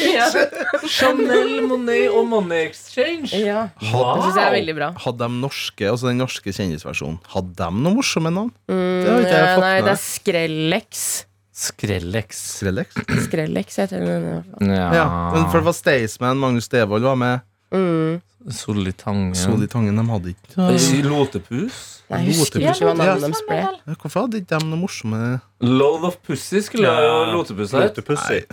Chanel, 0.85 1.65
Monet 1.65 2.05
og 2.13 2.29
Monet 2.29 2.69
Exchange. 2.69 3.33
Ja. 3.33 3.65
Wow. 3.81 4.13
Det 4.13 4.29
syns 4.29 4.37
jeg 4.37 4.45
er 4.45 4.57
veldig 4.61 4.75
bra. 4.77 4.93
Hadde 5.09 5.25
de 5.25 5.41
norske, 5.41 5.89
altså 5.89 6.13
den 6.13 6.21
norske 6.21 6.53
kjendisversjonen 6.53 7.17
Hadde 7.33 7.57
de 7.65 7.81
noe 7.81 7.97
morsomme 7.97 8.29
navn? 8.29 8.53
Mm, 8.69 8.75
Det 8.77 9.09
har 9.09 9.25
ikke 9.25 9.33
jeg 9.33 9.41
ja, 9.41 9.55
fått 9.55 9.65
nei, 9.65 9.73
med 9.79 9.89
det 9.89 9.95
er 9.95 10.03
Skrellex. 10.05 11.07
Skrellex. 11.55 12.41
Skrellex? 12.59 12.95
Skrellex 13.25 13.77
heter 13.79 14.01
den. 14.03 14.07
i 14.07 14.31
hvert 14.33 14.47
fall. 14.51 14.71
Ja. 14.75 14.87
Ja, 14.97 15.05
men 15.33 15.45
for 15.51 15.61
det 15.61 15.67
var 15.69 15.75
Staysman, 15.77 16.41
Magnus 16.41 16.67
Devold 16.71 17.07
var 17.07 17.15
med. 17.15 17.45
Mm. 17.71 18.17
Solitangen. 18.51 19.35
Solitangen, 19.39 19.95
de 19.97 20.03
hadde 20.11 20.33
ikke 20.35 20.99
Lotepus. 21.07 21.77
Nei, 22.11 22.19
jeg 22.27 22.35
husker 22.37 22.61
ikke 22.61 22.85
hva 22.85 22.93
navnet 22.99 23.23
deres 23.25 23.41
ble. 23.47 23.55
Ja, 23.63 23.95
Hvorfor 23.97 24.25
hadde 24.27 24.43
ikke 24.43 24.59
de 24.59 24.67
noe 24.69 24.77
morsomme 24.77 25.21
Load 25.65 26.03
of 26.05 26.19
Pussy 26.27 26.59
skulle 26.61 26.91
jo 26.91 27.15
Lotepus 27.31 27.73
hett. 27.73 27.95
Lotepussy. 27.97 28.43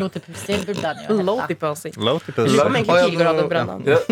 Lotepussy 0.00 0.56
burde 0.66 0.82
han 0.88 1.04
jo. 1.04 1.18
Lotipusy. 1.28 1.92
Lotepussy. 1.94 2.56
Som 2.58 2.74
egentlig 2.80 2.96
Å, 2.96 2.98
ja, 2.98 3.06
Pilgård 3.12 3.30
hadde 3.30 3.46
bra 3.52 3.62
navn. 3.68 3.86
Ja. 3.86 4.00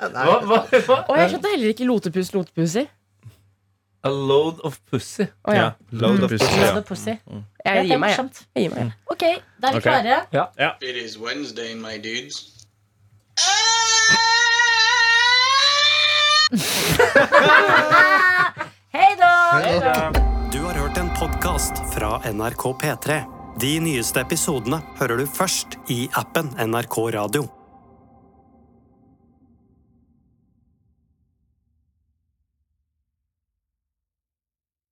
Hva, 0.00 0.38
hva, 0.48 0.56
hva? 0.64 0.96
Og 1.12 1.18
jeg 1.20 1.28
skjønte 1.34 1.50
heller 1.52 1.72
ikke 1.74 1.84
Lotepus 1.86 2.30
Lotepusy. 2.32 2.86
A 4.02 4.08
load 4.08 4.60
of 4.64 4.80
pussy. 4.90 5.26
Oh, 5.44 5.54
ja. 5.54 5.72
Load 5.90 6.22
of 6.24 6.30
pussy. 6.30 6.60
ja. 6.60 6.72
Lotepussi. 6.74 7.10
Jeg 7.10 7.20
Det 7.64 7.76
er 7.76 7.82
gir 7.84 7.98
meg, 7.98 8.10
jeg. 8.16 8.30
jeg. 8.56 8.70
Gir 8.70 8.76
meg. 8.76 8.92
Ok, 9.10 9.22
da 9.60 9.68
er 9.68 9.72
vi 9.72 9.80
klare. 9.80 10.26
It 10.80 10.96
is 10.96 11.18
Wednesday, 11.18 11.74
my 11.74 11.98
dudes. 11.98 12.46
Hei 18.92 19.14
da! 19.16 20.10
Du 20.52 20.58
har 20.64 20.74
hørt 20.74 20.96
en 20.98 21.10
podkast 21.18 21.72
fra 21.94 22.18
NRK 22.32 22.64
P3. 22.82 23.20
De 23.60 23.76
nyeste 23.80 24.20
episodene 24.24 24.80
hører 24.98 25.20
du 25.22 25.26
først 25.28 25.76
i 25.92 26.08
appen 26.18 26.50
NRK 26.58 26.98
Radio. 27.14 27.46